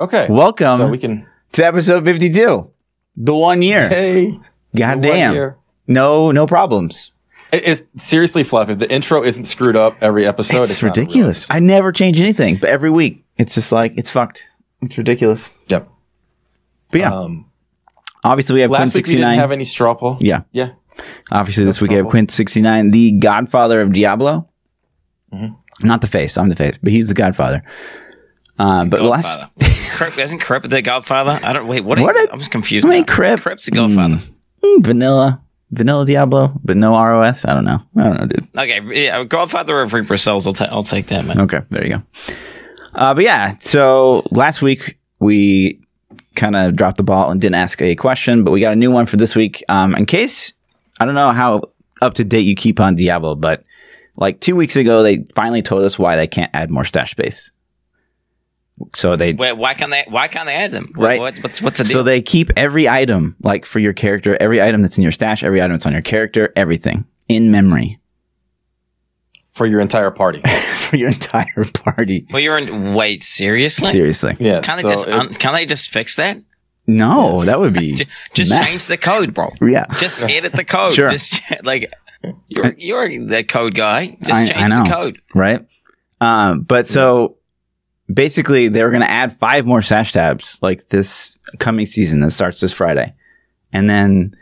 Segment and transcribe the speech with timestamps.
[0.00, 0.26] Okay.
[0.28, 1.26] Welcome So we can.
[1.52, 2.70] to episode 52.
[3.16, 3.88] The one year.
[3.88, 4.38] Hey.
[4.74, 5.54] God damn.
[5.86, 7.12] No, no problems.
[7.52, 8.74] It- It's seriously fluffy.
[8.74, 10.62] The intro isn't screwed up every episode.
[10.62, 11.48] it's not ridiculous.
[11.50, 14.46] I never change anything, but every week it's just like it's fucked.
[14.82, 15.50] It's ridiculous.
[15.68, 15.88] Yep.
[16.90, 17.46] But yeah, Um,
[18.24, 19.38] obviously we have Quint last week we didn't 69.
[19.38, 20.16] have any straw poll.
[20.20, 20.70] yeah, Yeah.
[21.30, 22.06] obviously this week we have.
[22.06, 24.48] Quin69, the godfather of Diablo.
[25.32, 25.54] Mm-hmm.
[25.86, 27.62] Not the face, I'm the face, but he's the godfather.
[28.58, 29.50] Um, but last, Godfather.
[29.60, 31.40] Kripp, isn't Kripp the Godfather?
[31.42, 31.84] I don't wait.
[31.84, 31.98] What?
[31.98, 32.86] What you, a- I was confused.
[32.86, 33.04] I mean.
[33.04, 33.38] Kripp.
[33.38, 34.20] Kripp's the Godfather.
[34.62, 35.40] mm, vanilla,
[35.72, 37.44] vanilla Diablo, but no ROS.
[37.44, 37.80] I don't know.
[37.96, 38.48] I don't know, dude.
[38.56, 40.46] Okay, yeah, Godfather of Reaper Cells.
[40.46, 41.40] I'll, I'll take that, man.
[41.40, 42.02] Okay, there you go.
[42.94, 45.80] Uh, but yeah, so last week we
[46.36, 48.90] kind of dropped the ball and didn't ask a question, but we got a new
[48.92, 49.64] one for this week.
[49.68, 50.52] Um, in case
[51.00, 51.62] I don't know how
[52.02, 53.64] up to date you keep on Diablo, but
[54.16, 57.50] like two weeks ago, they finally told us why they can't add more stash space.
[58.94, 60.04] So they Wait, why can't they?
[60.08, 60.88] Why can't they add them?
[60.96, 61.20] Right.
[61.20, 61.92] What, what's what's the deal?
[61.92, 65.44] so they keep every item like for your character, every item that's in your stash,
[65.44, 68.00] every item that's on your character, everything in memory
[69.46, 70.42] For your entire party.
[70.78, 72.26] for your entire party.
[72.30, 72.94] well, you're in.
[72.94, 73.92] Wait, seriously?
[73.92, 74.60] Seriously, Yeah.
[74.60, 75.06] Can't so they just?
[75.06, 76.38] it- un- can't they just fix that?
[76.86, 78.66] no, that would be Ju- Just Math.
[78.66, 79.50] change the code, bro.
[79.66, 79.84] yeah.
[79.98, 80.94] Just edit the code.
[80.94, 81.08] Sure.
[81.10, 81.92] Just like
[82.48, 84.16] you're you're the code guy.
[84.20, 84.82] Just I- I change know.
[84.84, 85.22] the code.
[85.34, 85.64] right?
[86.20, 87.36] Um, but so
[88.12, 92.30] basically, they were going to add five more sash tabs like this coming season that
[92.30, 93.14] starts this Friday,
[93.72, 94.32] and then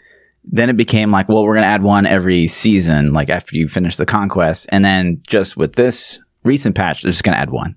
[0.45, 3.69] then it became like, well, we're going to add one every season, like after you
[3.69, 7.51] finish the conquest, and then just with this recent patch, they're just going to add
[7.51, 7.77] one.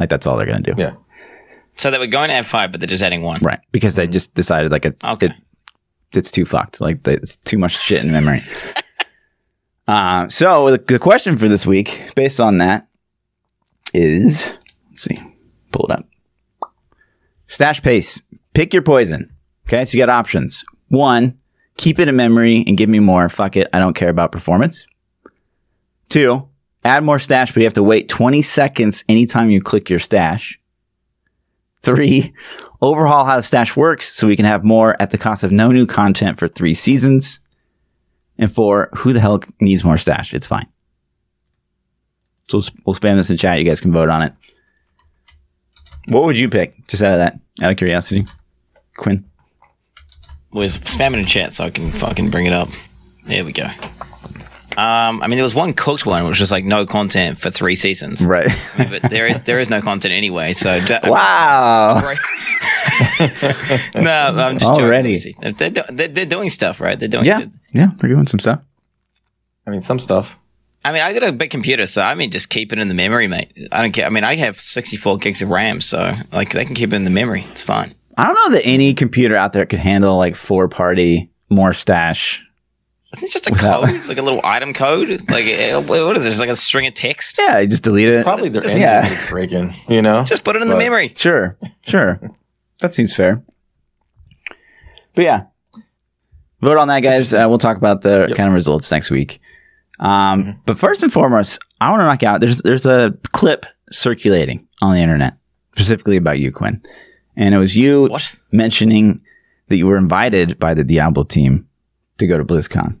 [0.00, 0.94] Like that's all they're going to do, yeah.
[1.76, 3.40] So they were going to add five, but they're just adding one.
[3.40, 3.60] right?
[3.70, 5.26] Because they just decided like it, Okay.
[5.28, 5.32] it
[6.12, 6.80] it's too fucked.
[6.80, 8.40] Like it's too much shit in memory.
[9.88, 12.88] uh, so the, the question for this week, based on that,
[13.94, 14.61] is let's
[15.02, 15.18] see,
[15.72, 16.06] pull it up.
[17.46, 18.22] Stash pace.
[18.54, 19.32] Pick your poison.
[19.66, 20.64] Okay, so you got options.
[20.88, 21.38] One,
[21.76, 23.28] keep it in memory and give me more.
[23.28, 24.86] Fuck it, I don't care about performance.
[26.08, 26.48] Two,
[26.84, 30.58] add more stash, but you have to wait 20 seconds anytime you click your stash.
[31.82, 32.32] Three,
[32.80, 35.72] overhaul how the stash works so we can have more at the cost of no
[35.72, 37.40] new content for three seasons.
[38.38, 40.32] And four, who the hell needs more stash?
[40.32, 40.68] It's fine.
[42.48, 43.58] So we'll, spam this in chat.
[43.58, 44.34] You guys can vote on it.
[46.12, 46.86] What would you pick?
[46.88, 48.26] Just out of that, out of curiosity,
[48.96, 49.24] Quinn.
[50.52, 52.68] was spamming in chat so I can fucking bring it up.
[53.26, 53.68] There we go.
[54.76, 57.74] Um, I mean, there was one cooked one, which was like no content for three
[57.74, 58.24] seasons.
[58.24, 58.46] Right.
[58.74, 60.54] I mean, but there is there is no content anyway.
[60.54, 61.94] So ju- I mean, wow.
[63.96, 65.16] no, I'm just Already.
[65.16, 65.54] Joking.
[65.58, 66.98] They're, do- they're, they're doing stuff, right?
[66.98, 67.26] They're doing.
[67.26, 67.44] Yeah.
[67.72, 67.88] Yeah.
[67.98, 68.62] They're doing some stuff.
[69.66, 70.38] I mean, some stuff.
[70.84, 72.94] I mean, I got a big computer, so I mean, just keep it in the
[72.94, 73.52] memory, mate.
[73.70, 74.04] I don't care.
[74.06, 77.04] I mean, I have 64 gigs of RAM, so like they can keep it in
[77.04, 77.46] the memory.
[77.52, 77.94] It's fine.
[78.18, 82.42] I don't know that any computer out there could handle like four party more stash.
[83.14, 85.10] Isn't it just a Without- code, like a little item code?
[85.30, 86.40] Like, eh, what is this?
[86.40, 87.36] Like a string of text?
[87.38, 88.24] Yeah, you just delete it.
[88.24, 89.06] Probably their Just- engine yeah.
[89.06, 90.24] is breaking, you know?
[90.24, 91.12] Just put it in the But- memory.
[91.14, 92.18] Sure, sure.
[92.80, 93.42] that seems fair.
[95.14, 95.42] But yeah,
[96.62, 97.34] vote on that, guys.
[97.34, 98.36] Uh, we'll talk about the Yep.
[98.36, 99.40] kind of results next week.
[100.00, 102.40] Um, But first and foremost, I want to knock out.
[102.40, 105.36] There's there's a clip circulating on the internet
[105.74, 106.82] specifically about you, Quinn,
[107.36, 108.32] and it was you What?
[108.52, 109.20] mentioning
[109.68, 111.66] that you were invited by the Diablo team
[112.18, 112.98] to go to BlizzCon.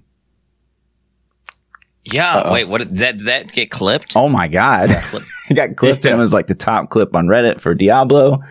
[2.04, 2.36] Yeah.
[2.38, 2.52] Uh-oh.
[2.52, 2.68] Wait.
[2.68, 2.78] What?
[2.80, 4.16] Did that did that get clipped?
[4.16, 4.90] Oh my god!
[5.50, 8.42] It got clipped and it was like the top clip on Reddit for Diablo.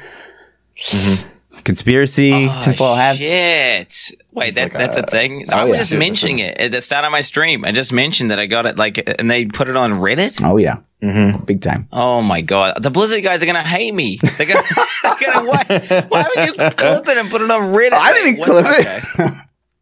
[1.63, 3.17] Conspiracy, Oh, tinfoil hats.
[3.19, 4.19] Shit.
[4.31, 5.45] Wait, It's that, like, that's uh, a thing.
[5.51, 5.77] oh, I was yeah.
[5.79, 7.65] just Dude, mentioning it at the start of my stream.
[7.65, 10.41] I just mentioned that I got it, like, and they put it on Reddit.
[10.43, 11.43] Oh yeah, Mm-hmm.
[11.45, 11.87] big time.
[11.91, 14.19] Oh my god, the Blizzard guys are gonna hate me.
[14.37, 14.63] They're gonna,
[15.03, 17.93] they're gonna why, why would you clip it and put it on Reddit?
[17.93, 18.99] I didn't what- clip okay.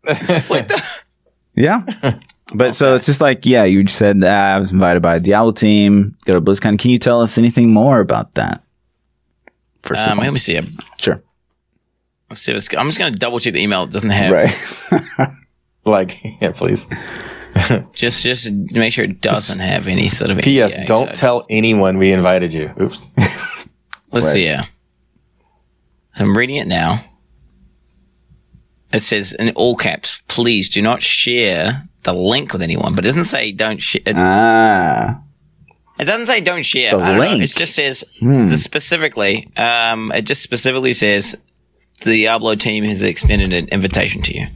[0.08, 0.50] it.
[0.50, 0.84] What the?
[1.56, 1.84] Yeah.
[2.56, 5.20] But so it's just like, yeah, you just said uh, I was invited by a
[5.20, 6.80] Diablo team, go to BlizzCon.
[6.80, 8.64] Can you tell us anything more about that?
[9.84, 10.24] First Um, of all.
[10.26, 10.56] let me see.
[10.58, 11.22] I'm, Sure.
[12.30, 13.84] Let's see I'm just gonna double check the email.
[13.84, 15.30] It doesn't have Right.
[15.86, 16.88] Like, yeah, please.
[17.94, 20.38] just just make sure it doesn't have any sort of.
[20.40, 20.78] P.S.
[20.86, 22.72] Don't tell anyone we invited you.
[22.80, 23.10] Oops.
[23.18, 24.34] Let's Right.
[24.34, 24.46] see.
[24.46, 24.66] Yeah.
[26.16, 27.04] So I'm reading it now.
[28.92, 33.10] It says in all caps, please do not share the link with anyone, but it
[33.10, 34.02] doesn't say don't share.
[34.06, 35.22] It, ah.
[36.00, 36.92] it doesn't say don't share.
[36.92, 37.22] The I don't know.
[37.22, 37.44] link.
[37.44, 38.50] It just says Hmm.
[38.50, 39.48] specifically.
[39.58, 41.36] Um, it just specifically says
[42.02, 44.48] the Diablo team has extended an invitation to you.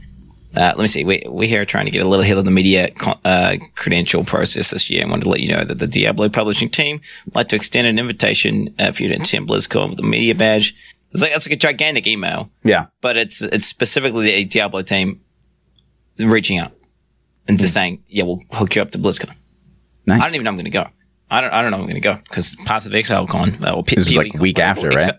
[0.56, 1.02] Uh, let me see.
[1.04, 2.90] We we here trying to get a little ahead of the media
[3.24, 6.70] uh, credential process this year, and wanted to let you know that the Diablo publishing
[6.70, 10.04] team would like to extend an invitation uh, for you to attend BlizzCon with a
[10.04, 10.72] media badge.
[11.10, 12.86] It's like it's like a gigantic email, Yeah.
[13.00, 15.20] but it's it's specifically the Diablo team
[16.18, 16.72] reaching out
[17.48, 19.34] and just saying, "Yeah, we'll hook you up to BlizzCon."
[20.06, 20.20] Nice.
[20.20, 20.86] I don't even know I'm going to go.
[21.30, 21.52] I don't.
[21.52, 24.06] I don't know I'm going to go because Path of ExileCon uh, or P- This
[24.06, 25.14] is like week after, right?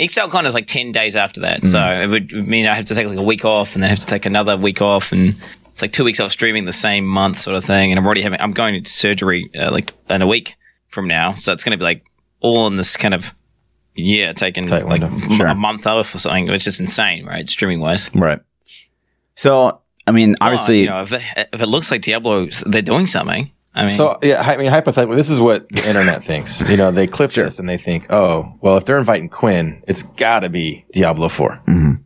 [0.00, 0.06] Mm.
[0.30, 3.06] ExileCon is like ten days after that, so it would mean I have to take
[3.06, 5.34] like a week off and then have to take another week off, and
[5.68, 7.90] it's like two weeks off streaming the same month, sort of thing.
[7.90, 8.40] And I'm already having.
[8.40, 10.56] I'm going into surgery uh, like in a week
[10.88, 12.04] from now, so it's going to be like
[12.40, 13.34] all in this kind of
[13.94, 15.46] yeah, taking Tight like m- Sure.
[15.46, 17.48] a month off or something, which is insane, right?
[17.48, 18.08] Streaming wise.
[18.14, 18.40] Right.
[19.34, 23.06] So, I mean, obviously, you know, if, they, if it looks like Diablo, they're doing
[23.06, 23.50] something.
[23.74, 26.60] I mean, So yeah, I mean hypothetically, this is what the internet thinks.
[26.68, 30.02] You know, they clip this and they think, oh, well, if they're inviting Quinn, it's
[30.02, 32.00] got to be Diablo 4 Mhm.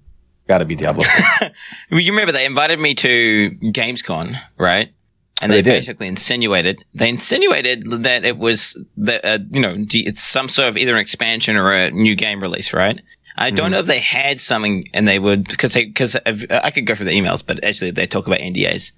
[0.46, 1.50] Got to be Diablo 4.
[1.90, 4.92] You remember they invited me to Gamescom, right?
[5.40, 10.22] And They they, basically insinuated they insinuated that it was the uh, you know it's
[10.22, 13.00] some sort of either an expansion or a new game release, right?
[13.36, 16.94] I don't know if they had something and they would because because I could go
[16.94, 18.92] through the emails, but actually they talk about NDAs,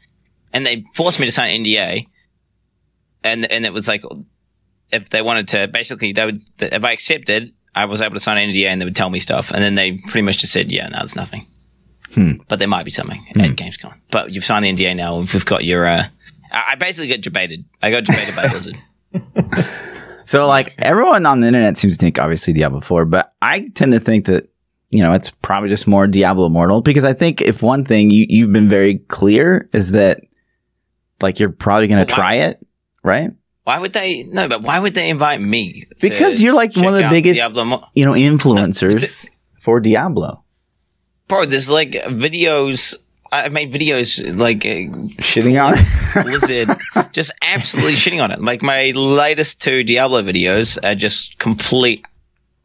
[0.52, 2.06] and they forced me to sign an NDA,
[3.26, 4.02] and and it was like
[4.92, 8.38] if they wanted to basically they would if I accepted, I was able to sign
[8.38, 10.70] an NDA and they would tell me stuff, and then they pretty much just said,
[10.72, 11.46] yeah, no, it's nothing
[12.48, 13.92] but there might be something at Gamescom.
[14.10, 15.18] But you've signed the NDA now.
[15.18, 15.84] and We've got your.
[15.86, 16.04] Uh,
[16.50, 17.66] I I basically got debated.
[17.82, 18.76] I got debated by Blizzard.
[20.24, 23.92] so like everyone on the internet seems to think obviously Diablo 4, but I tend
[23.92, 24.48] to think that,
[24.90, 28.24] you know, it's probably just more Diablo Immortal because I think if one thing you,
[28.28, 30.20] you've been very clear is that
[31.20, 32.66] like you're probably going to Well, why- try it,
[33.06, 33.30] right?
[33.64, 34.24] Why would they?
[34.24, 35.84] No, but why would they invite me?
[36.00, 39.28] Because you're like one of the biggest- Diablo Mo- You know, influencers
[39.60, 40.44] for Diablo.
[41.28, 42.94] Bro, there's like videos.
[43.32, 44.86] I've made videos like uh,
[45.20, 46.24] Shitting on it.
[46.24, 46.68] Blizzard,
[47.12, 48.40] just absolutely shitting on it.
[48.40, 52.06] Like my latest two Diablo videos are just complete.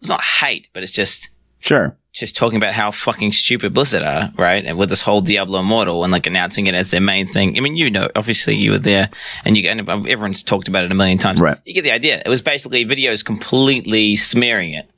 [0.01, 1.30] It's not hate, but it's just
[1.61, 1.97] sure.
[2.13, 4.65] just talking about how fucking stupid Blizzard are, right?
[4.65, 7.57] And with this whole Diablo Immortal and like announcing it as their main thing.
[7.57, 9.09] I mean, you know, obviously you were there
[9.45, 11.39] and you and everyone's talked about it a million times.
[11.39, 11.57] Right.
[11.65, 12.21] You get the idea.
[12.25, 14.89] It was basically videos completely smearing it.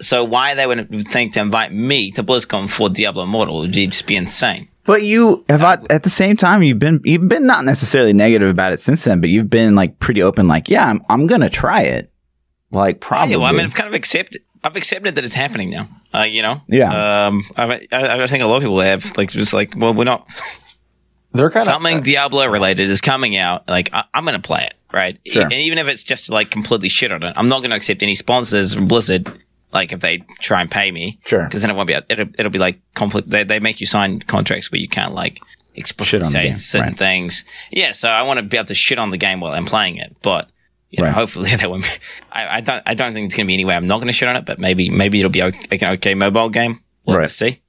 [0.00, 4.06] So why they would think to invite me to BlizzCon for Diablo Immortal would just
[4.06, 4.68] be insane.
[4.84, 8.48] But you have at, at the same time you've been you've been not necessarily negative
[8.48, 11.48] about it since then, but you've been like pretty open, like yeah, I'm I'm gonna
[11.48, 12.10] try it,
[12.72, 13.30] like probably.
[13.30, 14.42] Yeah, well, I mean, I've kind of accepted.
[14.64, 15.88] I've accepted that it's happening now.
[16.14, 16.62] Uh, you know.
[16.68, 17.26] Yeah.
[17.26, 17.42] Um.
[17.56, 20.28] I, I, I think a lot of people have like just like, well, we're not.
[21.32, 24.64] They're kind of something Diablo related is coming out, like I, I'm going to play
[24.64, 25.18] it, right?
[25.26, 25.42] Sure.
[25.44, 28.02] And even if it's just like completely shit on it, I'm not going to accept
[28.02, 29.32] any sponsors from Blizzard.
[29.72, 31.44] Like if they try and pay me, Sure.
[31.44, 31.94] because then it won't be.
[32.10, 33.30] It'll, it'll be like conflict.
[33.30, 35.40] They, they make you sign contracts where you can't like
[35.74, 36.98] explicitly Shit on the say certain right.
[36.98, 37.46] things.
[37.70, 39.96] Yeah, so I want to be able to shit on the game while I'm playing
[39.96, 40.48] it, but.
[40.92, 41.14] You know, Right.
[41.14, 41.82] hopefully that won't.
[41.84, 41.88] Be,
[42.30, 42.82] I, I don't.
[42.86, 44.36] I don't think it's going to be any way I'm not going to shit on
[44.36, 46.80] it, but maybe maybe it'll be okay, an okay mobile game.
[47.06, 47.30] We'll Right.
[47.30, 47.60] see.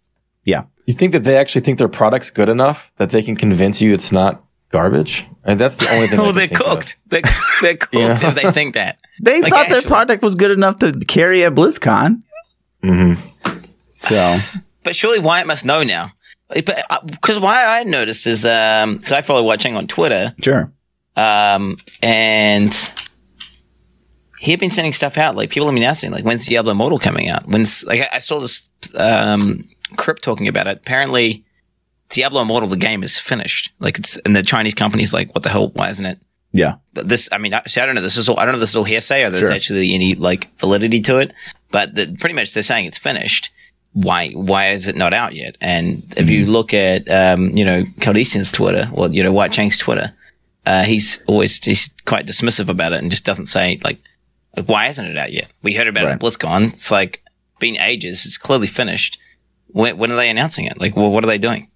[0.45, 0.63] yeah.
[0.85, 3.93] You think that they actually think their product's good enough that they can convince you
[3.93, 5.25] it's not garbage?
[5.45, 6.19] And that's the only thing.
[6.19, 6.65] I Oh, they're think of.
[6.67, 6.97] cooked.
[7.07, 7.21] They're,
[7.61, 8.19] they're cooked Yeah.
[8.29, 8.97] if they think that.
[9.21, 12.19] They Like, thought their product was good enough to carry at BlizzCon.
[12.83, 13.17] Mhm.
[13.95, 14.39] So
[14.83, 16.11] But surely Wyatt must know now.
[16.49, 16.65] But
[17.09, 20.71] because Wyatt I noticed is um because I follow Wyatt Cheng on Twitter sure.
[21.15, 22.73] um and
[24.43, 26.99] he had been sending stuff out like people have been asking like when's Diablo Immortal
[26.99, 27.47] coming out?
[27.47, 29.63] When's like I, I saw this um
[29.95, 30.77] Crip talking about it.
[30.79, 31.45] Apparently
[32.09, 33.71] Diablo Immortal the game is finished.
[33.79, 36.19] Like it's and the Chinese company's like what the hell why isn't it?
[36.51, 36.75] Yeah.
[36.93, 38.57] but this I mean I, see, I don't know this is all I don't know
[38.57, 39.53] if this is all hearsay or there's Sure.
[39.53, 41.33] actually any like validity to it
[41.71, 43.49] but the, pretty much they're saying it's finished.
[43.93, 45.55] Why why is it not out yet?
[45.61, 49.77] And if you look at um, you know Caldesian's Twitter or you know Wyatt Cheng's
[49.77, 50.11] Twitter
[50.65, 53.99] uh, he's always he's quite dismissive about it and just doesn't say like
[54.55, 55.47] like why isn't it out yet?
[55.61, 56.15] We heard about it Right.
[56.15, 56.73] at BlizzCon.
[56.73, 57.23] It's like
[57.59, 58.25] been ages.
[58.25, 59.17] It's clearly finished.
[59.67, 60.79] When, when are they announcing it?
[60.79, 61.69] Like well what are they doing?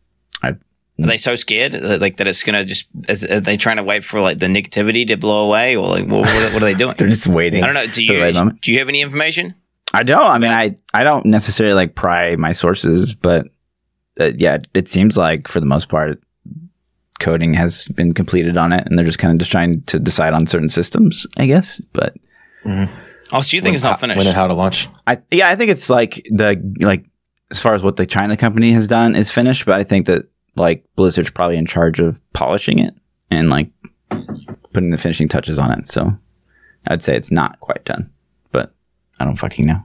[0.43, 0.55] I-
[0.99, 3.83] are they so scared uh, like that it's gonna just is, are they trying to
[3.83, 5.75] wait for like the negativity to blow away?
[5.75, 6.95] Or like what, what, are- what are they doing?
[6.97, 7.63] They're just waiting.
[7.63, 7.85] I don't know.
[7.87, 9.53] Do you do you have any information?
[9.93, 10.25] I don't.
[10.25, 13.47] I mean, I I don't necessarily like pry my sources, but
[14.19, 16.19] uh, yeah, it seems like for the most part,
[17.19, 20.33] coding has been completed on it, and they're just kind of just trying to decide
[20.33, 21.79] on certain systems, I guess.
[21.93, 22.15] But
[22.65, 24.87] oh so you think it's not finished When and how to launch?
[25.05, 27.05] I yeah, I think it's like the like
[27.51, 30.25] as far as what the China company has done is finished, but I think that
[30.55, 32.93] like Blizzard's probably in charge of polishing it
[33.31, 33.69] and like
[34.73, 35.89] putting the finishing touches on it.
[35.89, 36.09] So
[36.87, 38.11] I'd say it's not quite done,
[38.51, 38.73] but
[39.19, 39.83] I don't fucking know.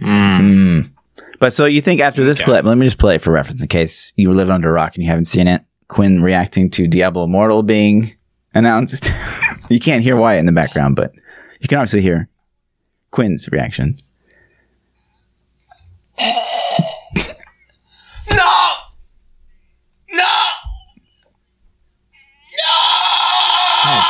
[0.00, 0.90] Mm.
[1.38, 2.46] But so you think after this Okay.
[2.46, 4.72] clip, let me just play it for reference in case you were living under a
[4.72, 5.62] rock and you haven't seen it.
[5.88, 8.12] Quinn reacting to Diablo Immortal being
[8.56, 9.10] announced.
[9.70, 11.12] you can't hear Wyatt in the background, but
[11.60, 12.28] you can obviously hear
[13.10, 13.98] Quinn's reaction.
[18.30, 18.72] No!
[20.12, 20.36] No!
[22.52, 24.02] No!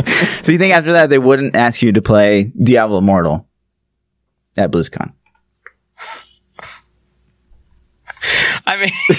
[0.42, 3.46] So you think after that they wouldn't ask you to play Diablo Immortal
[4.56, 5.12] at BlizzCon?
[8.66, 8.90] I mean,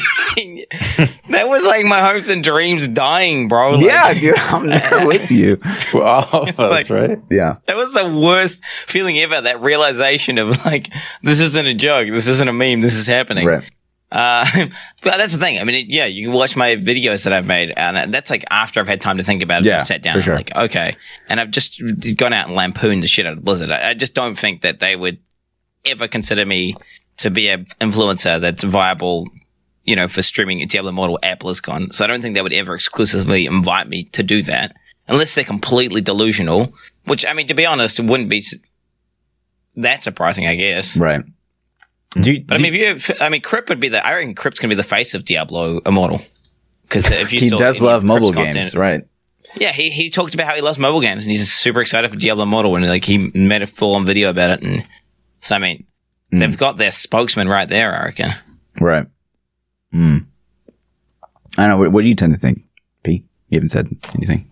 [1.30, 3.72] that was like my hopes and dreams dying, bro.
[3.72, 5.60] Like, yeah, dude, I'm there with you.
[5.94, 7.20] Well, all of us, Like- right?
[7.30, 9.42] Yeah, That was the worst feeling ever.
[9.42, 10.88] That realization of like,
[11.24, 12.10] this isn't a joke.
[12.12, 12.82] This isn't a meme.
[12.82, 13.46] This is happening.
[13.46, 13.70] right.
[14.12, 14.46] Uh,
[15.04, 15.58] but that's the thing.
[15.58, 18.44] I mean, it, yeah, you can watch my videos that I've made, and that's like
[18.52, 19.68] after I've had time to think about it.
[19.68, 20.14] Yeah, and sat down.
[20.14, 20.36] for and sure.
[20.36, 20.98] Like, okay,
[21.30, 21.82] and I've just
[22.18, 23.72] gone out and lampooned the shit out of Blizzard.
[23.72, 25.18] I, I just don't think that they would
[25.86, 26.76] ever consider me
[27.18, 29.28] to be an influencer that's viable.
[29.84, 31.92] You know, for streaming Diablo Immortal at BlizzCon.
[31.94, 34.76] So I don't think they would ever exclusively invite me to do that
[35.08, 36.74] unless they're completely delusional.
[37.06, 38.44] Which I mean, to be honest, it wouldn't be
[39.78, 40.48] that surprising.
[40.48, 40.98] I guess.
[40.98, 41.24] Right.
[42.22, 44.06] Do you, But I mean, if you, I mean, Kripp would be the.
[44.06, 46.22] I reckon Kripp's gonna be the face of Diablo Immortal
[46.84, 49.04] because if you he does love mobile Kripp's games, content- right?
[49.56, 52.18] Yeah, he he talked about how he loves mobile games and he's super excited for
[52.18, 54.62] Diablo Immortal and like he made a full on video about it.
[54.62, 54.86] And
[55.40, 55.86] so I mean,
[56.32, 56.40] Hmm.
[56.40, 57.94] they've got their spokesman right there.
[57.94, 58.32] I reckon.
[58.80, 59.08] Right.
[59.92, 60.18] Hmm.
[61.58, 61.78] I don't know.
[61.80, 62.64] What, what do you tend to think,
[63.04, 63.26] P?
[63.50, 64.52] You haven't said anything.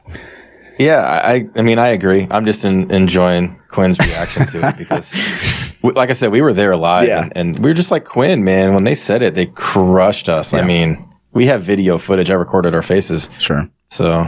[0.77, 2.25] Yeah, I, I mean, I agree.
[2.31, 5.11] I'm just in, enjoying Quinn's reaction to it because,
[5.81, 7.23] w- like I said, we were there live, Yeah.
[7.23, 8.73] and, and we were just like Quinn, man.
[8.73, 10.53] When they said it, they crushed us.
[10.53, 10.59] Yeah.
[10.59, 12.29] I mean, we have video footage.
[12.29, 13.69] I recorded our faces, Sure.
[13.89, 14.25] so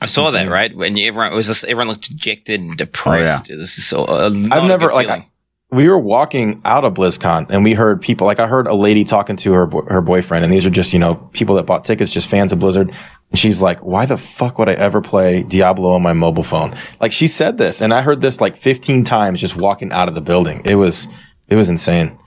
[0.00, 3.48] I saw that right when everyone it was just everyone looked dejected and depressed.
[3.50, 4.04] It was just so.
[4.04, 5.08] Uh, I've never like.
[5.08, 5.26] I,
[5.70, 9.04] we were walking out of BlizzCon and we heard people like I heard a lady
[9.04, 12.10] talking to her her boyfriend and these are just you know people that bought tickets
[12.10, 12.88] just fans of Blizzard
[13.30, 16.74] and she's like why the fuck would I ever play Diablo on my mobile phone
[17.00, 20.14] like she said this and I heard this like 15 times just walking out of
[20.14, 21.06] the building it was
[21.48, 22.18] it was insane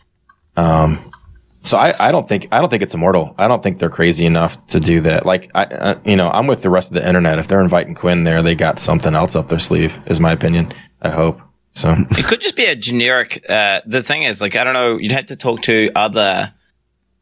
[0.56, 1.00] um
[1.64, 3.36] so I, I don't think I don't think it's immortal.
[3.38, 5.28] I don't think they're crazy enough to do that.
[5.28, 7.38] Like I, uh, you know, I'm with the rest of the internet.
[7.38, 10.00] If they're inviting Quinn there, they got something else up their sleeve.
[10.08, 10.74] Is my opinion.
[11.04, 11.40] I hope
[11.74, 11.96] so.
[12.12, 13.46] It could just be a generic.
[13.50, 14.98] Uh, the thing is, like, I don't know.
[14.98, 16.54] You'd have to talk to other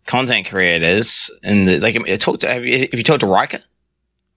[0.05, 2.47] content creators, and the, like, talk to.
[2.47, 3.61] Have you, if you talk to Rhykker,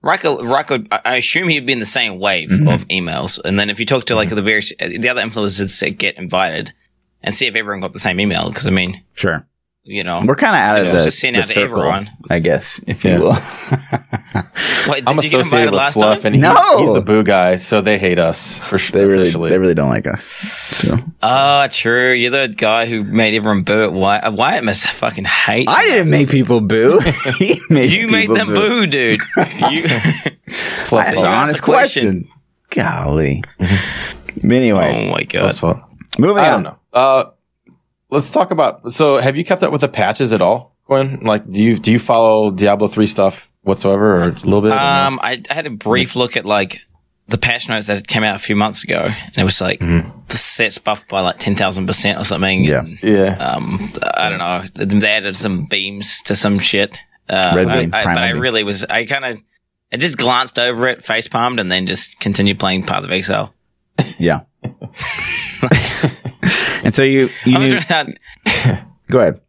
[0.02, 2.68] Rhykker, Rhykker, I I assume he'd be in the same wave mm-hmm.
[2.68, 3.40] of emails.
[3.44, 4.36] And then if you talk to like mm-hmm.
[4.36, 6.72] the various uh, the other influencers that get invited,
[7.22, 9.46] and see if everyone got the same email, because I mean, Sure.
[9.84, 12.10] You know, We're kind of out of know, the, just the out circle, everyone.
[12.30, 13.18] I guess, if you Yeah.
[13.18, 13.32] will.
[14.88, 16.26] Wait, I'm did you get associated invited with last Fluff, time?
[16.26, 16.78] and he's, No!
[16.78, 19.00] he's the boo guy, so they hate us for sure.
[19.00, 19.50] they really, officially.
[19.50, 20.24] they really don't like us.
[20.24, 20.96] So.
[21.22, 22.12] Oh, true.
[22.12, 24.32] You're the guy who made everyone boo at Wyatt.
[24.34, 25.68] Wyatt must fucking hate.
[25.68, 27.00] I didn't make people boo.
[27.38, 29.20] he made You made them boo, dude.
[29.70, 29.88] You.
[30.84, 32.28] Fluff's That's an honest the question.
[32.28, 32.28] question.
[32.70, 33.42] Golly.
[34.44, 35.54] anyway, oh my god.
[35.54, 35.80] Fluff's
[36.18, 36.62] moving I on.
[36.62, 36.78] don't know.
[36.92, 37.24] Uh,
[38.12, 38.92] let's talk about.
[38.92, 41.20] So, have you kept up with the patches at all, Quinn?
[41.22, 44.72] Like, do you do you follow Diablo three stuff whatsoever, or a little bit?
[44.72, 46.80] Um, I, I had a brief look at like
[47.28, 50.38] the patch notes that came out a few months ago, and it was like the
[50.38, 52.64] sets buffed by like ten thousand percent or something.
[52.64, 52.80] Yeah.
[52.80, 53.36] and, yeah.
[53.38, 54.98] um, I don't know.
[55.00, 56.98] They added some beams to some shit.
[57.28, 58.84] Uh, Red so beam, I, but primal I really was.
[58.84, 59.38] I kind of.
[59.94, 63.52] I just glanced over it, face palmed, and then just continued playing Path of Exile.
[64.18, 64.42] Yeah.
[66.84, 68.06] and so you, you I'm, knew, not
[69.08, 69.40] go ahead.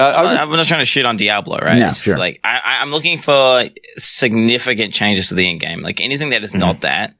[0.00, 1.76] Uh, I was I'm not trying to shit on Diablo, right?
[1.78, 2.18] Yeah, It's sure.
[2.18, 3.64] Like I, I- I'm looking for
[3.96, 5.82] significant changes to the end game.
[5.82, 6.60] Like anything that is Mm-hmm.
[6.60, 7.14] not that.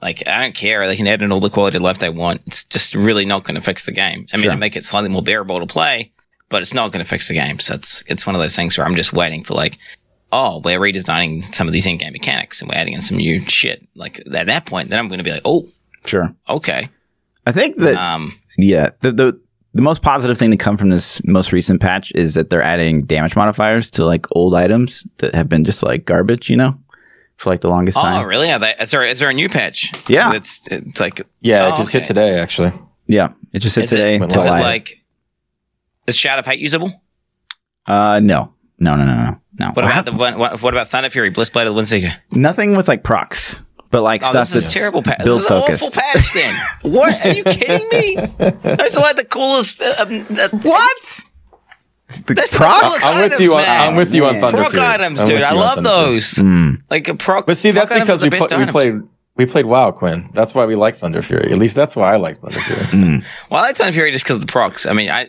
[0.00, 0.86] Like I don't care.
[0.86, 2.42] They can add in all the quality of life they want.
[2.46, 4.26] It's just really not going to fix the game.
[4.32, 4.52] I mean, Sure.
[4.54, 6.10] it make it slightly more bearable to play,
[6.48, 7.58] but it's not going to fix the game.
[7.60, 9.78] So it's it's one of those things where I'm just waiting for like,
[10.32, 13.40] oh, we're redesigning some of these in game mechanics and we're adding in some new
[13.42, 13.86] shit.
[13.94, 15.68] Like at that point, then I'm going to be like, oh,
[16.06, 16.34] Sure.
[16.48, 16.88] okay.
[17.46, 19.40] I think that Um, Yeah, the, the
[19.74, 23.04] the most positive thing to come from this most recent patch is that they're adding
[23.04, 26.78] damage modifiers to like old items that have been just like garbage, you know,
[27.38, 28.20] for like the longest oh, time.
[28.22, 28.52] Oh, really?
[28.52, 29.90] Are they, is there is there a new patch?
[30.08, 30.34] Yeah.
[30.34, 32.00] it's it's like yeah, Oh, it just okay.
[32.00, 32.72] hit today actually.
[33.06, 34.16] Yeah, it just hit Is today.
[34.16, 35.02] it, went is it like
[36.06, 36.92] is Shadow Pact usable?
[37.86, 39.66] uh, no, no, no, no, no, no.
[39.72, 40.12] What about the?
[40.12, 42.14] What, what about Thunder Fury, Blessed Blade of the Windseeker?
[42.30, 43.60] nothing with like procs,
[43.92, 45.22] but like Oh, stuff this is that's terrible patch.
[45.22, 45.82] build This is an focused.
[45.84, 46.34] awful patch.
[46.34, 46.54] Then
[46.92, 47.26] what?
[47.26, 48.16] Are you kidding me?
[48.16, 49.80] Those are like the coolest.
[49.80, 51.20] Uh, um, uh, What?
[52.26, 52.80] The That's the procs?
[52.82, 53.54] coolest I'm with items, you.
[53.54, 53.88] On, man.
[53.88, 54.84] I'm with you on Thunder proc Fury.
[54.86, 55.42] items, I'm dude.
[55.42, 56.24] I love those.
[56.34, 56.82] Mm.
[56.90, 57.46] Like a proc.
[57.46, 58.94] But see, that's because we, the put, we played
[59.36, 60.28] we played WoW, Quinn.
[60.34, 61.50] That's why we like Thunder Fury.
[61.50, 62.82] At least that's why I like Thunder Fury.
[62.82, 63.24] Mm.
[63.50, 64.84] Well, I like Thunder Fury just because of the procs.
[64.84, 65.28] I mean, I.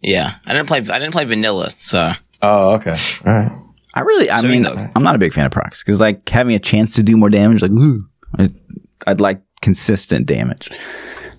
[0.00, 0.78] Yeah, I didn't play.
[0.78, 2.96] I didn't play vanilla, so Oh, okay.
[3.26, 3.60] All right.
[3.94, 6.28] I really, I So, mean, though- I'm not a big fan of procs because like
[6.28, 8.04] having a chance to do more damage, like, ooh,
[9.06, 10.68] I'd like consistent damage.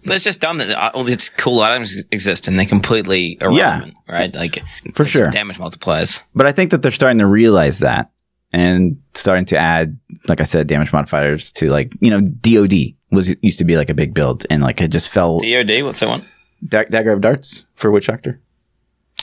[0.08, 4.34] It's just dumb that all these cool items exist and they're completely irrelevant, right?
[4.36, 5.30] Like For sure.
[5.32, 6.22] damage multipliers.
[6.36, 8.12] But I think that they're starting to realize that
[8.54, 9.98] and starting to add,
[10.28, 13.90] like I said, damage modifiers to like, you know, DOD was used to be like
[13.90, 16.26] a big build and like it just fell DOD, what's that one?
[16.68, 18.40] Da- dagger of darts for witch doctor.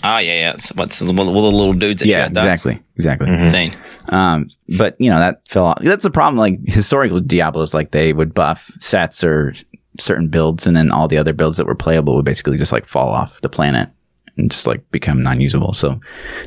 [0.05, 0.51] Oh yeah, yeah.
[0.53, 3.31] It's, what's the, all the little dudes that Yeah, exactly, exactly.
[3.31, 3.77] Insane.
[4.09, 5.79] Um, but you know that fell off.
[5.83, 6.39] That's the problem.
[6.39, 9.55] Like historical Diablos, like they would buff sets or
[10.01, 12.87] certain builds, and then all the other builds that were playable would basically just like
[12.87, 13.91] fall off the planet
[14.39, 15.75] and just like become non-usable.
[15.75, 16.01] So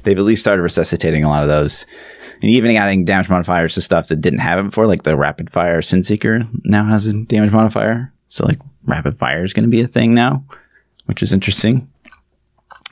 [0.04, 1.86] they've at least started resuscitating a lot of those,
[2.42, 5.52] and even adding damage modifiers to stuff that didn't have it before, like the rapid
[5.52, 8.12] fire Sin Seeker now has a damage modifier.
[8.30, 10.44] So like rapid fire is going to be a thing now,
[11.06, 11.90] which is interesting.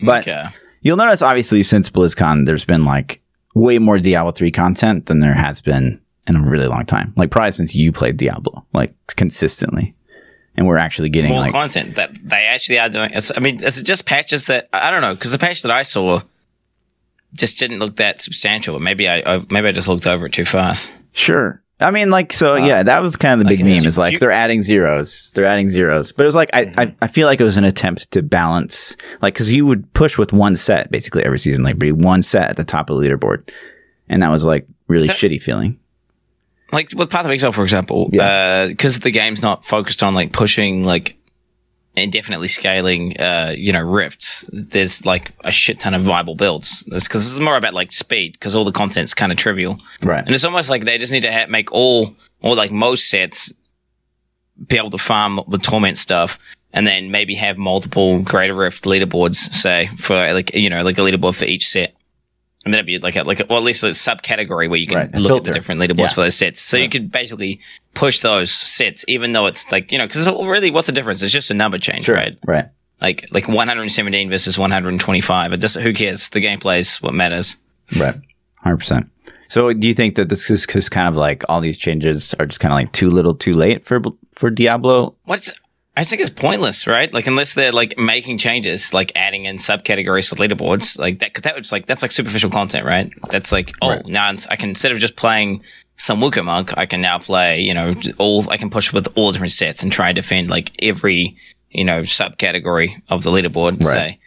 [0.02, 0.48] But okay.
[0.82, 3.22] You'll notice, obviously, since BlizzCon, there's been like
[3.56, 7.14] way more Diablo 3 content than there has been in a really long time.
[7.16, 9.96] Like, probably since you played Diablo, like consistently.
[10.56, 13.10] And we're actually getting more like, content that they actually are doing.
[13.14, 15.16] It's, I mean, is it just patches that I don't know?
[15.16, 16.22] Because the patch that I saw
[17.34, 18.76] just didn't look that substantial.
[18.76, 20.94] But maybe I, I maybe I just looked over it too fast.
[21.14, 21.63] sure.
[21.80, 23.98] I mean, like, so uh, yeah, that was kind of the big like, meme is
[23.98, 25.32] like they're adding zeros.
[25.36, 26.12] They're adding zeros.
[26.12, 26.98] But it was like, I, I, mm-hmm.
[27.02, 30.32] I feel like it was an attempt to balance, like, because you would push with
[30.32, 33.50] one set basically every season, like, be one set at the top of the leaderboard.
[34.08, 35.80] And that was like really That- shitty feeling.
[36.72, 38.24] Like with Path of Exile, for example, Yeah.
[38.24, 41.16] Uh, because the game's not focused on like pushing like
[41.96, 44.46] indefinitely scaling, uh, you know, rifts.
[44.52, 46.84] There's like a shit ton of viable builds.
[46.84, 49.80] Because this is more about like speed because all the content's kind of trivial.
[50.02, 50.26] Right.
[50.26, 53.54] And it's almost like they just need to ha- make all, or like most sets,
[54.68, 56.40] be able to farm the torment stuff,
[56.74, 61.02] and then maybe have multiple Greater Rift leaderboards, say for like you know like a
[61.02, 61.96] leaderboard for each set,
[62.66, 64.88] and then it'd be like a, like a, or at least a subcategory where you
[64.88, 65.50] can Right, look filter.
[65.52, 66.14] at the different leaderboards Yeah.
[66.14, 66.62] for those sets.
[66.62, 67.60] So you could basically
[67.94, 71.22] push those sets, even though it's like you know because really what's the difference?
[71.22, 72.38] It's just a number change, right?
[72.46, 72.66] Right.
[73.02, 75.54] Like like 117 versus 125.
[75.54, 76.30] It just who cares?
[76.30, 77.58] The gameplay is what matters.
[78.00, 78.16] Right.
[78.66, 79.10] 100%.
[79.50, 82.60] So do you think that this is kind of like all these changes are just
[82.62, 84.02] kind of like too little too late for
[84.36, 85.16] for Diablo?
[85.26, 85.52] What's
[85.96, 87.14] I think it's pointless, right?
[87.14, 91.34] Like unless they're like making changes, like adding in subcategories to leaderboards, like that.
[91.34, 93.12] Cause that was like that's like superficial content, right?
[93.30, 94.06] That's like oh Right.
[94.08, 95.62] now I can instead of just playing
[95.96, 99.32] some Wookiee monk, I can now play you know all I can push with all
[99.32, 101.36] different sets and try and defend like every
[101.70, 103.80] you know subcategory of the leaderboard.
[103.84, 103.92] Right.
[103.92, 104.20] Say,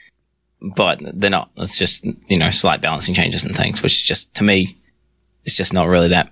[0.77, 1.51] but they're not.
[1.57, 4.77] It's just you know slight balancing changes and things, which just to me,
[5.45, 6.31] it's just not really that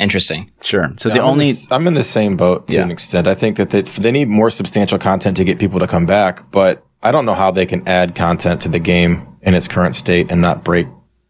[0.00, 0.50] interesting.
[0.62, 0.88] Sure.
[0.98, 2.82] So Yeah, the I'm in only s- I'm in the same boat to Yeah.
[2.82, 3.26] an extent.
[3.26, 6.50] I think that they, they need more substantial content to get people to come back,
[6.50, 9.94] but I don't know how they can add content to the game in its current
[9.94, 10.86] state and not break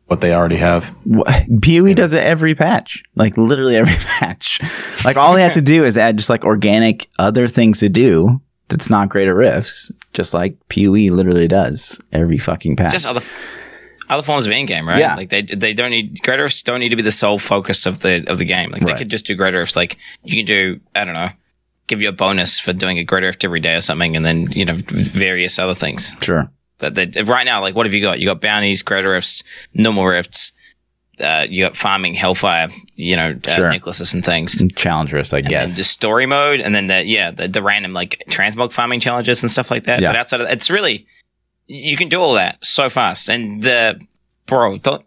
[0.06, 0.92] what they already have.
[1.62, 4.60] PoE does it every patch, like literally every patch.
[5.04, 8.40] Like all they have to do is add just like organic other things to do
[8.68, 12.92] that's not greater rifts, just like PoE literally does every fucking patch.
[12.92, 13.22] just other
[14.10, 14.98] other forms of in-game, right?
[14.98, 15.16] Yeah.
[15.16, 18.00] Like they they don't need greater Rifts don't need to be the sole focus of
[18.00, 18.70] the of the game.
[18.70, 19.76] Like they could just do greater Rifts.
[19.76, 21.30] Like you can do I don't know,
[21.86, 24.50] give you a bonus for doing a greater Rift every day or something, and then
[24.52, 26.14] you know various other things.
[26.20, 26.50] sure.
[26.78, 28.20] But they, right now, like what have you got?
[28.20, 29.42] You got bounties, greater Rifts,
[29.74, 30.52] normal Rifts.
[31.20, 33.70] Uh, you got farming Hellfire, you know, uh, Sure.
[33.70, 34.64] necklaces and things.
[34.74, 35.76] Challenge rifts, I And guess.
[35.76, 39.50] the story mode, and then the yeah, the, the random like transmog farming challenges and
[39.50, 40.00] stuff like that.
[40.00, 40.08] Yeah.
[40.12, 41.06] But outside of it's really
[41.70, 43.28] you can do all that so fast.
[43.30, 44.00] And the
[44.46, 45.00] bro, the,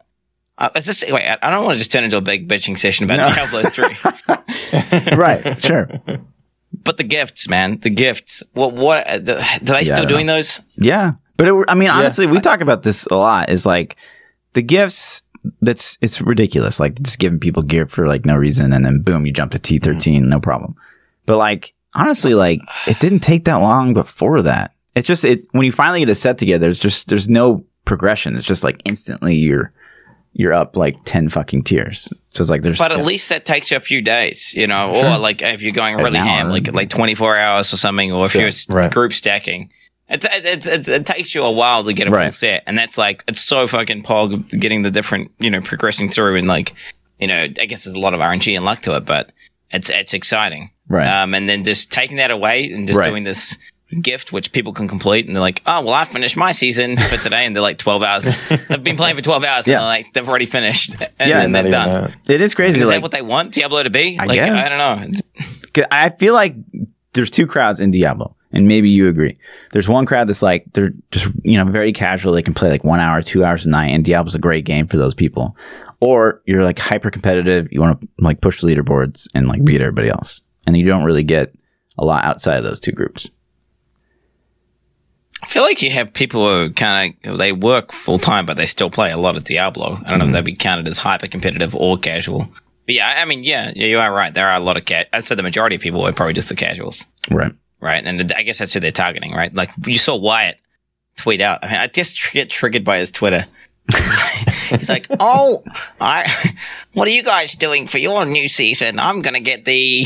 [0.58, 1.26] uh, is this wait?
[1.42, 3.36] I don't want to just turn into a big bitching session about No.
[3.36, 3.98] Diablo three,
[5.18, 5.62] right.
[5.62, 5.90] Sure.
[6.72, 8.44] but the gifts, man, the gifts.
[8.54, 9.06] What what?
[9.06, 10.62] Uh, the, are they I still doing those?
[10.76, 13.50] Yeah, but it, I mean, honestly, we talk about this a lot.
[13.50, 13.98] Is like
[14.54, 15.22] the gifts.
[15.62, 16.80] That's it's ridiculous.
[16.80, 19.60] Like just giving people gear for like no reason, and then boom, you jump to
[19.60, 20.76] T thirteen, no problem.
[21.26, 24.74] But like honestly, like it didn't take that long before that.
[24.96, 26.70] It's just it when you finally get a set together.
[26.70, 28.36] It's just there's no progression.
[28.36, 29.74] It's just like instantly you're
[30.34, 32.12] you're up like ten fucking tiers.
[32.32, 34.94] So it's like there's But at least that takes you a few days, you know,
[34.94, 35.12] Sure.
[35.12, 38.34] or like if you're going really ham, like like 24 hours or something, or if
[38.36, 38.92] you're Right.
[38.92, 39.72] group stacking.
[40.10, 42.34] It's, it's, it's, it takes you a while to get a full Right.
[42.34, 46.36] set, and that's like it's so fucking pog getting the different, you know, progressing through,
[46.38, 46.74] and like,
[47.20, 49.32] you know, I guess there's a lot of RNG and luck to it, but
[49.72, 50.70] it's it's exciting.
[50.88, 51.08] right.
[51.08, 53.10] Um, and then just taking that away and just Right.
[53.10, 53.58] doing this
[54.02, 57.18] gift which people can complete, and they're like, oh well, I finished my season for
[57.18, 58.38] today, and they're like 12 hours.
[58.70, 59.76] They've been playing for 12 hours, Yeah.
[59.76, 62.12] and they're like they've already finished, and Yeah, then they're done.
[62.26, 62.34] that.
[62.34, 62.80] it is crazy.
[62.80, 64.18] Is like, that what they want Diablo to be?
[64.20, 64.72] I like guess.
[64.72, 65.86] I don't know.
[65.92, 66.56] I feel like
[67.14, 69.38] there's two crowds in Diablo, and maybe you agree.
[69.72, 72.34] There's one crowd that's like they're just you know very casual.
[72.34, 74.88] They can play like one hour, two hours a night, and Diablo's a great game
[74.88, 75.56] for those people.
[76.00, 77.70] Or you're like hyper competitive.
[77.72, 81.06] You want to like push the leaderboards and like beat everybody else, and you don't
[81.06, 81.54] really get
[81.98, 83.30] a lot outside of those two groups.
[85.44, 88.66] I feel like you have people who kind of they work full time, but they
[88.66, 90.00] still play a lot of Diablo.
[90.06, 90.36] I don't know if hmm.
[90.36, 92.48] they'd be counted as hyper competitive or casual.
[92.86, 94.34] But yeah, I mean, yeah, yeah, you are right.
[94.34, 95.10] There are a lot of cat.
[95.12, 97.52] I'd say the majority of people are probably just the casuals, Right.
[97.82, 98.06] right?
[98.06, 99.54] And I guess that's who they're targeting, right?
[99.54, 100.60] Like you saw Wyatt
[101.18, 101.60] tweet out.
[101.62, 103.46] I mean, I just get triggered by his Twitter.
[104.78, 105.64] He's like, "Oh,
[106.02, 106.30] I,
[106.94, 109.00] what are you guys doing for your new season?
[109.00, 110.06] I'm gonna get the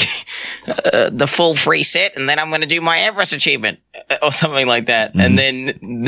[0.68, 4.32] uh, the full free set, and then I'm gonna do my Everest achievement uh, or
[4.32, 6.08] something like that." And then,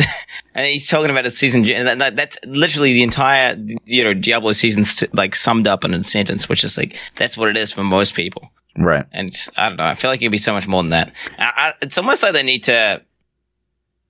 [0.56, 4.14] and he's talking about a season, and that, that- that's literally the entire you know
[4.14, 7.72] Diablo season, like summed up in a sentence, which is like that's what it is
[7.72, 8.50] for most people.
[8.78, 9.06] Right.
[9.12, 9.84] And just, I don't know.
[9.86, 11.12] I feel like it'd be so much more than that.
[11.38, 13.02] I, I, it's almost like they need to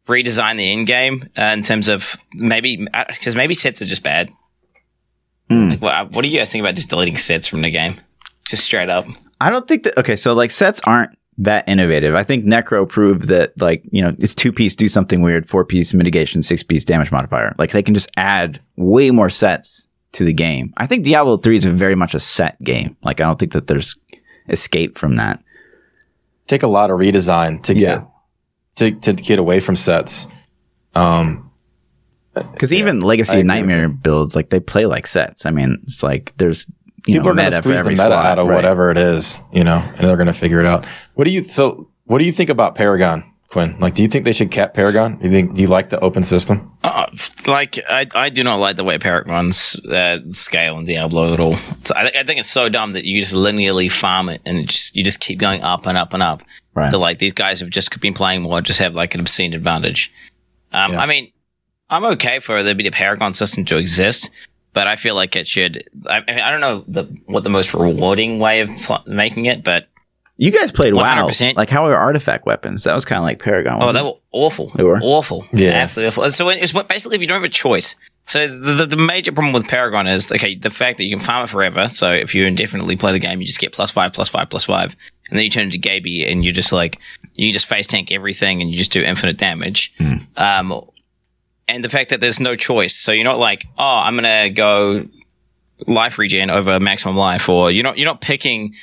[0.08, 4.32] redesign the in game uh, in terms of maybe because maybe sets are just bad.
[5.50, 5.70] Hmm.
[5.70, 7.96] Like, what, what do you guys think about just deleting sets from the game?
[8.48, 9.06] Just straight up.
[9.42, 9.98] I don't think that.
[9.98, 12.16] Okay, so like sets aren't that innovative.
[12.16, 15.64] I think Necro proved that like you know it's two piece do something weird, four
[15.66, 17.54] piece mitigation, six piece damage modifier.
[17.58, 20.74] Like they can just add way more sets to the game.
[20.78, 22.98] I think Diablo three is very much a set game.
[23.04, 23.96] Like I don't think that there's
[24.50, 25.42] escape from that.
[26.48, 28.04] Take a lot of redesign to Yeah.
[28.76, 30.26] get to, to get away from sets.
[30.96, 31.49] Um,
[32.34, 35.46] Because even Legacy I and agree with Nightmare builds like they play like sets.
[35.46, 36.68] I mean, it's like there's
[37.06, 38.56] you people know are going to squeeze the every meta slot, out of right.
[38.56, 40.86] whatever it is, you know, and they're going to figure it out.
[41.16, 41.90] What do you so?
[42.06, 43.78] What do you think about Paragon, Quinn?
[43.80, 45.18] Like, do you think they should cap Paragon?
[45.18, 45.56] Do you think?
[45.56, 46.72] Do you like the open system?
[46.84, 47.08] Uh,
[47.48, 51.56] like I, I do not like the way Paragon's uh, scale in Diablo at all.
[51.84, 54.70] So I, I think it's so dumb that you just linearly farm it and it
[54.70, 56.42] just you just keep going up and up and up.
[56.74, 56.92] Right.
[56.92, 60.12] So like these guys have just been playing more, just have like an obscene advantage.
[60.72, 61.02] Um, Yeah.
[61.02, 61.32] I mean,
[61.90, 64.30] I'm okay for there to be a Paragon system to exist,
[64.74, 65.84] but I feel like it should.
[66.08, 69.46] I, I mean, I don't know the what the most rewarding way of pl- making
[69.46, 69.88] it, but
[70.38, 71.28] You guys played WoW.
[71.28, 71.56] 100%.
[71.56, 72.84] Like how are artifact weapons?
[72.84, 73.82] That was kind of like Paragon.
[73.82, 74.72] Oh, they were awful.
[74.76, 75.00] They were?
[75.02, 75.46] awful.
[75.52, 75.72] Yeah.
[75.72, 76.30] absolutely awful.
[76.32, 79.54] So it's basically, if you don't have a choice, so the, the, the major problem
[79.54, 81.88] with Paragon is okay, the fact that you can farm it forever.
[81.88, 84.66] So if you indefinitely play the game, you just get plus five, plus five, plus
[84.66, 84.96] five,
[85.30, 87.00] and then you turn into Gaby, and you just like
[87.34, 89.92] you just face tank everything, and you just do infinite damage.
[90.38, 90.84] Um,
[91.70, 95.06] and the fact that there's no choice, so you're not like, oh, I'm gonna go
[95.88, 98.74] life regen over maximum life, or you're not you're not picking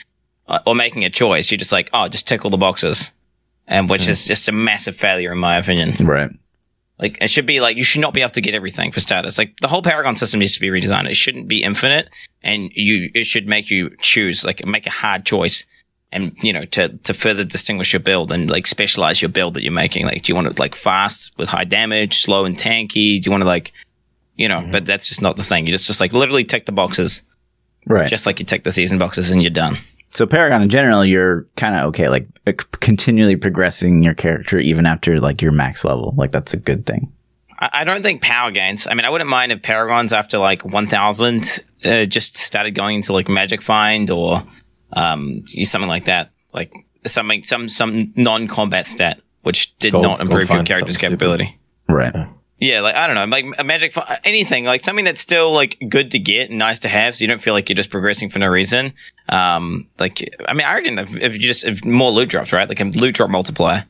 [0.49, 1.51] uh, or making a choice.
[1.51, 3.13] You're just like, oh, just tick all the boxes,
[3.67, 6.07] and which is just a massive failure in my opinion.
[6.07, 6.31] right.
[6.99, 9.39] Like it should be like you should not be able to get everything for status.
[9.39, 11.11] Like the whole Paragon system needs to be redesigned.
[11.11, 12.09] It shouldn't be infinite,
[12.43, 15.67] and you it should make you choose like make a hard choice,
[16.13, 19.63] and you know to to further distinguish your build and like specialize your build that
[19.63, 20.07] you're making.
[20.07, 23.21] Like do you want it like fast with high damage, slow and tanky?
[23.21, 23.73] Do you want to like
[24.37, 24.67] you know?
[24.71, 25.67] But that's just not the thing.
[25.67, 27.23] You just just like literally tick the boxes,
[27.87, 28.09] Right.
[28.09, 29.79] just like you tick the season boxes, and you're done.
[30.11, 34.59] So Paragon in general, you're kind of okay, like uh, c- continually progressing your character
[34.59, 36.15] even after like your max level.
[36.17, 37.13] Like that's a good thing.
[37.59, 38.87] I I don't think power gains.
[38.87, 43.13] I mean, I wouldn't mind if Paragons after like 1000 uh, just started going into
[43.13, 44.43] like Magic Find or
[44.93, 46.31] um, something like that.
[46.53, 46.73] Like
[47.07, 51.13] something, some, some non combat stat, which did Gold- not improve your character's something stupid.
[51.19, 51.59] capability.
[51.89, 52.15] Right.
[52.59, 55.77] Yeah, like I don't know, like a magic, fi- anything, like something that's still like
[55.91, 58.31] good to get and nice to have, so you don't feel like you're just progressing
[58.31, 58.95] for no reason.
[59.29, 62.67] Um, like I mean, I reckon if, if you just if more loot drops, right,
[62.67, 63.85] like a loot drop multiplier,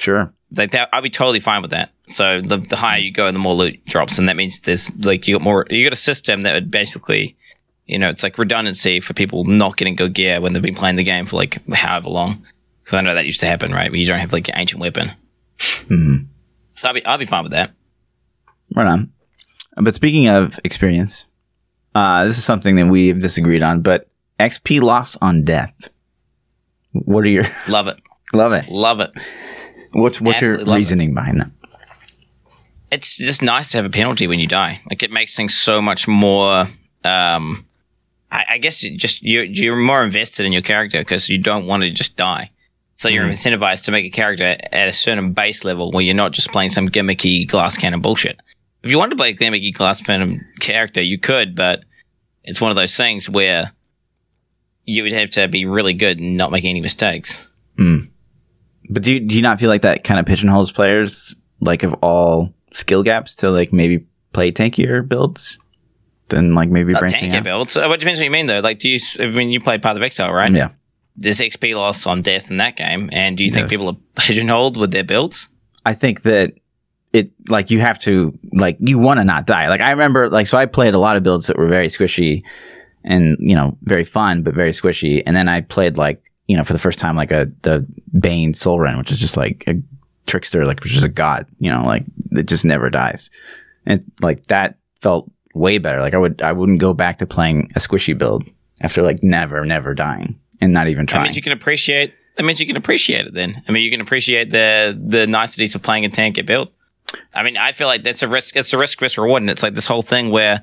[0.00, 0.32] Sure.
[0.56, 1.90] like that, I'd be totally fine with that.
[2.08, 5.28] So the the higher you go, the more loot drops, and that means there's like
[5.28, 5.64] you got more.
[5.70, 7.36] You got a system that would basically,
[7.86, 10.96] you know, it's like redundancy for people not getting good gear when they've been playing
[10.96, 12.44] the game for like however long.
[12.84, 13.90] So I know that used to happen, right?
[13.90, 15.12] Where you don't have like your ancient weapon.
[15.88, 16.16] hmm
[16.74, 17.72] So I'll be I'd be fine with that.
[18.74, 19.12] Right on.
[19.76, 21.24] But speaking of experience,
[21.94, 23.82] uh, this is something that we've disagreed on.
[23.82, 24.08] But
[24.40, 25.90] XP loss on death.
[26.92, 28.00] What are your Love it,
[28.32, 28.68] love it?
[28.68, 29.10] love it.
[29.92, 30.80] What's what's your love it.
[30.80, 31.50] reasoning behind that?
[32.90, 34.80] it's just nice to have a penalty when you die.
[34.88, 36.68] Like it makes things so much more.
[37.04, 37.64] Um,
[38.30, 41.66] I, I guess it just you're you're more invested in your character because you don't
[41.66, 42.50] want to just die.
[42.96, 43.30] So you're hmm.
[43.30, 46.70] incentivized to make a character at a certain base level where you're not just playing
[46.70, 48.40] some gimmicky glass cannon bullshit.
[48.82, 51.84] If you wanted to play a gimmicky glass cannon character, you could, but
[52.44, 53.72] it's one of those things where
[54.84, 57.48] you would have to be really good and not make any mistakes.
[57.76, 57.98] Hmm.
[58.88, 61.94] But do you, do you not feel like that kind of pigeonholes players like of
[61.94, 65.58] all skill gaps to like maybe play tankier builds
[66.28, 67.44] than like maybe Not branching out?
[67.44, 67.72] builds.
[67.72, 68.60] So it depends what you mean though.
[68.60, 69.00] Like, do you?
[69.20, 70.50] I mean, you played Path of Exile, right?
[70.52, 70.70] Yeah.
[71.16, 73.70] there's XP loss on death in that game, and do you think Yes.
[73.70, 75.48] people are pigeonholed with their builds?
[75.84, 76.52] I think that
[77.12, 79.68] it like you have to like you want to not die.
[79.68, 82.42] Like I remember like so I played a lot of builds that were very squishy
[83.04, 85.22] and you know very fun but very squishy.
[85.24, 87.86] And then I played like you know for the first time like a the
[88.18, 89.74] Bane Soulrend, which is just like a
[90.26, 93.30] trickster, like which is a god, you know, like it just never dies.
[93.86, 96.00] And like that felt way better.
[96.00, 98.44] Like I would I wouldn't go back to playing a squishy build
[98.80, 101.22] after like never, never dying and not even trying.
[101.22, 102.14] That means you can appreciate.
[102.36, 103.34] That means you can appreciate it.
[103.34, 106.70] Then I mean, you can appreciate the the niceties of playing a tank at build.
[107.32, 108.56] I mean, I feel like that's a risk.
[108.56, 110.62] It's a risk risk reward, and it's like this whole thing where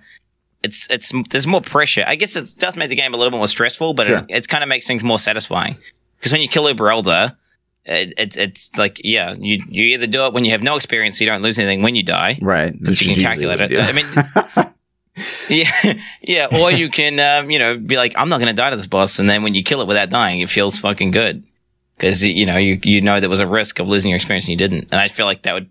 [0.61, 2.03] it's it's there's more pressure.
[2.05, 4.17] I guess it does make the game a little bit more stressful, but Sure.
[4.19, 5.77] it, it kind of makes things more satisfying.
[6.19, 7.35] Because when you kill Uber Elder,
[7.85, 11.17] it, it's it's like yeah, you you either do it when you have no experience,
[11.17, 12.73] so you don't lose anything when you die, right.
[12.79, 13.69] because you can calculate it.
[13.71, 13.81] we do.
[13.81, 14.05] I mean,
[15.49, 16.47] yeah, yeah.
[16.59, 18.87] Or you can, um, you know, be like, I'm not going to die to this
[18.87, 21.43] boss, and then when you kill it without dying, it feels fucking good
[21.97, 24.51] because you know you you know there was a risk of losing your experience and
[24.51, 24.89] you didn't.
[24.91, 25.69] And I feel like that would.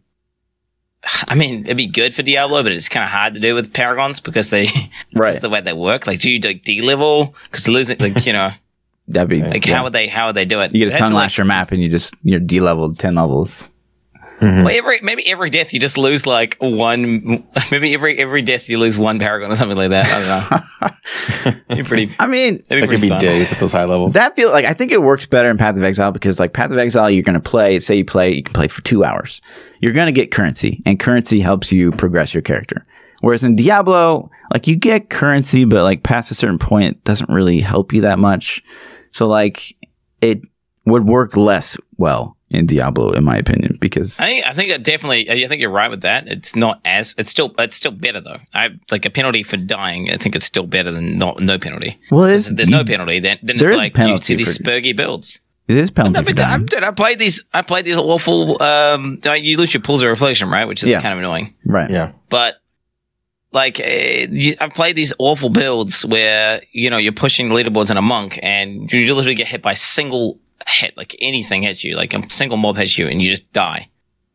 [1.28, 3.72] I mean, it'd be good for Diablo, but it's kind of hard to do with
[3.72, 4.68] Paragons because they,
[5.14, 5.40] right.
[5.40, 6.06] the way they work.
[6.06, 7.34] Like, do you like D level?
[7.50, 8.50] Because losing, like, you know,
[9.08, 9.76] That'd be like yeah.
[9.76, 10.72] how would they, how would they do it?
[10.72, 12.98] you get They a to, tongue like, lasher map and you just you're D leveled
[12.98, 13.68] ten levels.
[14.42, 14.64] Mhm.
[14.64, 17.46] Well, every maybe every death you just lose like one.
[17.70, 20.06] Maybe every every death you lose one Paragon or something like that.
[20.06, 20.18] I
[20.82, 21.60] don't know.
[21.76, 22.12] You're pretty.
[22.18, 23.20] I mean, That'd be That could be fun.
[23.20, 24.14] days at those high levels.
[24.14, 26.72] That feel like I think it works better in Path of Exile because like Path
[26.72, 27.78] of Exile, you're going to play.
[27.78, 29.40] Say you play, you can play for two hours.
[29.80, 32.84] You're going to get currency, and currency helps you progress your character.
[33.20, 37.30] Whereas in Diablo, like you get currency, but like past a certain point, it doesn't
[37.30, 38.60] really help you that much.
[39.12, 39.76] So like
[40.20, 40.40] it
[40.84, 44.82] would work less well in Diablo, in my opinion, because I think I think that
[44.82, 45.30] definitely.
[45.30, 46.28] I think you're right with that.
[46.28, 47.14] It's not as.
[47.16, 47.54] It's still.
[47.58, 48.38] It's still better though.
[48.52, 50.10] I like a penalty for dying.
[50.10, 51.98] I think it's still better than not no penalty.
[52.10, 53.20] well, it There's, there's you- no penalty.
[53.20, 55.40] Then then there it's is like penalty you see these for- spurgy builds.
[55.68, 56.66] It is penalty No, for but I, dying.
[56.66, 57.44] dude, I played these.
[57.54, 58.60] I played these awful.
[58.62, 60.64] Um, you lose your pools of reflection, right?
[60.66, 61.00] Which is Yeah.
[61.00, 61.54] kind of annoying.
[61.64, 61.88] right?
[61.88, 62.12] Yeah.
[62.28, 62.56] But
[63.52, 63.84] like, uh,
[64.30, 68.38] you, I played these awful builds where you know you're pushing leaderboards in a monk,
[68.42, 72.56] and you literally get hit by single hit, like anything hits you, like a single
[72.56, 73.88] mob hits you, and you just die.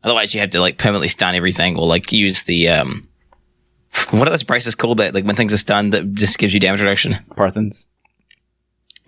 [0.04, 3.08] Otherwise, you have to like permanently stun everything, or like use the um,
[4.10, 4.98] what are those braces called?
[4.98, 7.14] That like when things are stunned, that just gives you damage reduction.
[7.30, 7.84] Parthans.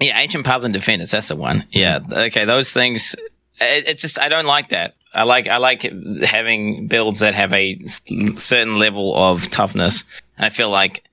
[0.00, 1.10] Yeah, ancient Parthan Defenders.
[1.10, 1.66] That's the one.
[1.70, 2.00] Yeah.
[2.10, 3.14] Okay, those things.
[3.60, 4.94] It, it's just I don't like that.
[5.12, 5.82] I like I like
[6.22, 10.04] having builds that have a certain level of toughness.
[10.36, 11.04] And I feel like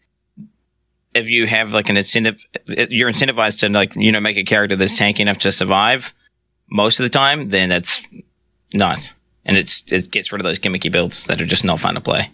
[1.13, 4.75] if you have like an incentive, you're incentivized to like you know make a character
[4.75, 6.13] that's tanky enough to survive
[6.69, 7.49] most of the time.
[7.49, 8.01] Then that's
[8.73, 9.13] nice,
[9.45, 12.01] and it's it gets rid of those gimmicky builds that are just not fun to
[12.01, 12.29] play.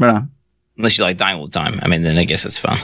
[0.00, 0.30] Right on.
[0.76, 1.80] Unless you like dying all the time.
[1.82, 2.78] I mean, then I guess it's fun.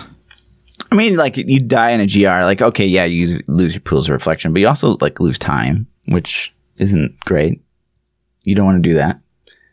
[0.91, 4.09] I mean, like you die in a GR, like okay, yeah, you lose your pools
[4.09, 7.63] of reflection, but you also like lose time, which isn't great.
[8.43, 9.21] You don't want to do that.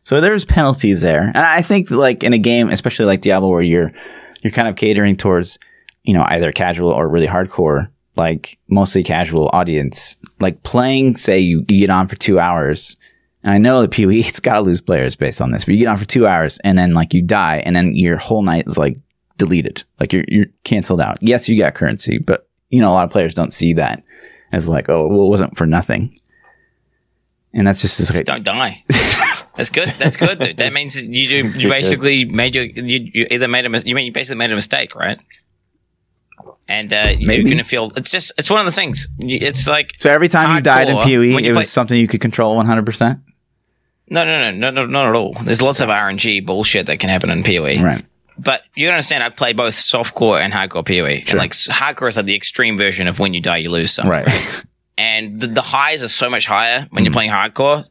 [0.03, 3.61] So there's penalties there, and I think like in a game, especially like Diablo, where
[3.61, 3.93] you're
[4.41, 5.59] you're kind of catering towards
[6.03, 10.17] you know either casual or really hardcore, like mostly casual audience.
[10.39, 12.95] Like playing, say you, you get on for two hours,
[13.43, 15.87] and I know that PoE's got to lose players based on this, but you get
[15.87, 18.77] on for two hours and then like you die, and then your whole night is
[18.77, 18.97] like
[19.37, 19.83] deleted.
[19.99, 21.17] Like you're you're canceled out.
[21.21, 24.03] Yes, you got currency, but you know a lot of players don't see that
[24.51, 26.19] as like, oh, well, it wasn't for nothing.
[27.53, 28.83] And that's just this like, Don't die.
[29.55, 29.89] That's good.
[29.97, 30.57] That's good, dude.
[30.57, 31.49] That means you do.
[31.59, 32.65] You basically made your.
[32.65, 33.79] You, you either made a.
[33.79, 35.19] You mean you basically made a mistake, right?
[36.67, 37.91] And uh, you're gonna feel.
[37.95, 38.31] It's just.
[38.37, 39.07] It's one of those things.
[39.19, 42.21] It's like so every time you died in PoE, it you was something you could
[42.21, 42.85] control 100.
[42.85, 43.19] percent
[44.09, 45.33] no, no, no, no, no, not at all.
[45.43, 47.81] There's lots of RNG bullshit that can happen in PoE.
[47.83, 48.03] Right.
[48.37, 51.25] But you understand, I play both softcore and hardcore PoE.
[51.25, 51.31] Sure.
[51.31, 54.11] And like hardcore is like the extreme version of when you die, you lose something.
[54.11, 54.63] Right.
[54.97, 57.85] and the, the highs are so much higher when you're playing hardcore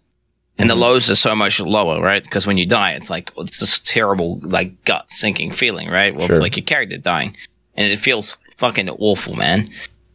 [0.59, 3.61] and the lows are so much lower right because when you die it's like it's
[3.61, 6.41] this terrible like gut sinking feeling right well Sure.
[6.41, 7.37] like your character dying
[7.77, 9.69] and it feels fucking awful man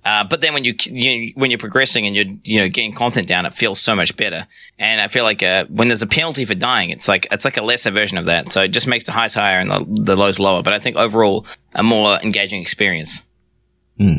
[0.06, 3.26] uh, but then when you, you when you're progressing and you're you know getting content
[3.26, 4.46] down, it feels so much better.
[4.78, 7.56] And I feel like uh, when there's a penalty for dying, it's like it's like
[7.56, 8.52] a lesser version of that.
[8.52, 10.62] So it just makes the highs higher and the, the lows lower.
[10.62, 13.24] But I think overall a more engaging experience.
[13.98, 14.16] Hmm.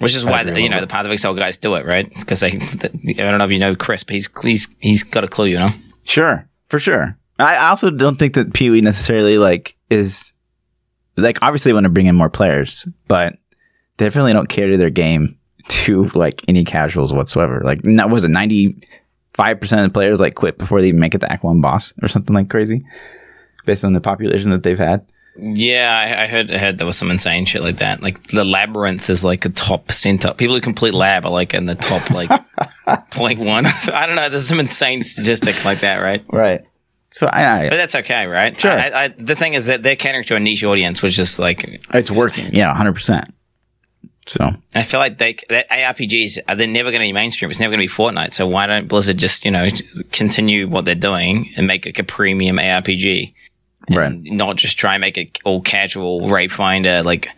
[0.00, 2.08] Which is why you know the Path of Exile guys do it, right?
[2.08, 5.28] Because they, I don't know if you know Chris, but he's he's he's got a
[5.28, 5.68] clue, you know.
[6.04, 7.18] Sure, for sure.
[7.38, 10.32] I also don't think that Pee Wee necessarily like is
[11.18, 13.34] like obviously want to bring in more players, but
[13.98, 17.60] they definitely don't carry their game to like any casuals whatsoever.
[17.62, 18.82] Like that was it ninety
[19.34, 21.60] five percent of the players like quit before they even make it to Act One
[21.60, 22.82] boss or something like crazy,
[23.66, 25.06] based on the population that they've had.
[25.36, 28.02] Yeah, I, I heard I heard there was some insane shit like that.
[28.02, 30.36] Like the labyrinth is like a top percentile.
[30.36, 32.28] People who complete lab are like in the top like
[33.10, 33.66] point one.
[33.92, 34.28] I don't know.
[34.28, 36.24] There's some insane statistic like that, right?
[36.32, 36.64] Right.
[37.12, 38.58] So I, But that's okay, right?
[38.60, 38.70] Sure.
[38.70, 41.80] I, I, the thing is that they're catering to a niche audience, which is like
[41.92, 42.50] it's working.
[42.52, 43.34] Yeah, hundred percent.
[44.26, 47.50] So I feel like they that ARPGs are they're never going to be mainstream.
[47.50, 48.32] It's never going to be Fortnite.
[48.32, 49.68] So why don't Blizzard just you know
[50.12, 53.34] continue what they're doing and make like a premium ARPG,
[53.88, 54.12] and Right.
[54.22, 57.28] Not just try and make it all casual raid finder like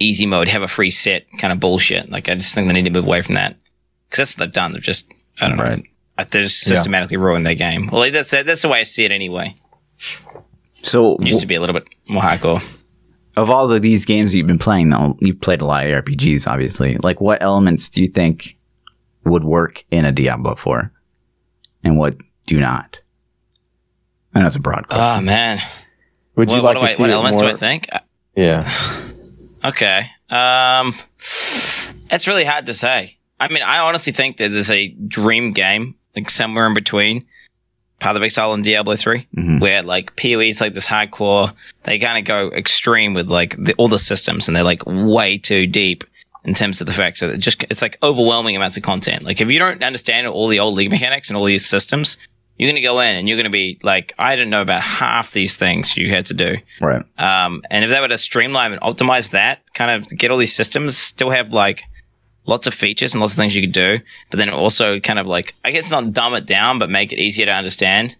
[0.00, 2.10] easy mode, have a free set kind of bullshit.
[2.10, 3.56] Like I just think they need to move away from that
[4.08, 4.72] because that's what they've done.
[4.72, 5.06] They've just
[5.40, 5.64] I don't know.
[5.64, 5.84] Right.
[6.16, 7.88] Uh, They're just systematically ruined their game.
[7.92, 9.56] Well, that's that's the way I see it anyway.
[10.82, 12.62] so it Used to be a little bit more hardcore.
[13.36, 16.46] of all of these games you've been playing, though, you've played a lot of RPGs,
[16.46, 16.96] obviously.
[17.02, 18.56] Like, what elements do you think
[19.24, 20.92] would work in a Diablo 4?
[21.82, 22.16] And what
[22.46, 23.00] do not?
[24.34, 25.04] It's a broad question.
[25.04, 25.60] Oh man,
[26.36, 27.50] Would you what, like what, to I, see what elements more?
[27.50, 27.88] do I think?
[28.36, 28.70] Yeah.
[29.64, 30.10] Okay.
[30.28, 30.94] Um,
[32.10, 33.16] it's really hard to say.
[33.40, 37.24] I mean, I honestly think that there's a dream game, like somewhere in between
[37.98, 39.60] Path of Exile and Diablo 3, Mhm.
[39.60, 41.52] where like PoE is like this hardcore.
[41.84, 45.38] They kind of go extreme with like the, all the systems, and they're like way
[45.38, 46.04] too deep
[46.44, 49.22] in terms of the fact that it just it's like overwhelming amounts of content.
[49.22, 52.18] Like if you don't understand all the old league mechanics and all these systems,
[52.58, 55.56] you're gonna go in and you're gonna be like, I didn't know about half these
[55.56, 56.56] things you had to do.
[56.80, 57.04] Right.
[57.18, 60.54] Um, and if they were to streamline and optimize that, kind of get all these
[60.54, 61.82] systems, still have like
[62.46, 63.98] lots of features and lots of things you could do,
[64.30, 67.18] but then also kind of like, I guess not dumb it down, but make it
[67.18, 68.16] easier to understand.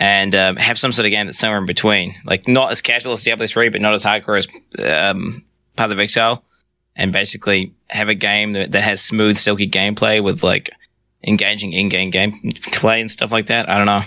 [0.00, 3.14] And um, have some sort of game that's somewhere in between, like not as casual
[3.14, 4.46] as Diablo three, but not as hardcore as
[4.86, 6.44] um, Path of Exile,
[6.94, 10.70] and basically have a game that, that has smooth, silky gameplay with like
[11.26, 13.68] engaging in-game gameplay and stuff like that.
[13.68, 14.02] I don't know.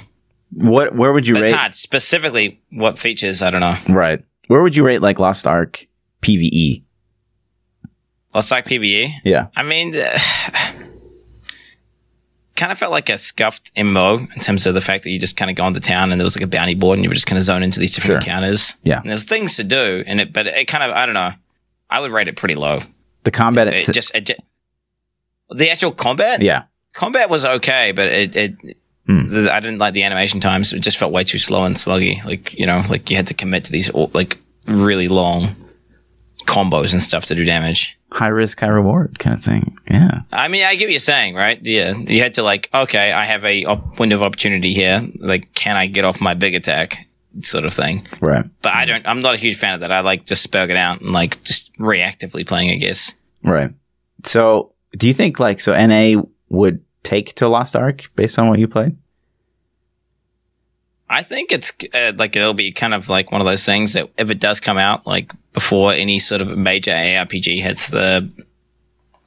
[0.53, 0.95] What?
[0.95, 1.57] Where would you But it's rate?
[1.57, 1.73] hard.
[1.73, 3.41] Specifically, what features?
[3.41, 3.75] I don't know.
[3.89, 4.23] Right.
[4.47, 5.85] Where would you rate like Lost Ark
[6.21, 6.83] PVE?
[8.33, 9.13] Lost Ark PVE.
[9.23, 9.47] Yeah.
[9.55, 9.93] I mean,
[12.55, 15.35] kind of felt like a scuffed MMO in terms of the fact that you just
[15.37, 17.15] kind of go into town and there was like a bounty board and you were
[17.15, 18.33] just kind of zone into these different Sure.
[18.33, 18.75] encounters.
[18.83, 18.99] Yeah.
[19.01, 21.31] And there's things to do in it, but it kind of, I don't know.
[21.89, 22.81] I would rate it pretty low.
[23.23, 23.67] The combat.
[23.67, 24.31] It It's, just, it
[25.49, 26.63] the actual combat, yeah.
[26.93, 28.77] Combat was okay, but it, it
[29.07, 29.27] hmm.
[29.27, 30.73] the, I didn't like the animation times.
[30.73, 32.23] It just felt way too slow and sluggy.
[32.25, 35.55] Like you know, like you had to commit to these like really long
[36.45, 37.97] combos and stuff to do damage.
[38.11, 39.77] High risk, high reward kind of thing.
[39.89, 40.21] Yeah.
[40.31, 41.59] I mean, I get what you're saying, right?
[41.63, 45.01] Yeah, you had to like, okay, I have a op- window of opportunity here.
[45.19, 47.07] Like, can I get off my big attack,
[47.39, 48.07] sort of thing.
[48.19, 48.45] Right.
[48.61, 49.07] But I don't.
[49.07, 49.91] I'm not a huge fan of that.
[49.91, 52.71] I like just spurg it out and like just reactively playing.
[52.71, 53.13] I guess.
[53.43, 53.71] Right.
[54.23, 58.59] So, do you think like so NA would take to Lost Ark based on what
[58.59, 58.95] you played?
[61.09, 64.09] I think it's uh, like it'll be kind of like one of those things that
[64.17, 68.29] if it does come out like before any sort of major ARPG hits the,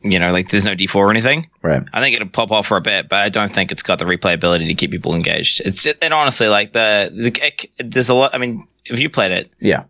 [0.01, 1.51] you know, like there's no D4 or anything.
[1.61, 1.83] Right.
[1.93, 4.07] I think it'll pop off for a bit, but I don't think it's got the
[4.07, 5.61] replayability to keep people engaged.
[5.61, 8.35] It's just, and honestly, like the, the it, there's a lot.
[8.35, 9.85] I mean, if you played it, Yeah.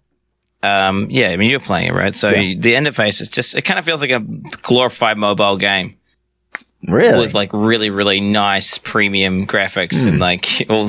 [0.64, 2.14] um, yeah, I mean you're playing it, right?
[2.14, 2.56] So Yeah.
[2.58, 4.18] the interface is just it kind of feels like a
[4.62, 5.96] glorified mobile game
[6.86, 7.18] Really?
[7.18, 10.22] with like really really nice premium graphics and hmm.
[10.22, 10.88] like all.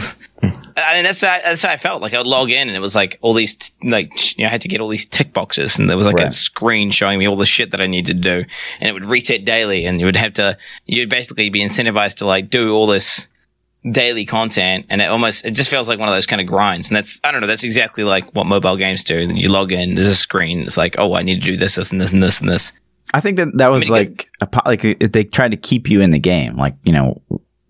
[0.78, 2.02] I mean that's how, that's how I felt.
[2.02, 4.48] Like I would log in and it was like all these t- like you know
[4.48, 7.18] I had to get all these tick boxes and there was like a screen showing
[7.18, 8.46] me all the shit that I needed to do
[8.80, 12.26] and it would reset daily and you would have to you'd basically be incentivized to
[12.26, 13.28] like do all this
[13.90, 16.90] daily content and it almost it just feels like one of those kind of grinds
[16.90, 19.32] and that's I don't know that's exactly like what mobile games do.
[19.34, 21.92] You log in, there's a screen, it's like oh I need to do this, this,
[21.92, 22.74] and this, and this, and this.
[23.14, 26.02] I think that that was mean, like a like if they tried to keep you
[26.02, 26.56] in the game.
[26.58, 27.22] Like you know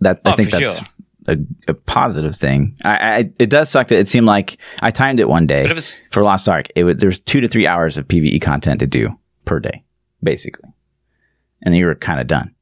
[0.02, 0.88] that I Oh, think that's sure.
[1.30, 2.76] a, a positive thing.
[2.86, 5.74] I, I it does suck that it seemed like I timed it one day it
[5.74, 6.68] was for Lost Ark.
[6.76, 9.10] It was there's two to three hours of PVE content to do
[9.46, 9.84] per day,
[10.24, 10.70] basically,
[11.62, 12.54] and then you were kind of done.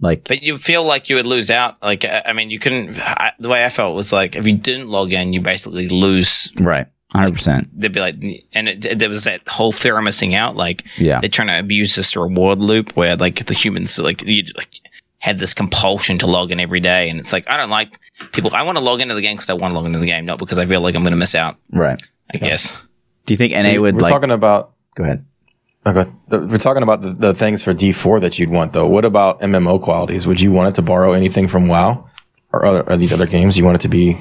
[0.00, 1.82] Like But you feel like you would lose out.
[1.82, 2.98] Like, I I mean, you couldn't.
[3.00, 6.50] I, the way I felt was like, if you didn't log in, you basically lose.
[6.60, 7.68] right, hundred percent.
[7.78, 8.16] They'd be like,
[8.54, 10.56] and it, there was that whole fear of missing out.
[10.56, 14.44] Like, Yeah, they're trying to abuse this reward loop where, like, the humans, like, you
[14.56, 14.80] like,
[15.18, 17.08] had this compulsion to log in every day.
[17.08, 17.98] And it's like, I don't like
[18.32, 18.50] people.
[18.54, 20.26] I want to log into the game because I want to log into the game,
[20.26, 22.02] not because I feel like I'm going to miss out, right.
[22.32, 22.80] I guess.
[23.24, 24.12] Do you think NA See, would we're like?
[24.12, 25.24] talking about go ahead.
[25.86, 28.86] okay, we're talking about the, the things for D4 that you'd want though.
[28.86, 30.26] What about MMO qualities?
[30.26, 32.06] Would you want it to borrow anything from WoW
[32.52, 33.56] or other or these other games?
[33.56, 34.18] You want it to be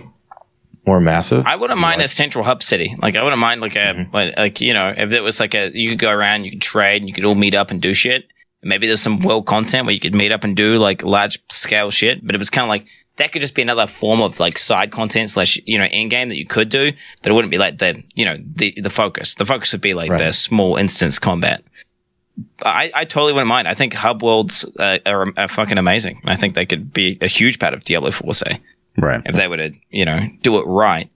[0.85, 1.45] more massive?
[1.47, 2.95] I wouldn't mind a central hub city.
[3.01, 5.71] Like I wouldn't mind like a like, like you know if it was like a
[5.73, 7.93] you could go around, you could trade, and you could all meet up and do
[7.93, 8.25] shit.
[8.65, 11.91] Maybe there's some world content where you could meet up and do like large scale
[11.91, 12.25] shit.
[12.25, 12.85] But it was kind of like
[13.17, 16.29] that could just be another form of like side content slash you know in game
[16.29, 19.35] that you could do, but it wouldn't be like the you know the the focus.
[19.35, 20.17] The focus would be like Right.
[20.19, 21.63] the small instance combat.
[22.65, 23.67] I, I totally wouldn't mind.
[23.67, 26.19] I think hub worlds uh, are, are fucking amazing.
[26.25, 28.59] I think they could be a huge part of Diablo 4, say,
[28.97, 29.21] Right.
[29.25, 31.09] if they were to, you know, do it right.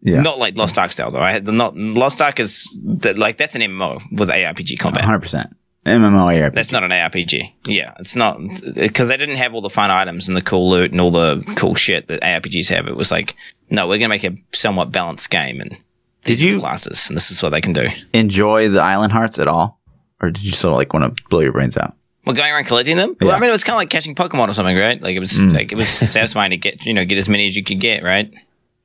[0.00, 0.20] Yeah.
[0.20, 1.20] Not like Lost Ark style though.
[1.22, 5.02] I had not Lost Ark is that like that's an MMO with ARPG combat.
[5.04, 5.56] hundred percent.
[5.86, 6.54] MMO ARPG.
[6.54, 7.52] That's not an ARPG.
[7.66, 8.38] Yeah, it's not
[8.74, 11.42] because they didn't have all the fun items and the cool loot and all the
[11.56, 12.86] cool shit that ARPGs have.
[12.86, 13.34] It was like,
[13.70, 15.76] no, we're gonna make a somewhat balanced game and
[16.24, 17.88] Did you classes, and this is what they can do.
[18.12, 19.80] enjoy the Island Hearts at all,
[20.20, 21.94] or did you sort of like want to blow your brains out?
[22.24, 23.16] Well, going around collecting them.
[23.20, 25.00] Well, I mean, it was kind of like catching Pokemon or something, right?
[25.00, 25.54] Like it was mm.
[25.54, 28.02] like it was satisfying to get you know get as many as you could get,
[28.02, 28.32] right?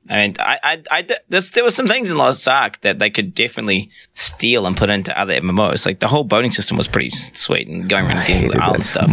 [0.08, 3.10] I mean, I, I, I there's, there was some things in Lost Ark that they
[3.10, 5.86] could definitely steal and put into other MMOs.
[5.86, 8.82] Like the whole boating system was pretty sweet, and going around getting hated the island
[8.82, 8.86] it.
[8.86, 9.08] stuff.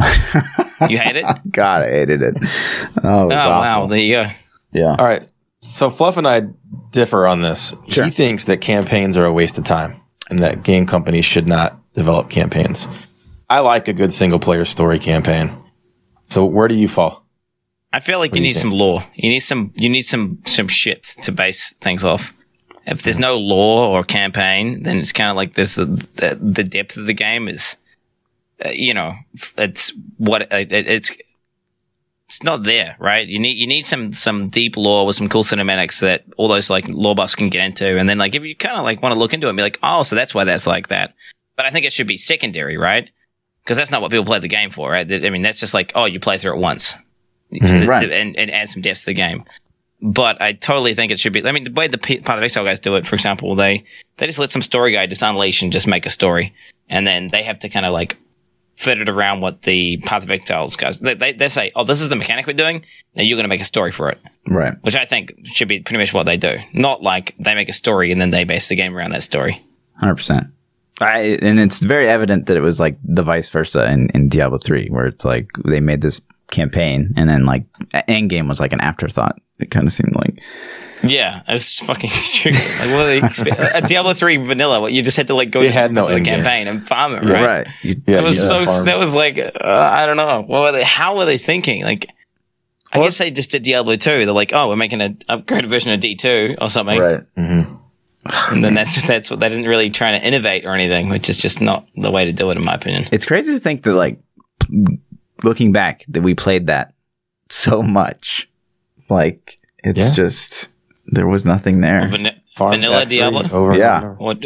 [0.89, 1.25] you hate it?
[1.28, 2.36] Oh God, I hated it.
[3.03, 3.88] Oh, it was oh, wow!
[3.88, 4.30] There you go.
[4.71, 4.95] Yeah.
[4.97, 5.30] All right.
[5.59, 6.41] So Fluff and I
[6.91, 7.75] differ on this.
[7.88, 8.05] Sure.
[8.05, 9.99] He thinks that campaigns are a waste of time
[10.30, 12.88] and that game companies should not develop campaigns.
[13.49, 15.55] I like a good single player story campaign.
[16.27, 17.23] So where do you fall?
[17.93, 18.61] I feel like you you need think?
[18.61, 19.03] some lore.
[19.15, 19.71] You need some.
[19.75, 22.33] You need some some shit to base things off.
[22.85, 25.75] If there's no lore or campaign, then it's kind of like this.
[25.75, 27.77] The, the depth of the game is,
[28.65, 29.13] uh, you know,
[29.57, 31.11] it's what uh, it, it's.
[32.25, 33.25] It's not there, right?
[33.25, 36.69] You need you need some some deep lore with some cool cinematics that all those
[36.69, 39.13] like lore buffs can get into, and then like if you kind of like want
[39.13, 41.13] to look into it and be like, oh, so that's why that's like that.
[41.55, 43.09] But I think it should be secondary, right?
[43.68, 45.11] Because that's not what people play the game for, right?
[45.11, 46.95] I mean, that's just like, oh, you play through it once
[47.53, 47.86] Mhm.
[47.86, 48.09] Right.
[48.09, 49.43] and, and add some depth to the game.
[50.01, 51.45] But I totally think it should be.
[51.45, 53.84] I mean, the way the Path of Exile guys do it, for example, they
[54.15, 56.53] they just let some story guy just unleash and just make a story,
[56.88, 58.15] and then they have to kind of like
[58.76, 60.99] fit it around what the Path of Exiles guys.
[60.99, 62.86] They, they they say, "Oh, this is the mechanic we're doing.
[63.15, 64.76] Now you're going to make a story for it," Right.
[64.82, 66.57] which I think should be pretty much what they do.
[66.74, 69.59] Not like they make a story and then they base the game around that story.
[69.95, 70.47] Hundred percent.
[70.99, 74.57] I and it's very evident that it was like the vice versa in, in Diablo
[74.57, 77.65] three, where it's like they made this campaign and then like
[78.07, 79.39] Endgame was like an afterthought.
[79.59, 80.41] It kind of seemed like
[81.03, 82.59] Yeah, it's fucking stupid.
[82.79, 83.59] Like, what they expect?
[83.75, 86.01] A Diablo three vanilla, what you just had to like go They to the no
[86.01, 86.25] rest the endgame.
[86.25, 87.45] campaign and farm it, Yeah.
[87.45, 87.67] right?
[87.83, 88.59] You- Yeah, That was so.
[88.61, 88.85] just farm.
[88.85, 90.41] That was like uh, I don't know.
[90.47, 90.83] What were they?
[90.83, 91.83] How were they thinking?
[91.83, 92.09] Like,
[92.93, 94.25] I guess they just did Diablo two.
[94.25, 97.21] They're like, oh, we're making an upgraded version of D two or something, right.
[97.37, 97.79] Mhm.
[98.49, 101.38] And then that's that's what they didn't really try to innovate or anything, which is
[101.38, 103.05] just not the way to do it, in my opinion.
[103.11, 104.19] It's crazy to think that like
[105.43, 106.93] looking back that we played that
[107.49, 108.49] so much.
[109.09, 110.11] Like it's Yeah.
[110.11, 110.67] just
[111.05, 112.07] there was nothing there.
[112.09, 113.43] Van- vanilla F3 Diablo.
[113.51, 113.97] Over and Yeah.
[113.99, 114.13] over.
[114.15, 114.45] What?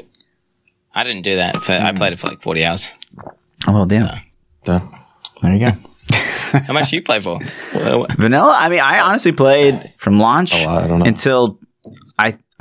[0.93, 1.57] I didn't do that.
[1.57, 1.97] For, I mm.
[1.97, 2.89] played it for like forty hours.
[3.67, 4.19] Oh well, damn.
[4.63, 4.89] Done.
[5.41, 5.71] There you go.
[6.67, 7.39] How much do you play for?
[8.17, 8.55] Vanilla.
[8.59, 11.05] I mean, I honestly played from launch A lot, I don't know.
[11.05, 11.57] until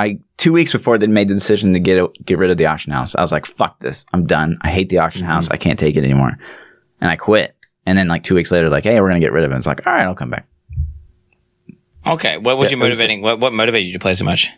[0.00, 2.92] I two weeks before they made the decision to get get rid of the auction
[2.92, 3.14] house.
[3.14, 4.06] I was like, "Fuck this!
[4.12, 4.58] I'm done.
[4.62, 5.30] I hate the auction Mm-hmm.
[5.32, 5.48] house.
[5.50, 6.38] I can't take it anymore,"
[7.00, 7.54] and I quit.
[7.86, 9.66] And then like two weeks later, like, "Hey, we're gonna get rid of it." It's
[9.66, 10.46] like, "All right, I'll come back."
[12.06, 13.22] Okay, what was Yeah, your it was- motivating?
[13.22, 14.48] What, what motivated you to play so much?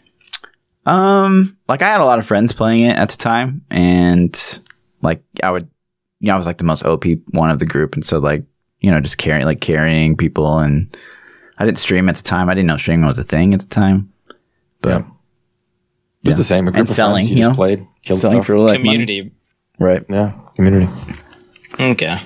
[0.86, 4.61] Um, like I had a lot of friends playing it at the time, and
[5.01, 5.68] like I would,
[6.20, 8.45] you know, I was like the most OP one of the group, and so like
[8.80, 10.97] you know, just carrying like carrying people, and
[11.59, 12.49] I didn't stream at the time.
[12.49, 14.12] I didn't know streaming was a thing at the time,
[14.80, 15.11] but Yeah.
[16.24, 16.38] It was Yeah.
[16.38, 16.68] the same.
[16.68, 17.30] A group And of selling, friends.
[17.30, 17.56] You, you just know?
[17.56, 18.46] played, killed selling stuff.
[18.46, 18.82] for like money.
[19.06, 19.30] Community.
[19.78, 20.04] right?
[20.08, 20.88] yeah, community.
[21.80, 22.18] Okay.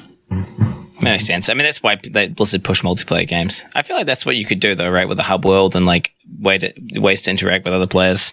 [1.00, 1.48] Makes sense.
[1.50, 3.64] I mean, that's why they, Blizzard push multiplayer games.
[3.74, 5.06] I feel like that's what you could do, though, right?
[5.08, 8.32] With the hub world and like way to, ways to interact with other players.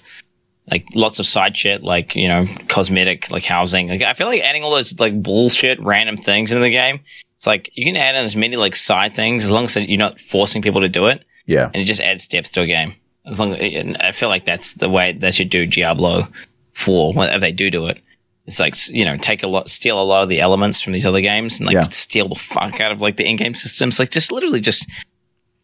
[0.71, 3.89] Like lots of side shit, like you know, cosmetic, like housing.
[3.89, 7.01] Like I feel like adding all those like bullshit, random things into the game.
[7.35, 9.97] It's like you can add in as many like side things as long as you're
[9.97, 12.93] not forcing people to do it, Yeah, and it just adds depth to a game.
[13.25, 16.27] As long, and I feel like that's the way they should do Diablo
[16.73, 17.13] Four.
[17.17, 17.99] If they do do it,
[18.45, 21.05] it's like you know take a lot, steal a lot of the elements from these
[21.05, 21.81] other games, and like Yeah.
[21.83, 23.99] steal the fuck out of like the in-game systems.
[23.99, 24.89] Like just literally just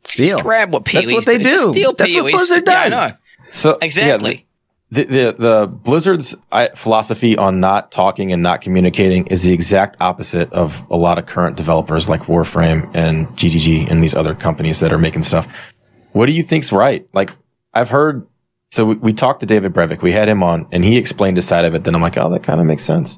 [0.06, 0.38] Steal.
[0.38, 1.44] Just grab what PoEs That's what they do.
[1.50, 2.32] Just steal That's what PoEs.
[2.32, 3.12] Blizzard Yeah, I does.
[3.12, 3.18] know
[3.50, 4.46] So exactly.
[4.92, 6.36] Yeah, the, the the Blizzard's
[6.76, 11.26] philosophy on not talking and not communicating is the exact opposite of a lot of
[11.26, 15.74] current developers like Warframe and GGG and these other companies that are making stuff.
[16.14, 17.06] What do you think's right?
[17.14, 17.32] Like
[17.74, 18.26] I've heard.
[18.72, 20.02] So we, we talked to David Brevik.
[20.02, 21.84] We had him on, and he explained his side of it.
[21.84, 23.18] Then I'm like, oh, that kind of makes sense.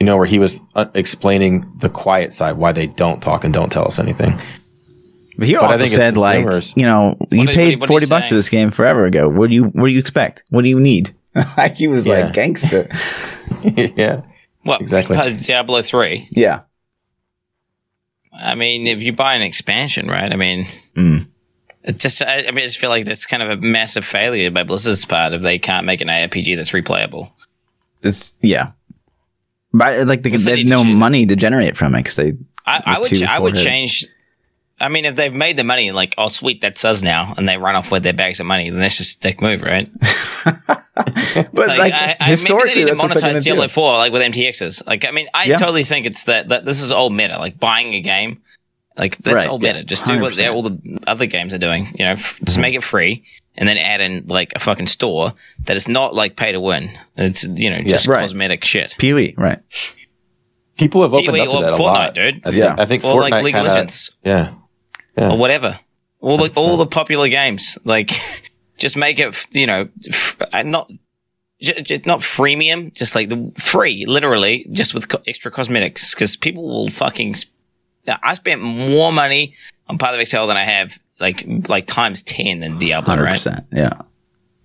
[0.00, 3.52] You know, where he was uh, explaining the quiet side, why they don't talk and
[3.54, 4.32] don't tell us anything.
[5.36, 6.44] but he I also think it's said like,
[6.76, 8.28] you know, you what paid you forty bucks saying?
[8.30, 9.28] for this game forever ago.
[9.28, 10.44] What do you what do you expect?
[10.50, 11.14] What do you need?
[11.56, 12.24] like he was Yeah.
[12.26, 12.88] like gangster.
[13.62, 14.22] yeah,
[14.62, 15.16] what exactly.
[15.36, 16.28] Diablo Three.
[16.30, 16.60] yeah.
[18.32, 20.32] I mean, if you buy an expansion, right?
[20.32, 21.28] I mean, Mm.
[21.92, 24.62] Just I, I mean, I just feel like that's kind of a massive failure by
[24.62, 27.30] Blizzard's part if they can't make an ARPG that's replayable.
[28.02, 28.72] It's yeah.
[29.72, 32.32] But uh, like they, they had no money to generate from it because they
[32.66, 34.06] I, I would ch- I would change.
[34.80, 37.56] I mean, if they've made the money, like, oh, sweet, that's us now, and they
[37.56, 39.90] run off with their bags of money, then that's just a dick move, right?
[40.44, 40.84] but
[41.52, 44.86] Like, like, I, I, historically, maybe they need to monetize Diablo 4 like with MTXs.
[44.86, 45.56] Like, I mean, I Yeah.
[45.56, 47.38] totally think it's that, that this is old meta.
[47.38, 48.40] Like buying a game,
[48.98, 49.78] like that's Right, better.
[49.78, 49.84] yeah.
[49.84, 50.52] Just do what 100%.
[50.52, 51.88] all the other games are doing.
[51.98, 52.44] You know, f- Mm-hmm.
[52.44, 53.22] just make it free
[53.56, 55.32] and then add in like a fucking store
[55.66, 56.90] that is not like pay to win.
[57.16, 58.20] It's you know just Right.
[58.20, 58.94] cosmetic shit.
[59.00, 59.58] PoE, right?
[60.76, 62.14] People have opened PoE up to or that a Fortnite, lot.
[62.14, 62.40] dude.
[62.44, 62.74] I think, Yeah.
[62.78, 64.52] I think Or Fortnite like League of kinda- Legends Yeah.
[65.16, 65.78] or whatever.
[66.20, 68.10] All the all the popular games, like
[68.78, 70.90] just make it you know f- uh, not.
[71.60, 76.36] j- j- Not freemium, just like the free, literally, just with co- extra cosmetics, because
[76.36, 77.34] people will fucking.
[77.34, 77.50] Sp-
[78.22, 79.54] I spent more money
[79.88, 83.32] on Path of Exile than I have like like times ten than Diablo, Hundred right?
[83.34, 83.66] percent.
[83.72, 83.92] Yeah.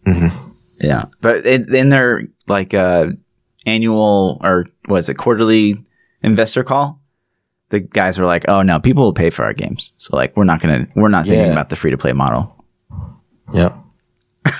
[0.06, 0.32] Mhm.
[0.80, 3.08] Yeah, but in, in their like uh,
[3.66, 5.84] annual or was it quarterly
[6.22, 7.00] investor call,
[7.70, 10.44] the guys were like, "Oh no, people will pay for our games, so like we're
[10.44, 11.52] not gonna we're not thinking Yeah.
[11.54, 12.66] about the free to play model
[13.54, 13.78] Yeah.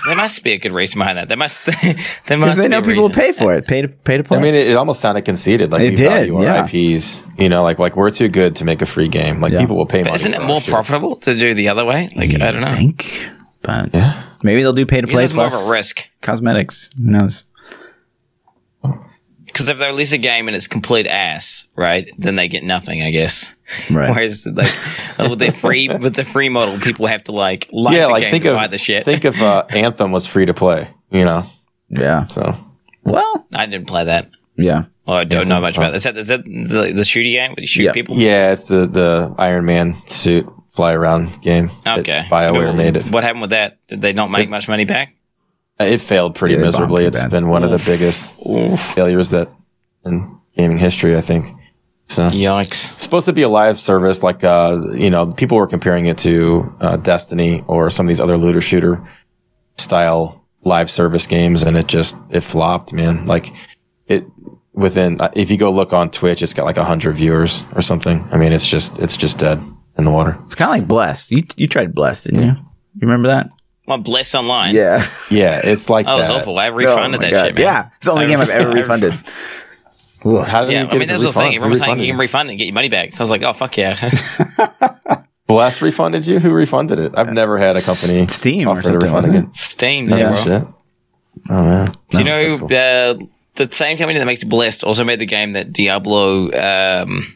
[0.06, 1.28] There must be a good reason behind that.
[1.28, 1.60] There must.
[2.26, 4.38] there must they know a people will pay for it, pay to pay to play."
[4.38, 5.72] I mean, it, it almost sounded conceited.
[5.72, 6.64] Like It we did, value yeah.
[6.66, 7.22] IPs.
[7.38, 9.40] You know, like like we're too good to make a free game.
[9.40, 9.60] Like Yeah.
[9.60, 10.14] people will pay But money.
[10.16, 10.70] isn't for it more shit.
[10.70, 12.08] profitable to do the other way?
[12.16, 12.66] Like I don't know.
[12.68, 13.28] I think,
[13.62, 14.22] but Yeah.
[14.42, 16.08] maybe they'll do pay to play it's more of a risk.
[16.22, 16.88] cosmetics.
[16.96, 17.44] Who knows?
[19.54, 23.02] Because if they release a game and it's complete ass, right, then they get nothing,
[23.02, 23.54] I guess.
[23.88, 24.10] Right.
[24.14, 24.66] Whereas like
[25.20, 28.12] uh, with the free with the free model, people have to like like yeah, the
[28.12, 29.04] like game think to of buy the shit.
[29.04, 30.88] think if uh, Anthem was free to play.
[31.12, 31.48] You know,
[31.88, 32.26] Yeah.
[32.26, 32.56] so
[33.04, 34.30] Well, I didn't play that.
[34.56, 34.86] yeah.
[35.06, 35.96] Or I don't know much about it.
[35.96, 37.92] Is that is that the, the shooting game where you shoot Yeah.
[37.92, 38.16] people?
[38.16, 41.70] yeah, it's the the Iron Man suit fly around game.
[41.84, 42.26] that Okay.
[42.28, 43.12] Bioware made it.
[43.12, 43.78] What happened with that?
[43.86, 45.14] Did they not make much money back?
[45.80, 47.02] It failed pretty Yeah, miserably.
[47.04, 47.30] pretty It's bad.
[47.30, 48.36] been one of the biggest
[48.94, 49.48] failures that
[50.04, 51.46] in gaming history, I think.
[52.06, 52.92] So Yikes.
[52.92, 56.18] it's supposed to be a live service, like uh, you know, people were comparing it
[56.18, 59.02] to uh, Destiny or some of these other looter shooter
[59.78, 63.26] style live service games, and it just it flopped, man.
[63.26, 63.46] Like
[64.06, 64.24] it
[64.74, 68.22] within uh, if you go look on Twitch, it's got like hundred viewers or something.
[68.30, 69.62] I mean, it's just it's just dead
[69.96, 70.36] in the water.
[70.46, 71.30] It's kind of like Blessed.
[71.32, 72.50] You you tried Blessed, didn't you?
[72.50, 73.48] You remember that?
[73.86, 74.74] Well, Bless Online.
[74.74, 75.06] Yeah.
[75.30, 76.58] Yeah, it's like oh, That was awful.
[76.58, 77.46] I refunded Oh that God.
[77.46, 77.62] shit, man.
[77.64, 79.12] Yeah, it's the only I game I've ever I refunded.
[80.22, 81.34] How did Yeah, you I get mean, the that's the refund?
[81.34, 81.52] thing.
[81.52, 83.12] Who Everyone's saying refunded you can refund and get your money back.
[83.12, 84.10] So I was like, oh, fuck yeah.
[85.46, 86.40] Bless refunded you?
[86.40, 87.12] Who refunded it?
[87.16, 89.44] I've never had a company Steam or offer to something, refund again.
[89.48, 89.54] it?
[89.54, 90.42] Steam, Oh, yeah, bro.
[90.42, 90.62] shit.
[91.50, 91.92] Oh man.
[92.10, 92.66] Do you No, know cool.
[92.68, 93.26] uh,
[93.56, 97.26] the same company that makes Blessed also made the game that Diablo, um,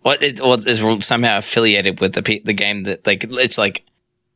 [0.00, 3.84] what it or is somehow affiliated with the the game that like it's like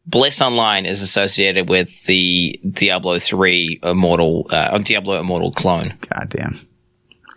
[0.06, 5.94] Blessed Online is associated with the Diablo three Immortal, uh, or Diablo Immortal clone.
[6.10, 6.60] God damn.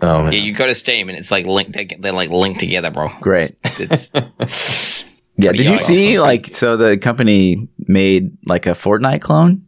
[0.01, 0.33] Oh man.
[0.33, 1.73] Yeah, you go to Steam and it's like linked.
[1.73, 3.09] They're, they're like linked together, bro.
[3.21, 3.51] Great.
[3.63, 5.05] It's, it's-
[5.41, 5.53] Yeah.
[5.53, 5.93] Did you awesome.
[5.95, 9.65] see like so the company made like a Fortnite clone?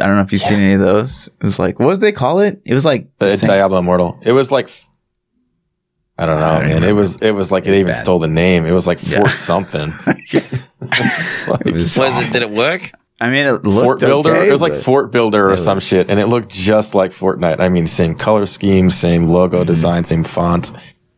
[0.00, 1.28] I don't know if you've seen any of those.
[1.28, 2.62] It was like what did they call it?
[2.64, 4.18] It was like Uh, Diablo Immortal.
[4.22, 4.70] It was like
[6.16, 6.84] I don't know, I don't man.
[6.84, 7.98] It was it was like it even Bad.
[8.00, 8.64] stole the name.
[8.64, 9.18] It was like Yeah.
[9.18, 9.92] Fort something.
[11.00, 12.90] It's like It was- was it, did it work?
[13.20, 14.34] I mean, it looked Fort Builder.
[14.36, 17.12] okay, it was like Fort Builder or some was- shit, and it looked just like
[17.12, 17.60] Fortnite.
[17.60, 19.66] I mean, same color scheme, same logo Mm-hmm.
[19.66, 20.72] design, same font.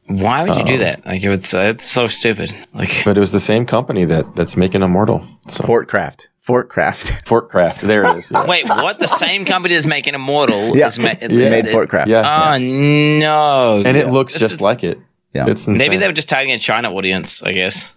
[0.06, 0.78] Why would you do Oh.
[0.78, 1.06] that?
[1.06, 2.54] Like it's uh, it's so stupid.
[2.74, 5.26] Like But it was the same company that that's making Immortal.
[5.48, 6.28] So Fortcraft.
[6.46, 7.24] Fortcraft.
[7.26, 7.80] Fortcraft.
[7.80, 8.30] There it is.
[8.30, 8.44] Yeah.
[8.46, 8.98] Wait, what?
[8.98, 10.88] The same company that's making Immortal Yeah.
[10.88, 11.48] is ma- Yeah.
[11.48, 12.08] made Fortcraft.
[12.08, 12.20] Yeah.
[12.52, 13.82] Oh no!
[13.86, 14.98] and it looks This just is- like it.
[15.32, 15.46] Yeah.
[15.48, 15.78] It's insane.
[15.78, 17.42] Maybe they were just targeting a China audience.
[17.42, 17.94] I guess.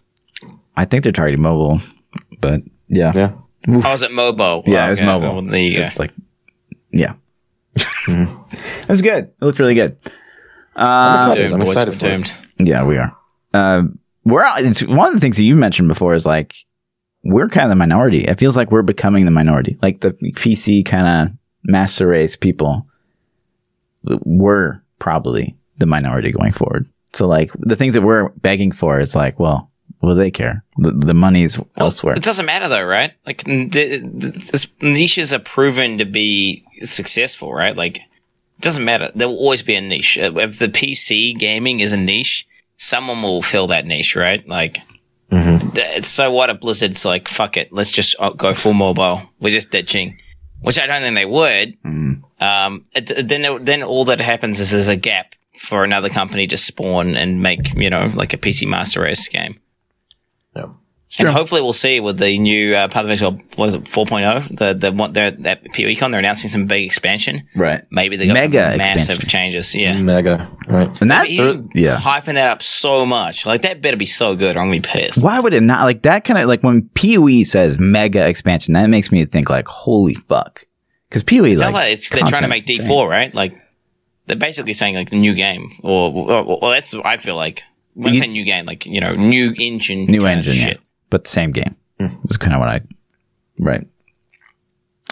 [0.77, 1.81] I think they're targeting mobile,
[2.39, 3.31] but yeah, yeah.
[3.67, 4.63] Oh, is it mobile?
[4.65, 5.05] yeah, Oh, it was okay.
[5.05, 5.33] mobile.
[5.33, 5.83] Well, there you go.
[5.83, 6.13] It's like,
[6.91, 7.13] yeah,
[7.75, 8.53] Mm-hmm.
[8.83, 9.25] it was good.
[9.25, 9.97] It looked really good.
[10.75, 11.41] I'm Uh, excited.
[11.49, 12.67] Doomed, I'm excited we're for it.
[12.67, 13.17] yeah, we are.
[13.53, 13.83] Uh,
[14.23, 16.55] we're it's one of the things that you mentioned before is like
[17.23, 18.23] we're kind of the minority.
[18.25, 22.87] It feels like we're becoming the minority, like the PC kind of master race people.
[24.03, 26.87] We're probably the minority going forward.
[27.13, 29.71] So like the things that we're begging for, is like, well,
[30.01, 30.63] will they care?
[30.77, 32.15] The, the money's elsewhere.
[32.15, 33.13] It doesn't matter though, right?
[33.25, 37.75] Like n- th- th- niches are proven to be successful, right?
[37.75, 39.11] Like it doesn't matter.
[39.15, 40.17] There will always be a niche.
[40.19, 44.47] Uh, If the PC gaming is a niche, someone will fill that niche, right?
[44.47, 44.79] Like.
[45.31, 46.05] Mhm.
[46.05, 49.21] So what if Blizzard's like, fuck it, let's just uh, go full mobile.
[49.41, 50.17] We're just ditching,
[50.61, 51.77] which I don't think they would.
[51.83, 52.23] Mm.
[52.39, 56.55] Um, it, then then all that happens is there's a gap for another company to
[56.55, 59.59] spawn and make you know like a PC Master Race game.
[61.09, 61.27] Yeah.
[61.27, 64.57] And hopefully we'll see with the new uh, Path of Exile, what is it, 4.0?
[64.57, 67.47] The the one they're at PoECon, they're announcing some big expansion.
[67.55, 67.81] Right.
[67.89, 69.29] Maybe they got Mega some massive expansion.
[69.29, 69.73] changes.
[69.73, 70.51] Yeah, Mega.
[70.67, 70.89] Right.
[71.01, 71.39] And that, He's
[71.73, 71.95] yeah.
[71.95, 73.45] hyping that up so much.
[73.45, 75.23] Like that better be so good, or I'm gonna be pissed.
[75.23, 75.85] Why would it not?
[75.85, 79.67] Like that kind of like when PoE says mega expansion, that makes me think like,
[79.67, 80.65] holy fuck.
[81.07, 82.87] Because Pee Wee, Sounds like, like it's, they're trying to make content's D insane.
[82.89, 83.33] four, right?
[83.33, 83.57] Like
[84.25, 87.63] they're basically saying like the new game, or well, well that's what I feel like.
[87.93, 90.73] When I say new game, like you know, new engine, new kinda engine, yeah.
[91.09, 91.75] But same game.
[91.99, 92.81] That's kind of what I,
[93.59, 93.87] right?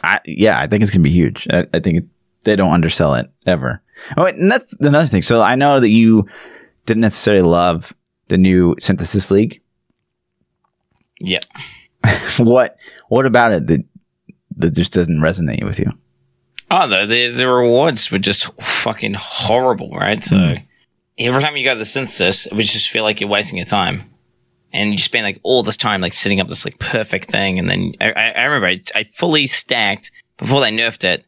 [0.04, 1.48] I yeah, I think it's gonna be huge.
[1.50, 2.06] I, I think it,
[2.43, 3.82] they don't undersell it ever.
[4.18, 5.22] Oh, and that's another thing.
[5.24, 6.28] So I know that you
[6.86, 7.93] didn't necessarily love
[8.28, 9.62] the new Synthesis League.
[11.20, 11.39] Yeah,
[12.38, 12.78] what
[13.10, 13.84] what about it that
[14.58, 15.91] that just doesn't resonate with you?
[16.70, 20.24] Oh, the, the the rewards were just fucking horrible, right?
[20.24, 20.54] So Hmm.
[21.18, 23.66] every time you go to the synthesis, it would just feel like you're wasting your
[23.66, 24.04] time,
[24.76, 27.70] and you spend like all this time like setting up this like perfect thing, and
[27.70, 31.26] then I, I, I remember I, I fully stacked before they nerfed it,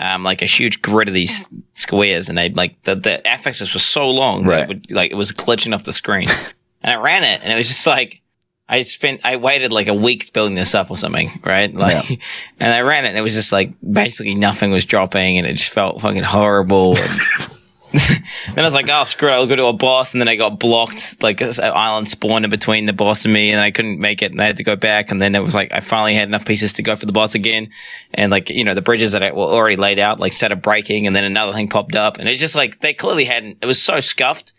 [0.00, 3.84] um, like a huge grid of these squares, and they like the the axis was
[3.84, 4.62] so long that Right.
[4.62, 6.28] it would like it was glitching off the screen,
[6.82, 8.20] and I ran it, and it was just like.
[8.68, 11.72] I spent, I waited like a week building this up or something, right?
[11.72, 12.10] Like,
[12.58, 15.52] and I ran it and it was just like basically nothing was dropping and it
[15.52, 16.96] just felt fucking horrible.
[16.96, 17.55] And
[17.92, 20.12] then I was like, oh, screw it, I'll go to a boss.
[20.12, 23.50] And then I got blocked, like an island spawned in between the boss and me
[23.50, 25.10] and I couldn't make it and I had to go back.
[25.10, 27.34] And then it was like, I finally had enough pieces to go for the boss
[27.34, 27.70] again.
[28.14, 31.06] And like, you know, the bridges that I were already laid out, like started breaking
[31.06, 32.18] and then another thing popped up.
[32.18, 34.52] And it's just like, they clearly hadn't, it was so scuffed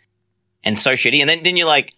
[0.63, 1.19] and so shitty.
[1.19, 1.93] And then, then you like,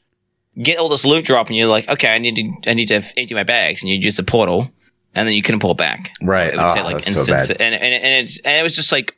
[0.62, 2.96] get all this loot drop and you're like, okay, I need to I need to
[2.96, 4.70] empty my bags and you use the portal
[5.16, 6.12] and then you couldn't pull back.
[6.22, 6.54] Right.
[6.54, 7.62] It would say Oh, like ah, that's so bad.
[7.62, 9.16] and and and, it's, and it was just like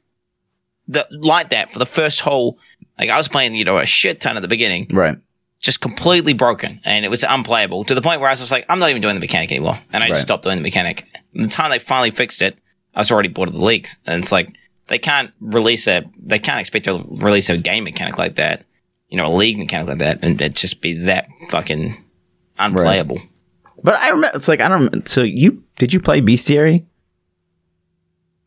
[0.88, 2.58] the like that for the first whole
[3.00, 5.18] like I was playing you know a shit ton at the beginning, Right.
[5.60, 8.66] just completely broken and it was unplayable to the point where I was just like,
[8.70, 11.06] I'm not even doing the mechanic anymore, and I just stopped doing the mechanic.
[11.34, 12.58] The time they finally fixed it,
[12.96, 14.56] I was already bored of the leagues, and it's like
[14.88, 18.66] they can't release a they can't expect to release a game mechanic like that,
[19.10, 21.96] you know, a league mechanic like that, and it just be that fucking
[22.60, 23.20] unplayable.
[23.84, 25.08] But I remember it's like I don't.
[25.08, 26.86] So you did you play Bestiary?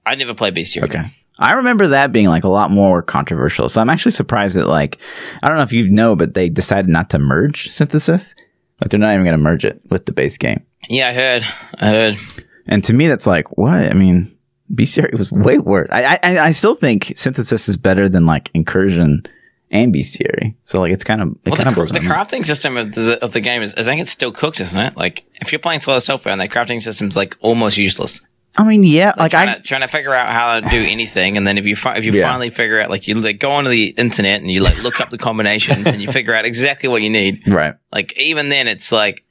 [0.07, 0.85] I never played Bestiary.
[0.85, 1.05] Okay.
[1.39, 3.69] I remember that being like a lot more controversial.
[3.69, 4.99] So I'm actually surprised that like
[5.43, 8.35] I don't know if you know, but they decided not to merge synthesis.
[8.81, 10.65] Like they're not even going to merge it with the base game.
[10.89, 11.43] Yeah, I heard.
[11.81, 12.17] I heard.
[12.67, 14.31] And to me, that's like what I mean.
[14.73, 15.91] Bestiary was way worse.
[15.93, 19.25] I I I still think synthesis is better than like incursion
[19.71, 20.55] and Bestiary.
[20.63, 22.29] So like it's kind of it Well, kind of the, blows the my mind.
[22.29, 24.97] crafting system of the, of the game is, I think it's still cooked, isn't it?
[24.97, 28.23] Like, if you're playing solo self-found and the crafting system's like almost useless.
[28.57, 31.37] I mean, yeah, like trying, I to, trying to figure out how to do anything,
[31.37, 32.29] and then if you fi- if you Yeah.
[32.29, 35.11] finally figure out, like, you like go onto the internet and you like look up
[35.11, 37.49] the combinations and you figure out exactly what you need.
[37.49, 37.75] right.
[37.93, 39.25] Like, even then, it's like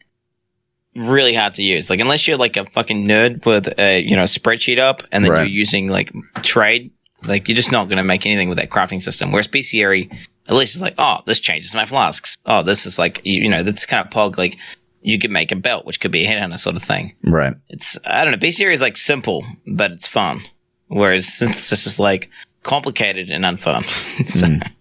[0.96, 1.90] really hard to use.
[1.90, 5.32] Like, unless you're like a fucking nerd with a you know spreadsheet up, and then
[5.32, 5.48] Right.
[5.48, 6.12] you're using like
[6.42, 6.92] trade,
[7.26, 9.32] like you're just not going to make anything with that crafting system.
[9.32, 10.12] Whereas BCRE,
[10.50, 12.38] at least it's like, oh, this changes my flasks.
[12.46, 14.38] Oh, this is like you, you know, that's kind of pog.
[14.38, 14.58] Like,
[15.04, 17.14] you could make a belt, which could be a headhunter sort of thing.
[17.24, 17.54] Right.
[17.70, 18.38] It's I don't know.
[18.38, 20.42] BCRE is like simple, but it's fun.
[20.88, 22.30] Whereas Synthesis is like
[22.64, 23.84] complicated and unfun.
[24.30, 24.72] so, mm.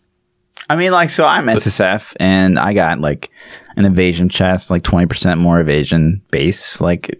[0.71, 3.31] I mean, like, so I'm SSF and I got like
[3.77, 6.81] an evasion chest, like 20% more evasion base.
[6.81, 7.19] Like,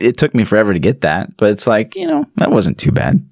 [0.00, 2.90] it took me forever to get that, but it's like, you know, that wasn't too
[2.90, 3.24] bad.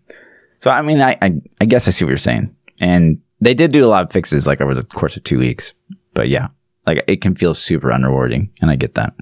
[0.60, 2.54] So, I mean, I, I, I guess I see what you're saying.
[2.80, 5.72] And they did do a lot of fixes like over the course of two weeks.
[6.12, 6.48] But yeah,
[6.86, 8.48] like, it can feel super unrewarding.
[8.60, 9.14] And I get that.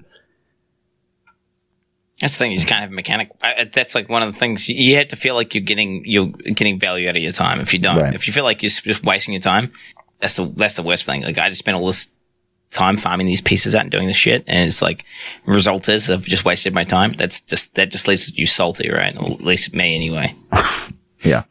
[2.21, 2.51] That's the thing.
[2.51, 3.31] You just can't have a mechanic.
[3.41, 6.03] I, that's like one of the things you- you have to feel like you're getting
[6.05, 7.61] you're getting value out of your time.
[7.61, 8.13] If you don't, Right.
[8.13, 9.71] if you feel like you're just wasting your time,
[10.19, 11.21] that's the that's the worst thing.
[11.23, 12.09] Like I just spent all this
[12.71, 15.05] time farming these pieces out and doing this shit, and it's like
[15.45, 17.13] result is I've just wasted my time.
[17.13, 19.15] That's just that just leaves you salty, right?
[19.15, 20.35] Or at least me anyway.
[21.21, 21.43] Yeah.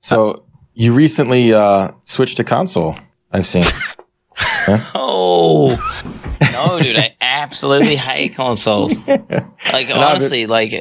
[0.00, 2.96] So you recently uh, switched to console.
[3.32, 3.64] I've seen.
[4.94, 5.76] Oh
[6.52, 6.96] no, dude!
[6.96, 8.96] I absolutely hate consoles.
[9.72, 10.72] Like honestly, like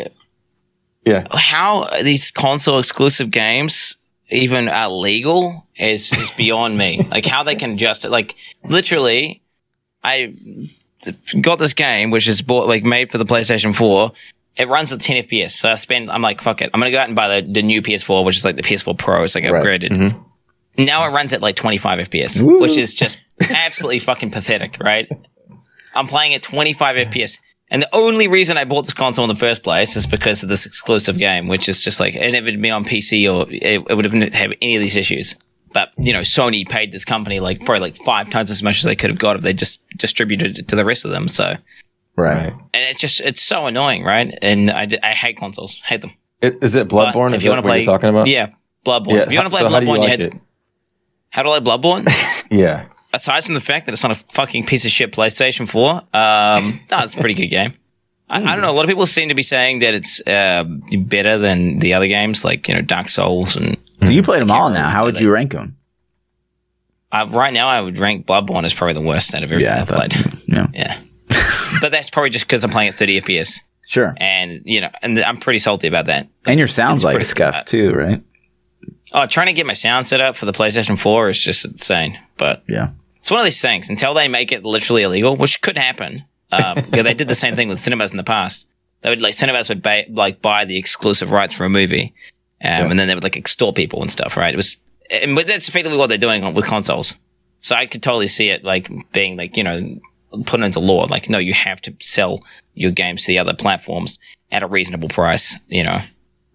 [1.05, 1.25] yeah.
[1.31, 3.97] how these console exclusive games
[4.29, 7.05] even are legal is is beyond me.
[7.09, 9.41] Like how they can just like literally,
[10.03, 10.33] I
[11.41, 14.11] got this game which is bought like made for the PlayStation Four.
[14.57, 16.09] It runs at 10 FPS, so I spend.
[16.09, 16.69] I'm like, fuck it.
[16.73, 18.97] I'm gonna go out and buy the, the new PS4, which is like the PS4
[18.97, 19.23] Pro.
[19.23, 19.53] It's like Right.
[19.61, 19.89] upgraded.
[19.91, 20.17] Mm-hmm.
[20.77, 22.59] Now it runs at like 25 FPS, Woo.
[22.59, 23.19] which is just
[23.49, 25.07] absolutely fucking pathetic, right?
[25.93, 27.39] I'm playing at 25 FPS.
[27.71, 30.49] And the only reason I bought this console in the first place is because of
[30.49, 33.47] this exclusive game, which is just like, and if it had been on PC or
[33.51, 35.35] it, it would have have any of these issues.
[35.73, 38.83] But, you know, Sony paid this company like probably like five times as much as
[38.83, 41.27] they could have got if they just distributed it to the rest of them.
[41.27, 41.57] So,
[42.17, 42.53] Right.
[42.53, 44.37] and it's just, it's so annoying, right?
[44.41, 46.11] And I, I hate consoles, hate them.
[46.41, 47.31] It, is it But Bloodborne?
[47.31, 48.27] if Is you want to play, you're talking about?
[48.27, 48.49] Yeah,
[48.85, 49.13] Bloodborne.
[49.15, 49.23] Yeah.
[49.23, 50.33] If you want to play so you Bloodborne, you, like had it?
[51.35, 52.07] How do I like Bloodborne?
[52.51, 52.85] Yeah.
[53.11, 56.01] aside from the fact that it's on a fucking piece of shit PlayStation 4, um,
[56.91, 57.73] no, it's a pretty good game.
[58.29, 58.71] I, I don't know.
[58.71, 60.63] A lot of people seem to be saying that it's uh,
[60.99, 63.75] better than the other games, like you know Dark Souls and.
[64.03, 64.89] So you played them all now.
[64.89, 65.75] How would you rank them?
[67.11, 69.81] Uh, right now, I would rank Bloodborne as probably the worst out of everything I
[69.81, 70.41] I've thought- played.
[70.47, 70.97] Yeah, Yeah,
[71.81, 74.13] but that's probably just because I'm playing at 30 FPS, sure.
[74.17, 76.27] and you know, and I'm pretty salty about that.
[76.45, 78.21] And your sounds it's like pretty- scuffed too, right?
[79.11, 82.19] Oh, trying to get my sound set up for the PlayStation 4 is just insane.
[82.37, 82.89] But Yeah.
[83.17, 86.23] it's one of these things until they make it literally illegal, which could happen.
[86.51, 88.67] Um, yeah, they did the same thing with cinemas in the past.
[89.01, 92.13] They would like cinemas would buy, like buy the exclusive rights for a movie,
[92.63, 94.35] um, and then they would like extort people and stuff.
[94.35, 94.53] Right?
[94.53, 94.79] It was,
[95.11, 97.15] and but that's effectively what they're doing with consoles.
[97.59, 99.99] So I could totally see it like being like you know
[100.47, 101.05] put into law.
[101.05, 102.43] Like no, you have to sell
[102.73, 104.17] your games to the other platforms
[104.51, 105.55] at a reasonable price.
[105.67, 105.99] You know,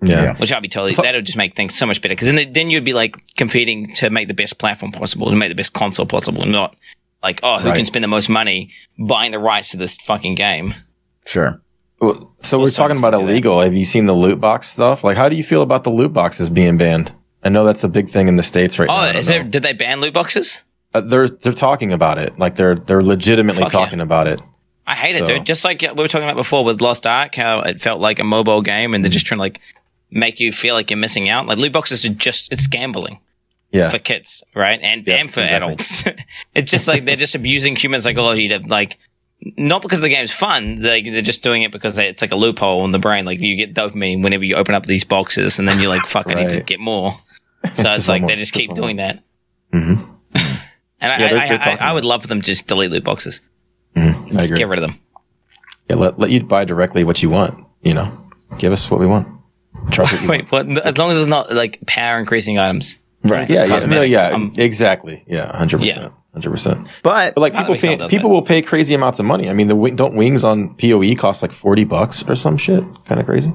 [0.03, 0.23] Yeah.
[0.23, 0.35] Yeah.
[0.37, 2.71] which I'd be totally that would just make things so much better because then then
[2.71, 6.07] you'd be like competing to make the best platform possible to make the best console
[6.07, 6.75] possible, not
[7.23, 7.77] like oh who Right.
[7.77, 10.75] can spend the most money buying the rights to this fucking game.
[11.27, 11.61] Sure.
[12.01, 13.31] Well, so we're talking about gonna that.
[13.31, 13.61] illegal.
[13.61, 15.05] Have you seen the loot box stuff?
[15.05, 17.13] Like, how do you feel about the loot boxes being banned?
[17.45, 19.03] I know that's a big thing in the states right now.
[19.15, 19.43] Oh, is there?
[19.43, 20.63] Did they ban loot boxes?
[20.95, 22.39] Uh, they're they're talking about it.
[22.39, 23.79] Like they're they're legitimately Fuck yeah.
[23.81, 24.41] talking about it.
[24.87, 25.45] I hate it, dude.
[25.47, 28.25] Just like we were talking about before with Lost Ark, how it felt like a
[28.25, 29.61] mobile game, and they're just trying to like
[30.11, 31.47] make you feel like you're missing out.
[31.47, 33.19] Like loot boxes are just it's gambling.
[33.73, 33.89] Yeah.
[33.91, 34.81] for kids, right?
[34.83, 35.67] And Yeah, and for exactly.
[35.69, 36.05] adults.
[36.57, 38.99] it's just like they're just abusing human psychology to like
[39.57, 42.37] not because the game's fun, like they're just doing it because they, it's like a
[42.37, 43.25] loophole in the brain.
[43.25, 46.29] Like you get dopamine whenever you open up these boxes, and then you're like, "Fuck,
[46.31, 47.15] I need to get more."
[47.75, 49.23] So it's like one they just just keep doing that.
[49.73, 50.07] Mhm.
[50.35, 50.51] And
[51.01, 52.91] Yeah, I, they're- I, they're I, talking I would love for them to just delete
[52.91, 53.41] loot boxes.
[53.97, 54.99] I Just get rid of them.
[55.89, 57.65] Yeah, let let you buy directly what you want.
[57.83, 59.29] You know, give us what we want.
[59.91, 60.87] Charge what Wait, what?
[60.87, 63.01] As long as it's not like power increasing items.
[63.23, 63.49] Right.
[63.51, 65.23] Yeah, yeah, no, yeah, Um, exactly.
[65.27, 66.89] Yeah, hundred percent, hundred percent.
[67.03, 68.35] But But like people pay, people that.
[68.35, 69.51] will pay crazy amounts of money.
[69.51, 73.21] I mean, the don't wings on POE cost like forty bucks or some shit, kind
[73.21, 73.53] of crazy.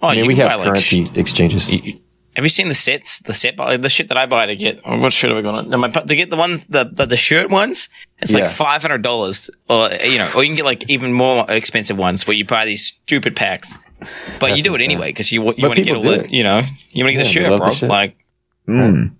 [0.00, 1.68] oh, I mean, you we have buy, like, currency exchanges.
[1.70, 2.00] You- you-
[2.38, 3.18] have you seen the sets?
[3.18, 4.80] The set, the shit that I buy to get.
[4.84, 5.70] Or what shirt have I got on?
[5.70, 7.88] No, my, to get the ones, the the, the shirt ones,
[8.20, 8.42] it's Yeah.
[8.42, 11.96] like five hundred dollars, or you know, or you can get like even more expensive
[11.98, 13.76] ones where you buy these stupid packs.
[14.38, 16.44] But you That's do it anyway because you you want to get all the you
[16.44, 16.62] know
[16.92, 17.88] you want to get the Yeah, shirt, love the bro.
[17.88, 18.16] Like
[18.68, 19.12] mm,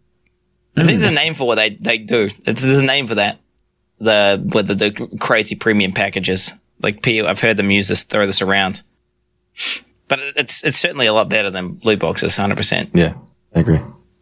[0.77, 2.29] I think there's a name for what they they do.
[2.47, 3.41] It's there's a name for that.
[3.99, 6.55] The with the, the crazy premium packages.
[6.81, 8.85] Like P, I've heard them use this, throw this around.
[10.09, 12.91] But it's it's certainly a lot better than loot boxes, hundred percent.
[12.95, 13.15] Yeah,
[13.55, 13.79] I agree.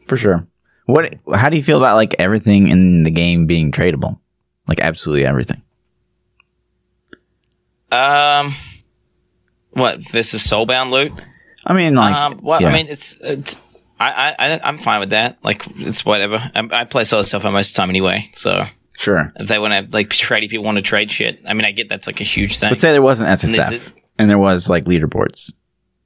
[0.06, 0.46] for sure.
[0.86, 1.14] What?
[1.34, 4.18] How do you feel about like everything in the game being tradable?
[4.68, 5.62] Like absolutely everything.
[7.92, 8.52] Um,
[9.70, 11.12] what this is soulbound loot?
[11.64, 12.68] I mean, like, um, well, yeah.
[12.68, 13.56] I mean, it's it's
[14.00, 15.38] I I I- I'm fine with that.
[15.42, 16.36] Like, it's whatever.
[16.54, 18.28] I, I play solo stuff most of the time anyway.
[18.32, 18.64] So
[18.96, 19.32] sure.
[19.36, 21.88] if they want to like trading people want to trade shit, I mean, I get
[21.88, 22.70] that's like a huge thing.
[22.70, 25.52] But say there wasn't And is it- and there was like leaderboards.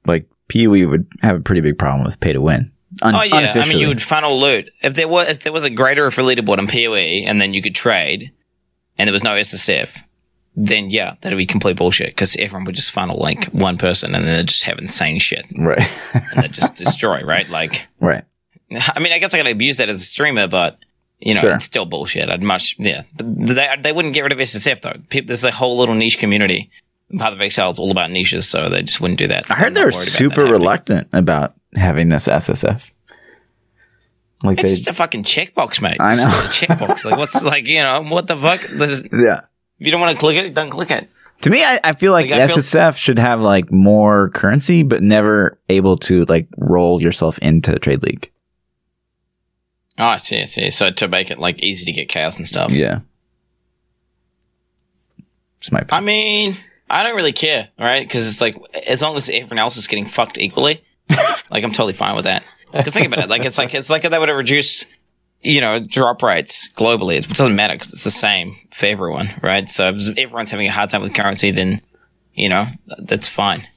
[0.05, 2.71] Like PoE would have a pretty big problem with pay to win.
[3.01, 5.63] Un- oh yeah, I mean, you would funnel loot if there was if there was
[5.63, 8.31] a greater for leaderboard on PoE, and then you could trade,
[8.97, 9.89] and there was no SSF.
[10.57, 14.25] Then yeah, that'd be complete bullshit because everyone would just funnel like one person and
[14.25, 15.79] then they'd just have insane shit right,
[16.13, 17.49] and they'd just destroy, right?
[17.49, 18.25] Like, right.
[18.69, 20.77] I mean, I guess I could abuse that as a streamer, but
[21.19, 21.51] you know, Sure.
[21.53, 22.29] it's still bullshit.
[22.29, 23.03] I'd much, yeah.
[23.15, 24.95] But they, they wouldn't get rid of SSF though.
[25.09, 26.69] People, there's a whole little niche community.
[27.17, 29.49] Path of Exile is all about niches, so they just wouldn't do that.
[29.49, 32.91] I So heard I'm they're were worried about super reluctant about having this SSF.
[34.43, 35.97] Like It's they, just a fucking checkbox, mate.
[35.99, 36.29] I It's know.
[36.29, 37.05] just a checkbox.
[37.05, 38.61] like, what's like, you know, what the fuck?
[38.61, 41.09] There's- if you don't want to click it, don't click it.
[41.41, 44.83] To me, I, I feel like, Like, I feel- SSF should have like more currency,
[44.83, 48.31] but never able to like roll yourself into Trade League.
[49.97, 50.69] Oh, I see, I see.
[50.71, 52.71] So to make it like easy to get chaos and stuff.
[52.71, 52.99] Yeah.
[55.59, 56.55] Just my I mean,
[56.91, 58.05] I don't really care, right?
[58.05, 61.93] Because it's like as long as everyone else is getting fucked equally, like I'm totally
[61.93, 62.43] fine with that.
[62.71, 64.85] Because think about it, like it's like it's like if they were to reduce,
[65.41, 67.17] you know, drop rates globally.
[67.17, 69.67] It doesn't matter because it's the same for everyone, right?
[69.67, 71.81] So if everyone's having a hard time with currency, then
[72.33, 72.67] you know
[72.99, 73.67] that's fine.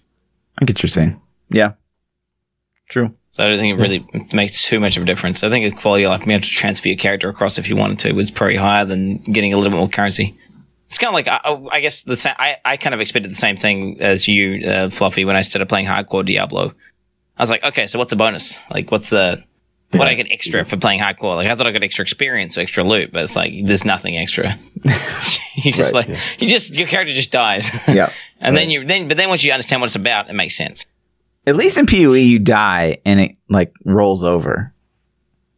[0.58, 1.20] I get what you're saying.
[1.50, 1.72] Yeah.
[2.88, 3.14] True.
[3.30, 5.42] So I don't think it really makes too much of a difference.
[5.42, 7.74] I think the quality of life, being able to transfer your character across if you
[7.74, 10.38] wanted to, was probably higher than getting a little bit more currency.
[10.86, 12.34] It's kind of like I, I guess the same.
[12.38, 15.68] I, I kind of expected the same thing as you, uh, Fluffy, when I started
[15.68, 16.72] playing hardcore Diablo.
[17.36, 18.58] I was like, okay, so what's the bonus?
[18.70, 19.42] Like, what's the
[19.92, 21.36] what I get extra for playing hardcore?
[21.36, 24.16] Like, I thought I got extra experience, or extra loot, but it's like there's nothing
[24.16, 24.58] extra.
[25.56, 27.70] you just Right, like you just your character just dies.
[27.88, 28.10] Yeah.
[28.40, 30.86] and then you then but then once you understand what it's about, it makes sense.
[31.46, 34.72] At least in PoE, you die and it like rolls over.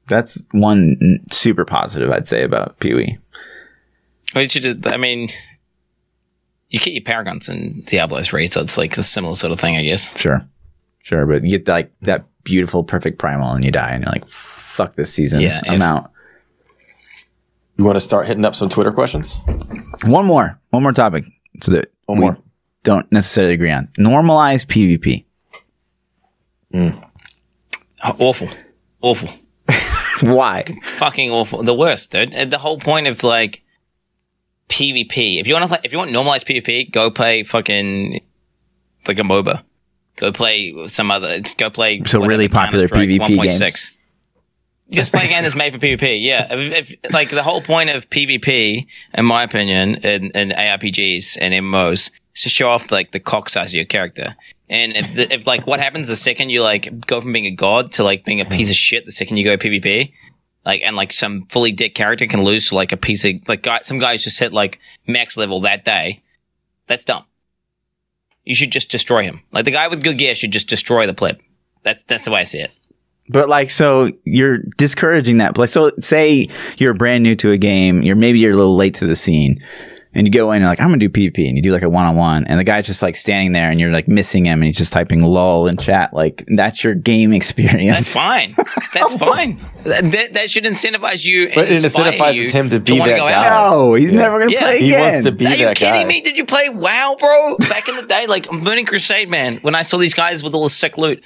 [0.06, 2.90] That's one super positive I'd say about E.
[2.90, 3.18] PoE.
[4.36, 5.30] But you should, I mean,
[6.68, 9.76] You get your paragons in Diablo 3, so it's like a similar sort of thing,
[9.76, 10.14] I guess.
[10.18, 10.46] Sure,
[11.02, 14.28] sure, but you get like that beautiful, perfect primal, and you die, and you're like,
[14.28, 16.10] "Fuck this season, Yeah, I'm if- out."
[17.78, 19.40] You want to start hitting up some Twitter questions?
[20.04, 21.24] One more, one more topic,
[21.62, 22.36] so that One we more.
[22.82, 23.86] don't necessarily agree on.
[23.98, 25.24] Normalize PvP.
[26.74, 27.02] Mm.
[28.02, 28.48] Awful.
[29.00, 29.30] Awful.
[30.30, 30.64] Why?
[30.82, 31.62] fucking awful.
[31.62, 32.34] The worst, dude.
[32.34, 33.62] And The whole point of like
[34.68, 35.40] PvP.
[35.40, 38.20] If you want to play, if you want normalized PvP, go play fucking
[39.06, 39.62] like a MOBA.
[40.16, 41.40] Go play some other.
[41.58, 42.02] Go play.
[42.04, 43.92] So really popular PvP 1.6.
[44.88, 46.22] Just play a game that's made for PvP.
[46.22, 51.38] Yeah, if, if, like the whole point of PvP, in my opinion, in, in ARPGs
[51.40, 54.36] and MMOs, is to show off like the cock size of your character.
[54.68, 57.50] And if the, if like what happens the second you like go from being a
[57.50, 60.12] god to like being a piece of shit, the second you go PvP,
[60.66, 63.80] like and like some fully dick character can lose like a piece of like guy,
[63.82, 66.22] some guys just hit like max level that day.
[66.88, 67.24] That's dumb.
[68.44, 69.40] You should just destroy him.
[69.52, 71.40] Like the guy with good gear should just destroy the pleb.
[71.84, 72.72] That's that's the way I see it.
[73.28, 75.66] But like, so you're discouraging that play.
[75.66, 76.48] So say
[76.78, 79.58] you're brand new to a game, you're maybe you're a little late to the scene,
[80.16, 81.82] and you go in and you're like, I'm gonna do PvP, and you do like
[81.82, 84.44] a one on one, and the guy's just like standing there, and you're like missing
[84.46, 86.12] him, and he's just typing lol in chat.
[86.12, 87.96] Like that's your game experience.
[87.96, 88.54] That's fine.
[88.94, 89.58] That's fine.
[89.84, 91.50] That, that, that should incentivize you.
[91.54, 93.46] But it incentivizes you him to be wanna that go guy.
[93.46, 93.70] out.
[93.70, 94.18] no, he's Yeah.
[94.22, 94.60] never gonna Yeah.
[94.60, 95.00] play He again.
[95.12, 96.04] wants to be Are you kidding guy.
[96.08, 96.20] me?
[96.22, 97.56] Did you play WoW, bro?
[97.68, 99.56] Back in the day, like Burning Crusade, man.
[99.58, 101.22] When I saw these guys with all the sick loot,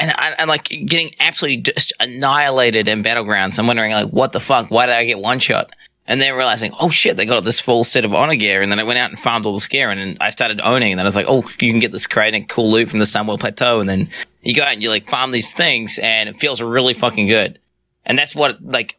[0.00, 3.58] and I, I'm like getting absolutely just annihilated in battlegrounds.
[3.58, 4.70] I'm wondering, like, what the fuck?
[4.70, 5.70] Why did I get one shot?
[6.08, 8.62] And then realizing, oh shit, they got this full set of honor gear.
[8.62, 10.92] And then I went out and farmed all the gear, and I started owning.
[10.92, 13.00] And then I was like, oh, you can get this crate and cool loot from
[13.00, 13.80] the Sunwell Plateau.
[13.80, 14.08] And then
[14.42, 17.58] you go out and you like farm these things, and it feels really fucking good.
[18.04, 18.96] And that's what like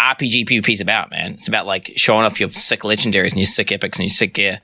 [0.00, 1.32] RPG PvP is about, man.
[1.32, 4.34] It's about like showing off your sick legendaries and your sick epics and your sick
[4.34, 4.60] gear.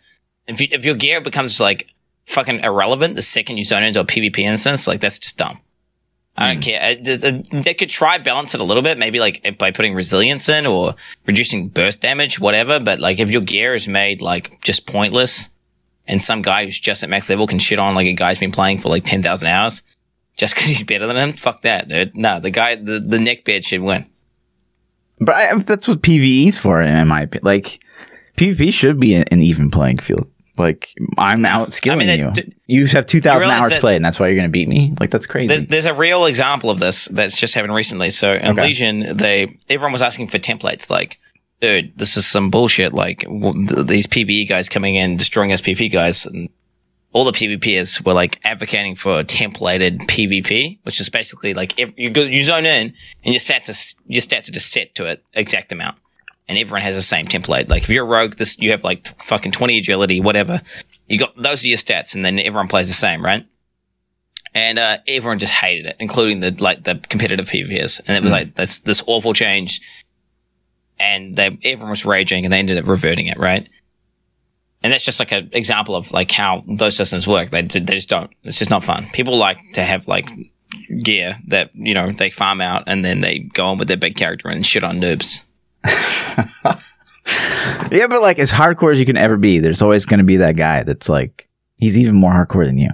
[0.47, 1.95] If you, if your gear becomes like
[2.27, 5.59] fucking irrelevant the second you zone into a PvP instance, like that's just dumb.
[6.37, 6.63] I don't hmm.
[6.63, 6.91] care.
[6.91, 9.95] It, there's a- they could try balance it a little bit, maybe like by putting
[9.95, 10.95] resilience in or
[11.27, 12.81] reducing burst damage, whatever.
[12.81, 15.51] But like if your gear is made like just pointless,
[16.07, 18.53] and some guy who's just at max level can shit on like a guy's been
[18.53, 19.83] playing for like ten thousand hours
[20.37, 22.17] just because he's better than him, fuck that, dude.
[22.17, 24.07] No, the guy, the the neckbeard should win.
[25.19, 27.45] But I, that's what PVE's for, in my opinion.
[27.45, 27.81] Like
[28.37, 30.29] PvP should be an, an even playing field.
[30.59, 32.33] Like I'm out skilling I mean, you.
[32.33, 34.95] d- you have two thousand hours played, and that's why you're gonna beat me.
[35.01, 35.49] Like that's crazy.
[35.49, 38.11] There's there's a real example of this that's just happened recently.
[38.11, 38.63] So in Okay.
[38.63, 40.91] Legion, they everyone was asking for templates.
[40.91, 41.19] Like,
[41.63, 42.93] dude, this is some bullshit.
[42.93, 46.51] Like w- th- these PVE guys coming in destroying us PvP guys, and
[47.15, 52.11] all the PvPers were like advocating for templated PvP, which is basically like if you
[52.11, 52.93] go you zone in
[53.25, 55.97] and your stats are your stats are just set to it exact amount,
[56.53, 57.69] and everyone has the same template.
[57.69, 60.61] Like if you're a rogue, this you have like t- fucking twenty agility, whatever.
[61.09, 63.47] You got those are your stats, and then everyone plays the same, right?
[64.55, 68.33] and uh, everyone just hated it, including the like the competitive PvPers, and it was
[68.33, 69.81] like this this awful change,
[70.99, 73.69] and they everyone was raging, and they ended up reverting it, right?
[74.83, 77.51] And that's just like an example of like how those systems work.
[77.51, 78.31] They they just don't.
[78.45, 79.07] It's just not fun.
[79.13, 80.29] People like to have like
[81.03, 84.17] gear that you know they farm out, and then they go on with their big
[84.17, 85.43] character and shit on noobs.
[87.91, 90.57] yeah, but like as hardcore as you can ever be, there's always gonna be that
[90.57, 92.91] guy that's like he's even more hardcore than you.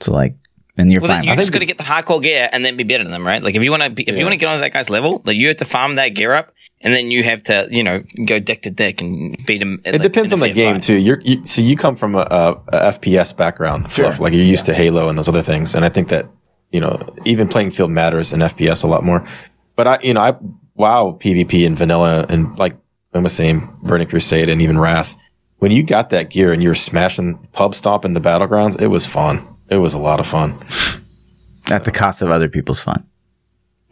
[0.00, 0.36] So like,
[0.76, 1.24] and you're Well, fine.
[1.24, 3.42] You're just going to get the hardcore gear and then be better than them, right?
[3.42, 5.20] Like if you want to, be if you want to get on that guy's level,
[5.24, 8.02] like you have to farm that gear up, and then you have to, you know,
[8.24, 9.80] go dick to dick and beat him.
[9.84, 10.94] It depends on the game too.
[10.94, 14.04] You're you, see, you come from a, a, a FPS background, Sure.
[14.06, 14.20] Fluff.
[14.20, 16.26] Like you're used to Halo and those other things, and I think that
[16.70, 19.26] you know even playing field matters in FPS a lot more.
[19.74, 20.36] But I, you know, I
[20.78, 22.74] wow PvP and vanilla and like
[23.12, 25.16] I'm saying, Burning Crusade and even Wrath.
[25.58, 28.86] When you got that gear and you were smashing pub stomp in the battlegrounds, it
[28.86, 29.44] was fun.
[29.68, 30.52] It was a lot of fun.
[31.70, 33.04] at the cost of other people's fun.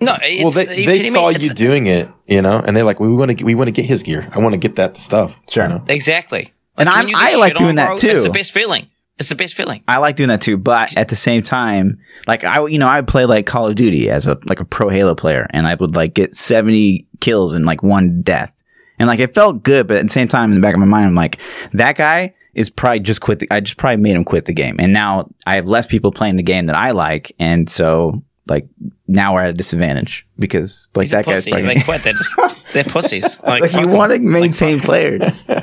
[0.01, 2.77] No, it's, well, they, are you they saw you It's- doing it, you know, and
[2.77, 4.29] they're like, "We want to, we want to get his gear.
[4.33, 5.65] I want to get that stuff." Sure.
[5.65, 5.85] you know?
[5.89, 6.53] exactly.
[6.77, 8.09] And I'm- when you get I like doing that bro, too.
[8.09, 8.91] It's the best feeling.
[9.19, 9.83] It's the best feeling.
[9.89, 13.01] I like doing that too, but at the same time, like I, you know, I
[13.01, 15.75] would play like Call of Duty as a like a pro Halo player, and I
[15.75, 18.53] would like get seventy kills in like one death,
[18.99, 20.87] and like it felt good, but at the same time, in the back of my
[20.87, 21.39] mind, I'm like,
[21.73, 23.39] that guy is probably just quit.
[23.39, 26.13] The, I just probably made him quit the game, and now I have less people
[26.13, 28.67] playing the game that I like, and so like
[29.09, 31.45] now we're at a disadvantage because like He's that guy's.
[31.45, 32.03] They quit.
[32.03, 33.41] They're just they're pussies.
[33.45, 35.45] Like, like you want to maintain players.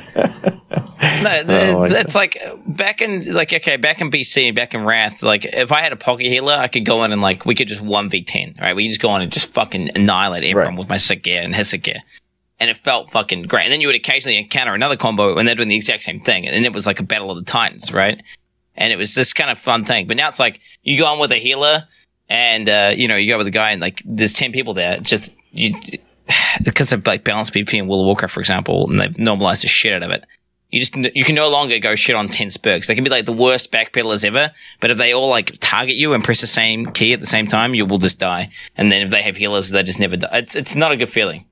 [1.22, 4.84] No, Oh, it's, my it's like back in like okay, back in BC, back in
[4.84, 5.22] Wrath.
[5.22, 7.68] Like if I had a pocket healer, I could go in and like we could
[7.68, 8.74] just one v ten, right?
[8.74, 10.78] We could just go on and just fucking annihilate everyone Right.
[10.78, 12.02] with my sick gear and his sick gear.
[12.60, 13.64] and it felt fucking great.
[13.64, 16.46] And then you would occasionally encounter another combo and they're doing the exact same thing,
[16.46, 18.20] and then it was like a battle of the titans, right?
[18.76, 20.06] And it was this kind of fun thing.
[20.06, 21.84] But now it's like you go on with a healer,
[22.28, 24.98] and uh, you know you go with a guy, and like there's ten people there.
[24.98, 25.74] Just you
[26.62, 29.92] because of like balanced PvP and of Warcraft, for example, and they've normalized the shit
[29.92, 30.24] out of it.
[30.70, 32.86] You just you can no longer go shit on ten spurks.
[32.86, 34.50] They can be like the worst backpedalers ever,
[34.80, 37.46] but if they all like target you and press the same key at the same
[37.46, 38.50] time, you will just die.
[38.76, 40.38] And then if they have healers, they just never die.
[40.38, 41.46] It's it's not a good feeling.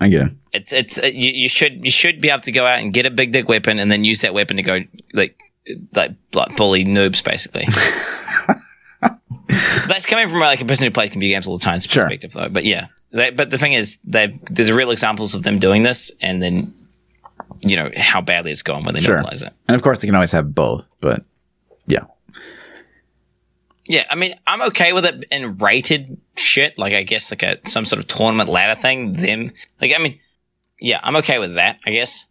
[0.00, 0.32] I get it.
[0.52, 3.04] It's it's uh, you, you should you should be able to go out and get
[3.04, 4.80] a big dick weapon and then use that weapon to go
[5.12, 5.38] like
[5.94, 7.66] like like bully noobs basically.
[9.86, 12.04] That's coming from like a person who plays computer games all the time Sure.
[12.04, 12.48] perspective though.
[12.48, 16.42] But yeah, they, but the thing is, there's real examples of them doing this, and
[16.42, 16.72] then
[17.60, 19.18] you know how badly it's gone when they Sure.
[19.18, 19.52] normalize it.
[19.68, 21.24] And of course, they can always have both, but
[21.86, 22.04] yeah.
[23.86, 26.78] Yeah, I mean, I'm okay with it in rated shit.
[26.78, 29.14] Like, I guess like a some sort of tournament ladder thing.
[29.14, 30.20] Them, like, I mean,
[30.80, 31.78] yeah, I'm okay with that.
[31.84, 32.26] I guess.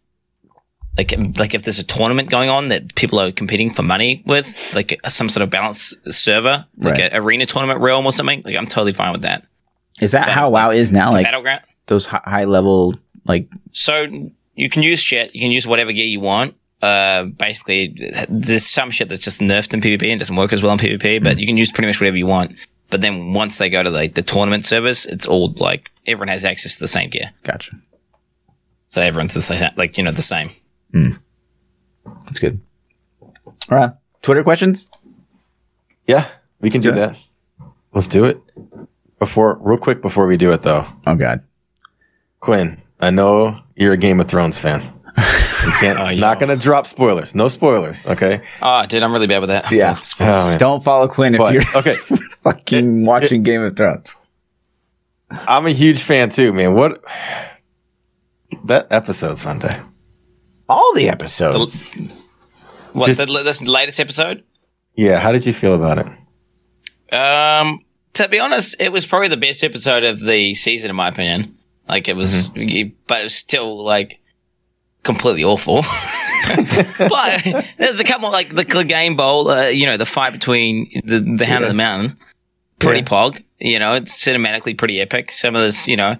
[1.00, 4.74] Like, like if there's a tournament going on that people are competing for money with,
[4.74, 7.12] like some sort of balance server, like Right.
[7.12, 9.44] an arena tournament realm or something, like I'm totally fine with that.
[10.00, 11.12] Is that how WoW is now?
[11.12, 11.62] Like Battleground.
[11.86, 12.94] those high level,
[13.24, 14.06] like So
[14.54, 15.34] you can use shit.
[15.34, 16.54] You can use whatever gear you want.
[16.82, 17.94] Uh, basically,
[18.28, 21.22] there's some shit that's just nerfed in PvP and doesn't work as well in PvP,
[21.22, 22.54] but you can use pretty much whatever you want.
[22.90, 26.44] But then once they go to like the tournament servers, it's all like everyone has
[26.44, 27.72] access to the same gear, gotcha.
[28.88, 30.50] so everyone's the same, like you know the same.
[30.92, 31.10] Hmm.
[32.24, 32.60] That's good.
[33.20, 33.30] All
[33.70, 33.92] right.
[34.22, 34.88] Twitter questions?
[36.06, 36.28] Yeah,
[36.60, 37.16] we can do do that.
[37.92, 38.40] Let's do it.
[39.18, 41.42] Before, real quick, before we do it though, Oh God.
[42.40, 44.80] Quinn, I know you're a Game of Thrones fan.
[44.82, 45.98] You can't.
[46.00, 46.20] Oh, yeah.
[46.20, 47.34] Not gonna drop spoilers.
[47.34, 48.06] No spoilers.
[48.06, 48.40] Okay.
[48.62, 49.70] Oh, dude, I'm really bad with that.
[49.70, 49.98] Yeah.
[50.20, 50.56] Oh.
[50.58, 51.96] Don't follow Quinn if But, you're okay,
[52.42, 54.16] fucking watching Game of Thrones.
[55.30, 56.74] I'm a huge fan too, man.
[56.74, 57.04] What
[58.64, 59.78] that episode Sunday?
[60.70, 61.94] All the episodes.
[62.92, 64.44] What Just- the, this latest episode?
[64.94, 67.14] Yeah, how did you feel about it?
[67.14, 67.80] Um,
[68.14, 71.56] to be honest, it was probably the best episode of the season, in my opinion.
[71.88, 72.60] Like it was, but
[73.20, 74.20] it was still like
[75.02, 75.76] completely awful.
[76.98, 81.18] but there's a couple like the Clegane Bowl, uh, you know, the fight between the
[81.20, 81.66] the Hound Yeah.
[81.66, 82.16] of the Mountain,
[82.78, 83.06] pretty Yeah.
[83.06, 83.42] pog.
[83.58, 85.32] You know, it's cinematically pretty epic.
[85.32, 86.16] Some of this, you know,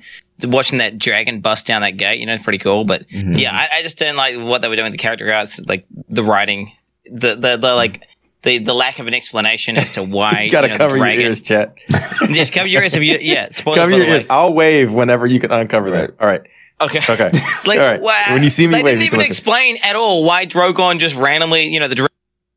[0.47, 2.85] watching that dragon bust down that gate, you know, it's pretty cool.
[2.85, 3.33] But Mm-hmm.
[3.35, 5.87] yeah, I, I just didn't like what they were doing with the character arts, like
[6.09, 6.73] the writing,
[7.07, 8.07] the the, the like.
[8.43, 11.09] The, the lack of an explanation as to why You gotta know, the cover your
[11.09, 11.75] ears, chat.
[12.31, 13.19] Yes, cover your ears if you.
[13.21, 13.81] Yeah, spoilers.
[13.81, 14.27] cover your ears.
[14.31, 16.13] I'll wave whenever you can uncover that.
[16.19, 16.41] All right.
[16.81, 17.01] Okay.
[17.07, 17.31] Okay.
[17.67, 18.01] Like, All right.
[18.33, 19.31] When you see me they wave, didn't even listen.
[19.33, 22.09] explain at all why Drogon just randomly, you know, the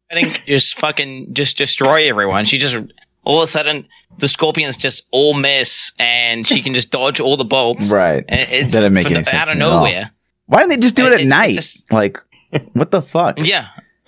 [0.10, 2.46] dragon just fucking just destroy everyone.
[2.46, 2.78] She just
[3.24, 3.88] all of a sudden
[4.20, 7.92] the scorpions just all miss and she can just dodge all the bolts.
[7.92, 8.24] Right.
[8.28, 9.78] And it, Doesn't make from any the- sense out of to all.
[9.86, 10.12] nowhere.
[10.46, 11.54] Why don't they just do it It- at it's night?
[11.56, 12.20] just- like,
[12.74, 13.40] what the fuck?
[13.40, 13.68] Yeah.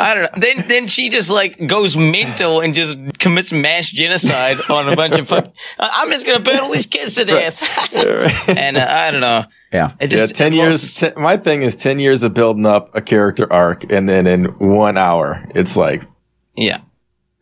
[0.00, 0.28] I don't know.
[0.40, 5.18] Then then she just like goes mental and just commits mass genocide on a bunch
[5.18, 5.52] of fuck.
[5.78, 7.60] I'm just gonna burn all these kids to death.
[8.48, 9.44] and uh, I don't know.
[9.72, 9.92] Yeah.
[9.98, 10.96] It yeah, just ten it years.
[10.96, 14.44] Ten, my thing is ten years of building up a character arc, and then in
[14.58, 16.02] one hour, it's like
[16.54, 16.78] yeah.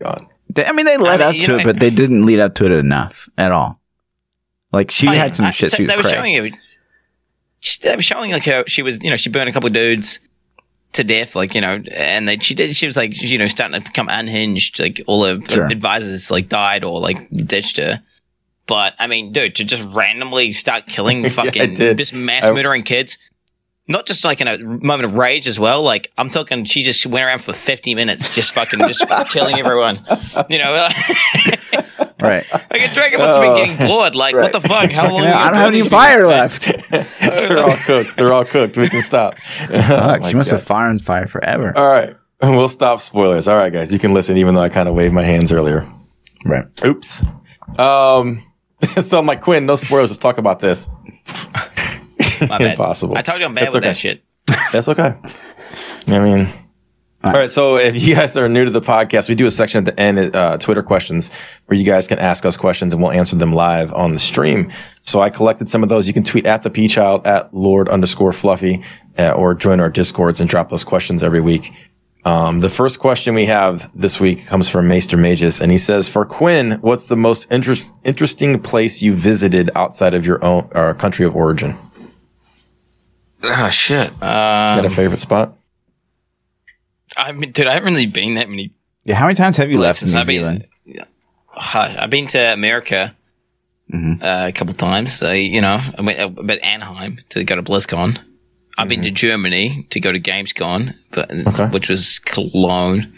[0.01, 0.29] Gone.
[0.51, 2.55] They, I mean, they led mean, up to know, it, but they didn't lead up
[2.57, 3.81] to it enough at all.
[4.73, 5.15] Like, she yeah.
[5.15, 6.53] had some I- shit so she was They were showing you.
[7.61, 8.65] she- They were showing like her.
[8.67, 10.21] She was, you know, she burned a couple of dudes
[10.93, 12.75] to death, like you know, and they, she did.
[12.75, 14.79] She was like, you know, starting to become unhinged.
[14.81, 15.67] Like all her Sure.
[15.67, 18.01] advisors like died or like ditched her.
[18.67, 21.99] But I mean, dude, to just randomly start killing fucking did.
[21.99, 23.19] just mass I- murdering kids.
[23.89, 25.83] Not just like in a moment of rage as well.
[25.83, 30.01] Like I'm talking, she just went around for 50 minutes, just fucking just killing everyone.
[30.49, 30.89] You know,
[32.19, 32.45] Right.
[32.53, 33.57] like a dragon must have been Oh.
[33.57, 34.15] getting bored.
[34.17, 34.91] Like, what the fuck?
[34.91, 35.23] How long?
[35.23, 36.63] Yeah, are you I don't have any burn these fire left.
[37.21, 38.17] They're all cooked.
[38.17, 38.77] They're all cooked.
[38.77, 39.35] We can stop.
[39.71, 40.57] Oh Fuck, my she must God.
[40.59, 41.77] have fire and fire forever.
[41.77, 42.17] All right.
[42.43, 43.47] We'll stop spoilers.
[43.49, 43.93] All right, guys.
[43.93, 45.85] You can listen, even though I kind of waved my hands earlier.
[46.45, 46.65] Right.
[46.85, 47.23] Oops.
[47.79, 48.43] Um.
[49.01, 49.65] so I'm like Quinn.
[49.67, 50.11] No spoilers.
[50.11, 50.89] Let's talk about this.
[52.49, 52.71] My bad.
[52.73, 53.17] Impossible.
[53.17, 53.91] I told you I'm bad That's with okay.
[53.91, 54.25] that shit.
[54.73, 55.15] That's okay.
[56.09, 56.53] I mean,
[57.25, 57.51] all right.
[57.51, 60.01] So if you guys are new to the podcast, we do a section at the
[60.01, 61.33] end, uh, Twitter questions,
[61.67, 64.71] where you guys can ask us questions and we'll answer them live on the stream.
[65.03, 66.07] So I collected some of those.
[66.07, 68.83] You can tweet at the P Child at Lord underscore Fluffy,
[69.19, 71.73] uh, or join our discords and drop those questions every week.
[72.25, 76.09] Um, the first question we have this week comes from Maester Magus, and he says,
[76.09, 80.93] "For Quinn, what's the most interest, interesting place you visited outside of your own uh,
[80.95, 81.77] country of origin?
[83.43, 84.19] Oh shit.
[84.21, 85.57] Got a Um, favorite spot?"
[87.17, 88.73] I mean, dude, I haven't really been that many
[89.05, 90.15] Yeah, how many times have you left in places.
[90.15, 90.67] New I've been, Zealand?
[91.49, 93.15] Huh, I've been to America.
[93.93, 94.21] Mhm.
[94.21, 95.13] uh, a couple times.
[95.17, 98.19] So, you know, I went uh, but Anaheim to go to BlizzCon.
[98.77, 101.67] I've been to Germany to go to Gamescom, but Okay.
[101.69, 103.11] which was Cologne,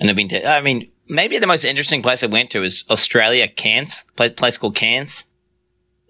[0.00, 0.48] and I've been to.
[0.48, 4.56] I mean, maybe the most interesting place I went to is Australia, Cairns, place, place
[4.56, 5.24] called Cairns,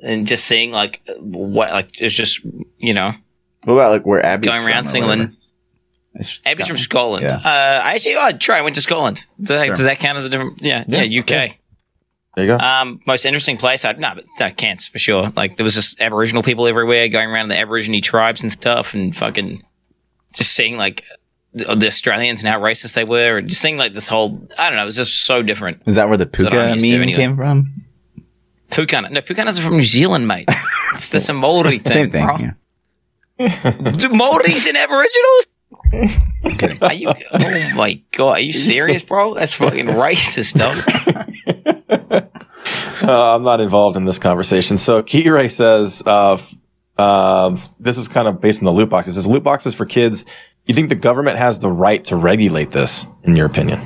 [0.00, 2.38] and just seeing like what like it's just
[2.78, 3.12] you know
[3.64, 5.36] What about like where Abby's going around or England.
[6.44, 7.28] Abby's from Scotland.
[7.28, 7.42] Scotland.
[7.44, 7.50] Yeah.
[7.50, 8.58] Uh, I actually, oh, try.
[8.58, 9.26] I went to Scotland.
[9.40, 9.74] Does that, Sure.
[9.74, 10.62] does that count as a different?
[10.62, 11.30] Yeah, yeah, Yeah, UK.
[11.30, 11.48] yeah.
[12.36, 12.58] There you go.
[12.58, 13.84] Um, most interesting place?
[13.84, 15.32] I no, but no, Cairns for sure.
[15.36, 19.14] Like there was just Aboriginal people everywhere going around the Aborigine tribes and stuff, and
[19.14, 19.62] fucking
[20.34, 21.04] just seeing like
[21.52, 24.48] the, the Australians and how racist they were, and just seeing like this whole.
[24.58, 24.82] I don't know.
[24.82, 25.82] It was just so different.
[25.86, 27.16] Is that where the puka used to meme anyway.
[27.18, 27.72] came from?
[28.70, 30.48] Pukana, no, Pukanas are from New Zealand, mate.
[30.94, 32.26] it's the some Maori thing, Same thing.
[32.26, 32.36] bro.
[32.38, 32.52] Yeah.
[33.38, 35.46] Do Maoris and Aboriginals?
[36.58, 36.82] Kidding.
[36.82, 37.08] Are you?
[37.32, 39.34] Oh my god, are you serious, bro?
[39.34, 42.30] That's fucking racist, dog.
[43.02, 44.78] Uh, I'm not involved in this conversation.
[44.78, 46.38] So Kiray says, uh,
[46.96, 49.16] uh, this is kind of based on the loot boxes.
[49.16, 50.24] It says loot boxes for kids.
[50.64, 53.80] You think the government has the right to regulate this, in your opinion?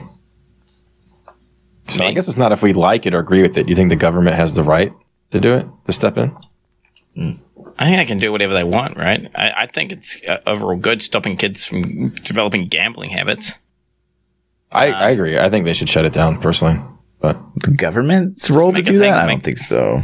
[1.88, 3.68] So I guess it's not if we like it or agree with it.
[3.68, 4.92] You think the government has the right
[5.30, 7.40] to do it, to step in?
[7.79, 9.31] I think they can do whatever they want, right?
[9.35, 13.59] I, I think it's uh, overall good stopping kids from developing gambling habits.
[14.72, 15.39] I, I agree.
[15.39, 16.81] I think they should shut it down personally.
[17.20, 19.24] But The government's role to make a do thing, that?
[19.24, 20.03] I don't think so.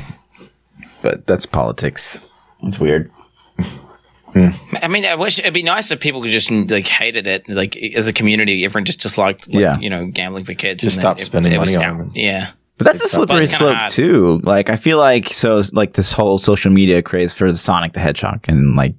[1.02, 2.20] But that's politics.
[2.62, 3.10] It's weird.
[4.36, 7.76] I mean, I wish it'd be nice if people could just like hated it, like
[7.76, 9.78] as a community, everyone just disliked, like, Yeah.
[9.78, 10.82] you know, gambling for kids.
[10.82, 12.12] Just stop then it- spending it money on them.
[12.16, 13.90] Yeah, But that's a slippery But it's kinda slope hard.
[13.92, 14.40] too.
[14.42, 18.00] Like I feel like so like this whole social media craze for the Sonic the
[18.00, 18.94] Hedgehog and like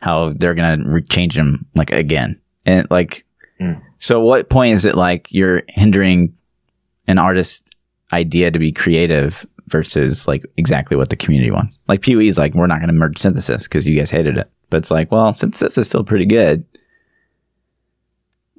[0.00, 3.24] how they're gonna re- change him like again and like
[3.60, 3.82] Mm.
[3.98, 6.32] so what point is it like you're hindering
[7.08, 7.68] an artist's
[8.12, 11.80] idea to be creative versus like exactly what the community wants?
[11.88, 14.76] Like Pee Wee's like we're not gonna merge synthesis because you guys hated it, but
[14.76, 16.64] it's like well synthesis is still pretty good.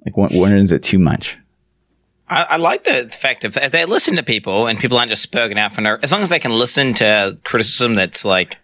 [0.06, 1.38] Like when, when is it too much?
[2.30, 5.30] I, I like the fact if, if they listen to people and people aren't just
[5.30, 8.58] spurging out for no, as long as they can listen to criticism that's like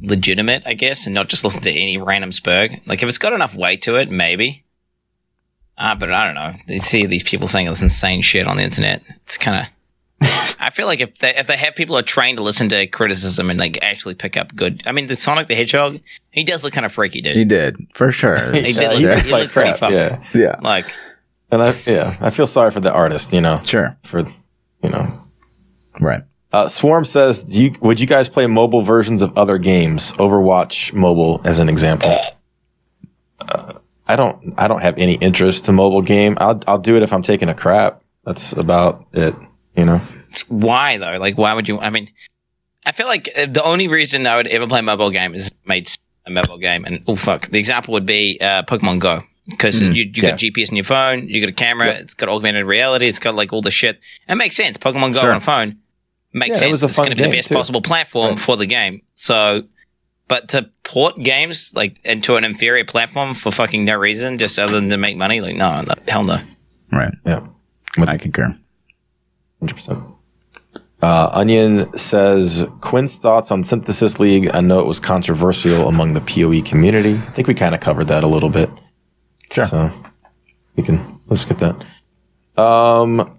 [0.00, 2.80] legitimate, I guess, and not just listen to any random spurg.
[2.86, 4.64] Like if it's got enough weight to it, maybe.
[5.76, 6.52] Uh, but I don't know.
[6.74, 9.02] You see these people saying this insane shit on the internet.
[9.24, 9.72] It's kind of.
[10.60, 12.86] I feel like if they if they have people who are trained to listen to
[12.86, 14.82] criticism and like actually pick up good.
[14.86, 16.00] I mean, the Sonic the Hedgehog,
[16.30, 17.34] he does look kind of freaky, dude.
[17.34, 18.36] He did for sure.
[18.52, 19.94] He did Yeah, look- he he like looked pretty fucked.
[19.94, 20.94] Yeah, yeah, Like,
[21.50, 23.32] and I yeah I feel sorry for the artist.
[23.32, 24.20] You know, sure, for
[24.82, 25.20] you know
[26.00, 26.22] right.
[26.52, 30.12] Uh, Swarm says, Do you, "Would you guys play mobile versions of other games?
[30.12, 32.16] Overwatch mobile, as an example."
[33.40, 33.74] Uh,
[34.08, 34.54] I don't.
[34.58, 36.36] I don't have any interest to mobile game.
[36.40, 36.60] I'll.
[36.66, 38.02] I'll do it if I'm taking a crap.
[38.24, 39.34] That's about it.
[39.76, 39.96] You know.
[39.96, 41.18] It's- why though?
[41.18, 41.78] Like, why would you?
[41.78, 42.10] I mean,
[42.84, 45.52] I feel like uh, the only reason I would ever play a mobile game is
[45.64, 45.88] made
[46.26, 46.84] a mobile game.
[46.84, 50.70] And oh fuck, the example would be uh, Pokemon Go because you, you got GPS
[50.70, 51.92] in your phone, you got a camera, Yeah.
[51.98, 54.00] it's got augmented reality, it's got like all the shit.
[54.28, 54.78] It makes sense.
[54.78, 55.30] Pokemon Go Sure.
[55.32, 55.76] on a phone
[56.32, 56.70] makes Yeah, sense.
[56.70, 57.54] was it's going to be the best too.
[57.54, 58.40] possible platform Right.
[58.40, 59.02] for the game.
[59.14, 59.64] So.
[60.28, 64.74] But to port games like into an inferior platform for fucking no reason, just other
[64.74, 66.38] than to make money, like no, no hell no.
[66.92, 67.12] Right.
[67.26, 67.40] Yeah.
[67.98, 68.56] I concur.
[69.58, 69.98] Hundred percent.
[71.02, 74.48] Uh, Onion says Quinn's thoughts on Synthesis League.
[74.54, 77.14] I know it was controversial among the PoE community.
[77.14, 78.70] I think we kind of covered that a little bit.
[79.52, 79.64] Sure.
[79.64, 79.92] So
[80.76, 81.84] we can let's skip that.
[82.60, 83.38] Um,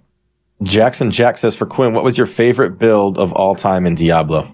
[0.64, 4.52] Jackson Jack says for Quinn, what was your favorite build of all time in Diablo?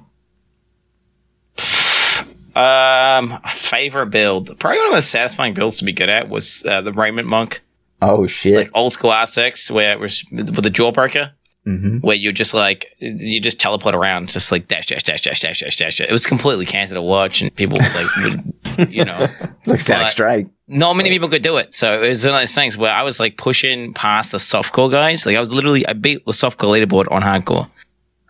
[2.56, 4.58] Um, favorite build.
[4.60, 7.28] Probably one of the most satisfying builds to be good at was uh, the Raiment
[7.28, 7.62] Monk,
[8.02, 8.56] Oh shit.
[8.58, 11.32] like old school R6, where it was with the jawbreaker,
[11.68, 11.98] mm-hmm.
[11.98, 15.60] where you're just like you just teleport around, just like dash dash dash dash dash
[15.60, 16.02] dash dash.
[16.02, 19.28] It was completely cancer to watch, and people like would, you know,
[19.60, 20.48] It's like Static Strike.
[20.68, 21.74] not many people could do it.
[21.74, 24.90] So it was one of those things where I was like pushing past the softcore
[24.90, 25.26] guys.
[25.26, 27.70] Like I was literally I beat the softcore leaderboard on hardcore.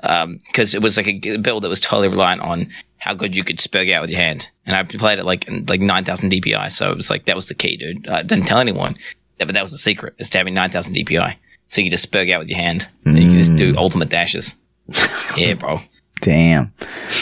[0.04, 2.68] Um, because it was like a build that was totally reliant on
[3.00, 5.82] how good you could spurg out with your hand, and I played it like like
[5.82, 6.72] nine thousand DPI.
[6.72, 8.08] So it was like that was the key, dude.
[8.08, 8.96] I didn't tell anyone,
[9.40, 11.36] but that was the secret: is to having nine thousand DPI,
[11.68, 13.78] so you just spurg out with your hand, and you could just do mm.
[13.78, 14.56] ultimate dashes.
[15.38, 15.80] yeah, bro.
[16.22, 16.74] Damn.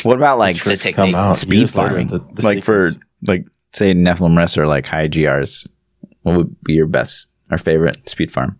[0.04, 1.16] What about like The technique.
[1.16, 2.08] out speed years farming?
[2.08, 3.10] the- the like for secrets.
[3.28, 5.68] like say Nephalem Rest or like high GRs.
[6.22, 8.60] What would be your best or favorite speed farm?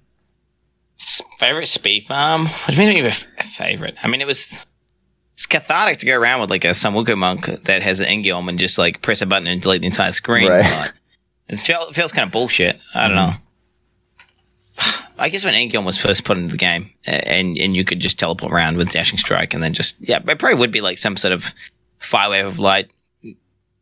[1.40, 2.46] Favorite speed farm?
[2.46, 3.96] What do you mean by f- favorite?
[4.04, 4.66] I mean, it was
[5.34, 8.58] it's cathartic to go around with like a Sunwuko monk that has an In-geom and
[8.58, 10.50] just like press a button and delete the entire screen.
[10.50, 10.64] Right.
[10.64, 10.94] But
[11.50, 12.80] it, feel, it feels kind of bullshit.
[12.94, 13.30] I don't mm.
[13.32, 13.34] know.
[15.18, 18.00] I guess when Aegon was first put into the game, uh, and and you could
[18.00, 20.98] just teleport around with dashing strike, and then just yeah, it probably would be like
[20.98, 21.54] some sort of
[22.00, 22.92] fire wave of light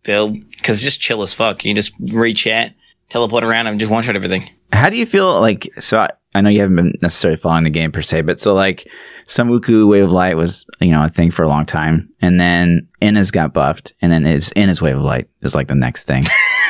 [0.04, 1.66] build because just chill as fuck.
[1.66, 2.70] You just reach out,
[3.10, 4.50] teleport around, and just one shot everything.
[4.72, 5.70] How do you feel like?
[5.80, 8.54] So I, I know you haven't been necessarily following the game per se, but so
[8.54, 8.90] like
[9.26, 12.40] some Sunwuko Wave of Light was you know a thing for a long time, and
[12.40, 16.06] then Inna's got buffed, and then is Inna's Wave of Light is like the next
[16.06, 16.26] thing.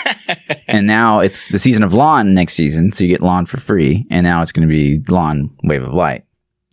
[0.68, 4.06] and now it's the season of LoN next season, so you get LoN for free,
[4.10, 6.24] and now it's going to be LoN Wave of Light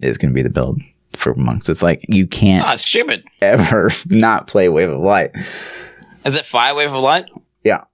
[0.00, 0.80] is going to be the build
[1.14, 1.68] for monks.
[1.68, 3.24] It's like you can't Ah, stupid.
[3.42, 5.30] ever not play Wave of Light.
[6.24, 7.26] Is it fire wave of light?
[7.64, 7.84] Yeah.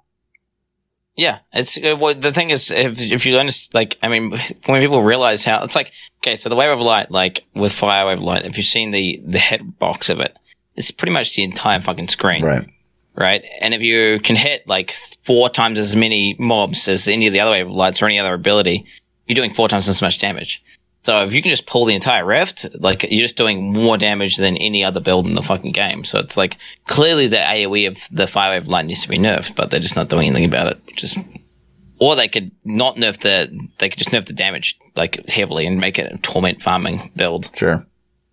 [1.16, 4.30] Yeah, it's uh, well, the thing is if if you understand, like I mean,
[4.66, 8.04] when people realize how it's like okay, so the wave of light, like with fire
[8.06, 10.36] wave of light, if you've seen the the head box of it,
[10.74, 12.68] it's pretty much the entire fucking screen, right?
[13.16, 14.92] And if you can hit like
[15.24, 18.34] four times as many mobs as any of the other wave lights or any other
[18.34, 18.86] ability,
[19.26, 20.62] you're doing four times as much damage.
[21.02, 24.36] So if you can just pull the entire rift, like you're just doing more damage
[24.36, 26.04] than any other build in the fucking game.
[26.04, 26.56] So it's like
[26.86, 29.96] clearly the AoE of the fire wave light needs to be nerfed, but they're just
[29.96, 30.80] not doing anything about it.
[30.86, 31.16] Which is,
[32.00, 35.80] or they could not nerf the, they could just nerf the damage like heavily and
[35.80, 37.50] make it a torment farming build.
[37.56, 37.86] Sure.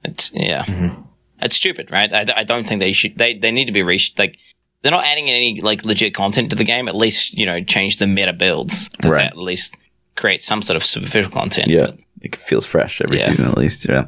[0.03, 1.01] It's yeah, mm-hmm.
[1.41, 2.11] it's stupid, right?
[2.13, 3.17] I, I don't think they should.
[3.17, 4.19] They they need to be reached.
[4.19, 4.37] Like
[4.83, 6.87] they're not adding any like legit content to the game.
[6.87, 9.23] At least you know change the meta builds because Right.
[9.23, 9.75] that at least
[10.15, 11.67] create some sort of superficial content.
[11.69, 11.87] Yeah.
[11.87, 13.27] But It feels fresh every Yeah.
[13.27, 13.87] season at least.
[13.89, 14.05] Yeah.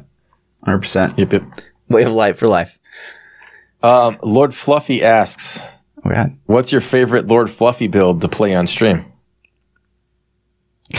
[0.64, 1.18] 100%.
[1.18, 1.42] Yep, yep.
[1.88, 2.78] Wave of Light for life.
[3.82, 5.62] Um, Lord Fluffy asks,
[6.04, 6.36] Oh, God.
[6.46, 9.04] "What's your favorite Lord Fluffy build to play on stream?"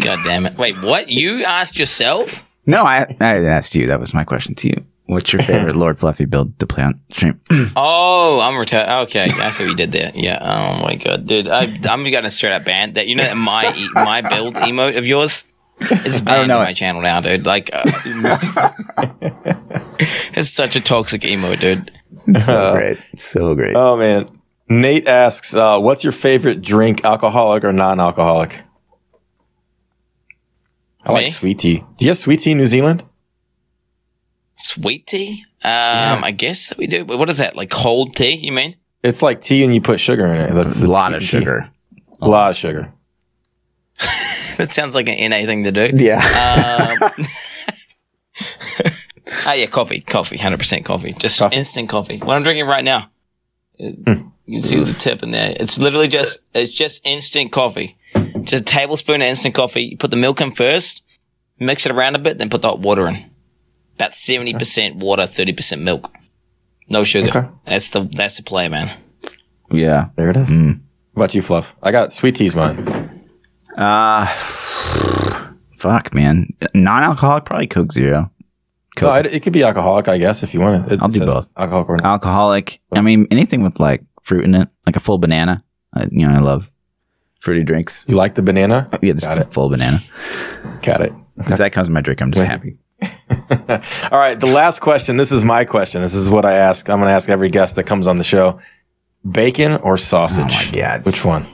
[0.00, 0.56] God damn it!
[0.56, 1.08] Wait, what?
[1.08, 2.44] You asked yourself?
[2.66, 3.86] No, I, I asked you.
[3.88, 4.84] That was my question to you.
[5.08, 7.40] What's your favorite Lord Fluffy build to play on stream?
[7.76, 9.04] Oh, I'm retired.
[9.04, 10.12] Okay, That's see what you did there.
[10.14, 10.38] Yeah.
[10.40, 13.08] Oh my god, dude, I, I'm gonna straight up ban that.
[13.08, 15.46] You know that my e- my build emote of yours.
[15.80, 16.66] It's banned know on it.
[16.66, 17.46] my channel now, dude.
[17.46, 17.82] Like, uh,
[20.34, 21.90] it's such a toxic emote, dude.
[22.42, 22.98] so great.
[23.16, 23.74] So great.
[23.76, 24.28] Oh man,
[24.68, 28.62] Nate asks, uh, "What's your favorite drink, alcoholic or non-alcoholic?"
[31.04, 31.84] I like sweet tea.
[31.96, 33.04] Do you have sweet tea in New Zealand?
[34.58, 35.44] Sweet tea?
[35.64, 37.04] Um, I guess we do.
[37.04, 37.56] What is that?
[37.56, 38.34] Like cold tea?
[38.36, 38.76] You mean?
[39.02, 40.52] It's like tea and you put sugar in it.
[40.54, 41.44] That's a lot of sweet tea.
[41.44, 41.70] sugar.
[42.20, 42.92] A lot of sugar.
[44.58, 45.90] That sounds like an NA thing to do.
[45.94, 46.16] Yeah.
[46.16, 47.10] Um,
[49.46, 51.54] ah, yeah, coffee, coffee, hundred percent coffee, just Coffee.
[51.56, 52.18] instant coffee.
[52.18, 53.08] What I'm drinking right now,
[53.78, 53.92] Uh,
[54.46, 55.54] you can see the tip in there.
[55.60, 57.96] It's literally just it's just instant coffee,
[58.42, 59.82] just a tablespoon of instant coffee.
[59.82, 61.02] You put the milk in first,
[61.60, 63.30] mix it around a bit, then put the hot water in.
[63.98, 66.12] About seventy percent water, thirty percent milk,
[66.88, 67.28] no sugar.
[67.36, 67.48] Okay.
[67.66, 68.90] That's the that's the play, man.
[69.72, 70.10] yeah.
[70.16, 70.48] There it is.
[70.48, 70.80] Mm.
[71.14, 71.74] What about you, Fluff?
[71.82, 73.26] I got sweet tea's mine.
[73.76, 74.24] Uh,
[75.76, 76.46] fuck, man.
[76.74, 78.30] Non-alcoholic, probably Coke Zero.
[79.00, 80.92] No, it, it could be alcoholic, I guess, if you want it.
[80.94, 81.48] it I'll do both.
[81.56, 82.04] Alcoholic or not.
[82.04, 82.80] Alcoholic.
[82.92, 85.62] I mean, anything with like fruit in it, like a full banana.
[85.94, 86.70] I, you know, I love
[87.40, 88.04] fruity drinks.
[88.08, 88.88] You like the banana?
[89.02, 89.52] Yeah, just Got a it.
[89.52, 90.00] full banana.
[90.82, 91.12] Got it.
[91.38, 92.78] If that comes in my drink, I'm just happy.
[94.12, 95.16] All right, the last question.
[95.16, 96.02] This is my question.
[96.02, 96.88] This is what I ask.
[96.90, 98.58] I'm going to ask every guest that comes on the show:
[99.30, 100.44] bacon or sausage?
[100.48, 101.04] Oh my God.
[101.04, 101.46] Which one?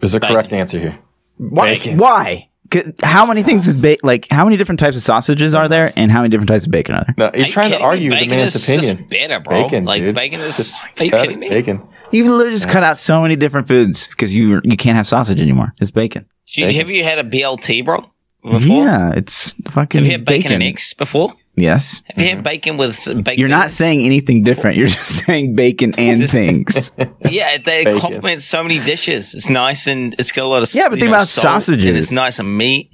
[0.00, 0.98] Is the correct answer here.
[1.38, 1.74] Why?
[1.74, 1.98] Bacon.
[1.98, 2.48] Why?
[2.70, 4.26] 'Cause How many things is ba- like?
[4.30, 6.96] How many different types of sausages are there, and how many different types of bacon
[6.96, 7.14] are there?
[7.16, 7.84] No, you're Are you trying to kidding me?
[7.88, 8.96] argue the bacon man's is opinion.
[8.98, 9.62] Just better, bro.
[9.62, 10.14] Bacon, like dude.
[10.14, 10.56] bacon is.
[10.58, 11.48] Just Are you cut kidding me?
[11.48, 11.82] Bacon.
[12.12, 15.40] You literally just cut out so many different foods because you you can't have sausage
[15.40, 15.72] anymore.
[15.80, 16.26] It's bacon.
[16.54, 16.74] Bacon.
[16.74, 18.10] have you had a BLT, bro?
[18.42, 18.60] Before?
[18.84, 20.52] Yeah, it's fucking Have you had bacon, bacon.
[20.54, 21.34] and eggs before?
[21.56, 22.00] Yes.
[22.14, 23.34] Have you had bacon with s- bacon?
[23.40, 24.76] You're not saying anything different.
[24.76, 26.92] You're just saying bacon and Just- things.
[27.28, 28.00] Yeah, they Bacon.
[28.00, 29.34] complement so many dishes.
[29.34, 31.54] It's nice and it's got a lot of Yeah, but you think know, about salt,
[31.56, 31.96] and sausages.
[31.96, 32.90] it's nice and meat.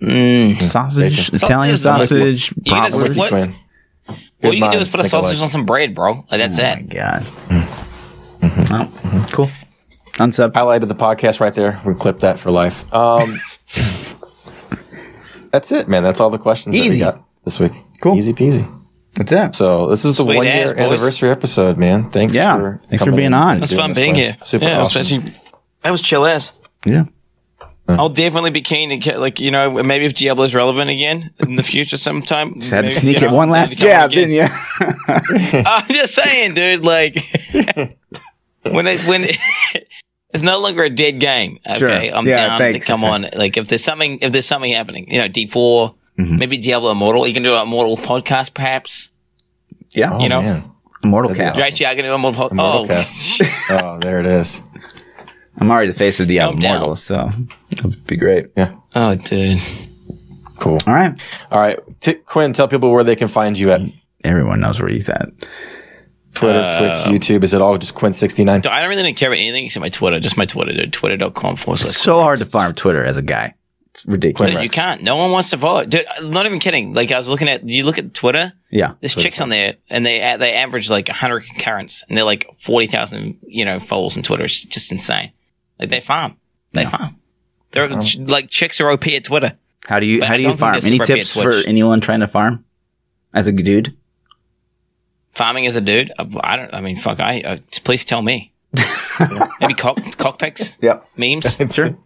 [0.00, 0.62] Mm.
[0.62, 1.34] sausage, Bacon.
[1.34, 2.08] Italian Sausage
[2.46, 3.16] sausage, You just- bratwurst.
[3.16, 3.28] what?
[3.30, 3.54] Quinn.
[4.08, 5.44] All Good you can do is put a sausage alike.
[5.44, 6.24] on some bread, bro.
[6.30, 6.64] Like that's it.
[6.64, 6.88] Oh it.
[6.88, 7.22] my god.
[8.40, 8.72] Mm-hmm.
[8.72, 9.50] Well, cool.
[10.14, 10.54] Unsub.
[10.54, 11.80] Highlight of the podcast right there.
[11.84, 12.84] We clip that for life.
[12.94, 13.38] Um,
[15.52, 16.02] that's it, man.
[16.02, 17.00] That's all the questions that we Easy.
[17.00, 17.72] got this week.
[18.00, 18.16] Cool.
[18.16, 18.66] Easy peasy.
[19.14, 19.54] That's it.
[19.54, 20.72] So this is the Sweet one year boys.
[20.78, 22.10] anniversary episode, man.
[22.10, 22.56] Thanks Yeah.
[22.58, 23.54] for Thanks for being on.
[23.54, 24.36] and It's fun being here.
[24.42, 25.00] Super yeah, it was awesome.
[25.22, 25.34] actually
[25.82, 26.52] that was chill ass.
[26.84, 27.04] Yeah.
[27.88, 31.32] I'll definitely be keen to get like you know maybe if Diablo is relevant again
[31.40, 32.54] in the future sometime.
[32.60, 34.28] Just had to sneak you it one last jab, again.
[34.28, 35.62] didn't you?
[35.66, 36.84] I'm just saying, dude.
[36.84, 37.16] Like
[38.62, 39.38] when it when it,
[40.32, 41.58] it's no longer a dead game.
[41.66, 41.90] Okay, Sure.
[41.90, 42.86] I'm Yeah, down thanks.
[42.86, 43.26] to come on.
[43.34, 46.38] Like if there's something if there's something happening, you know, D4, Mhm.
[46.38, 47.26] maybe Diablo Immortal.
[47.26, 49.10] You can do an Immortal podcast, perhaps.
[49.92, 50.12] yeah.
[50.14, 50.42] Oh, you know?
[50.42, 50.62] man.
[51.02, 51.54] Immortal That'd Cast.
[51.56, 51.62] awesome.
[51.62, 51.80] Right?
[51.80, 52.48] Yeah, I can do Immortal.
[52.48, 53.42] Immortal oh, cast.
[53.70, 54.62] oh, there it is.
[55.58, 56.74] I'm already the face of Diablo Calm down.
[56.76, 57.30] Immortal, so
[57.70, 58.46] it'd be great.
[58.56, 58.72] Yeah.
[58.94, 59.60] Oh, dude.
[60.58, 60.78] Cool.
[60.86, 61.18] All right.
[61.50, 61.78] All right.
[62.00, 63.80] T- Quinn, tell people where they can find you at
[64.22, 65.30] Everyone knows where he's at.
[66.34, 67.44] Twitter, Uh, Twitch, YouTube.
[67.44, 68.48] Is it all just Quin69?
[68.66, 70.20] I don't really care about anything except my Twitter.
[70.20, 70.92] Just my Twitter, dude.
[70.92, 73.54] Twitter.com forward It's so hard to farm Twitter as a guy.
[73.90, 74.52] It's ridiculous.
[74.52, 75.02] Dude, you can't.
[75.02, 75.84] No one wants to follow.
[75.84, 76.94] Dude, I'm not even kidding.
[76.94, 78.52] Like I was looking at, you look at Twitter.
[78.70, 78.92] Yeah.
[79.00, 83.38] There's chicks on there, and they they average like 100 concurrents, and they're like 40,000,
[83.42, 84.44] you know, followers on Twitter.
[84.44, 85.32] It's just insane.
[85.80, 86.36] Like they farm,
[86.72, 87.16] they farm.
[87.72, 89.56] They're like chicks are OP at Twitter.
[89.86, 90.78] How do you But how do you farm?
[90.84, 92.64] Any tips for anyone trying to farm
[93.34, 93.96] as a dude?
[95.32, 96.74] Farming as a dude, I I don't.
[96.74, 97.20] I mean, fuck.
[97.20, 98.52] I uh, please tell me.
[99.60, 101.06] Maybe cock cockpicks, Yep.
[101.16, 101.58] memes.
[101.74, 101.96] Sure.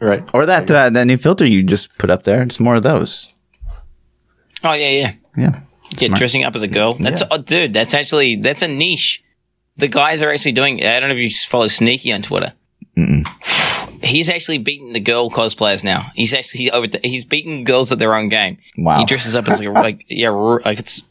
[0.00, 0.22] Right.
[0.32, 2.42] Or that uh, that new filter you just put up there.
[2.42, 3.28] It's more of those.
[4.62, 5.12] Oh yeah, yeah.
[5.36, 5.60] Yeah.
[5.98, 6.18] Yeah, Smart.
[6.18, 6.92] dressing up as a girl.
[6.92, 7.72] That's oh, dude.
[7.72, 9.22] That's actually that's a niche.
[9.78, 10.84] The guys are actually doing.
[10.84, 12.52] I don't know if you follow Sneaky on Twitter.
[12.96, 13.26] Mm.
[14.04, 16.10] He's actually beating the girl cosplayers now.
[16.14, 16.86] He's actually he's over.
[17.02, 18.58] He's beating girls at their own game.
[18.76, 18.98] Wow.
[19.00, 21.02] He dresses up as like, a- like yeah, like it's.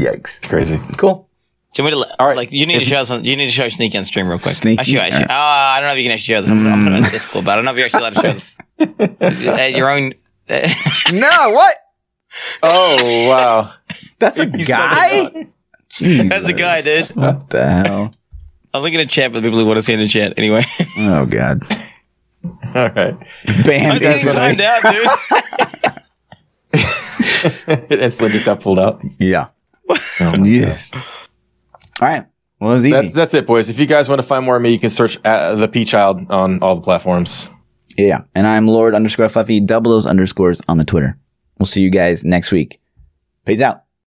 [0.00, 0.38] Yikes.
[0.38, 0.78] It's crazy.
[0.96, 1.28] Cool.
[1.72, 2.20] Do you want me to?
[2.20, 2.36] All right.
[2.36, 3.10] Like you need to show us.
[3.10, 4.54] You need to show Sneaky on stream real quick.
[4.54, 4.80] Sneaky?
[4.80, 6.50] Actually, actually, All oh, I don't know if you can actually show this.
[6.50, 8.20] I'm, I'm putting it on Discord, but I don't know if you're actually allowed to
[8.20, 8.52] show this.
[9.20, 10.14] At uh, your own.
[10.48, 10.68] Uh,
[11.12, 11.76] no, what?
[12.62, 13.74] Oh, wow.
[14.18, 15.46] That's a guy?
[16.00, 17.08] That's a guy, dude.
[17.08, 18.14] What the hell?
[18.72, 20.34] I'm looking at chat with people who want to see in the chat.
[20.36, 20.64] Anyway,
[20.98, 21.62] Oh god.
[22.74, 23.16] All right.
[23.64, 25.08] Banned I'm getting timed out, dude.
[27.90, 29.02] it instantly just got pulled out.
[29.18, 29.48] Yeah.
[30.20, 30.66] Oh Yeah.
[30.70, 30.90] gosh.
[30.92, 32.26] All right.
[32.60, 32.90] Well, it's easy.
[32.92, 33.68] That's, that's it, boys.
[33.70, 35.84] If you guys want to find more of me, you can search at the P
[35.84, 37.50] Child on all the platforms.
[37.96, 38.22] yeah.
[38.34, 41.16] And I'm Lord underscore Fluffy, double those underscores on the Twitter.
[41.58, 42.80] We'll see you guys next week.
[43.46, 43.84] Peace out.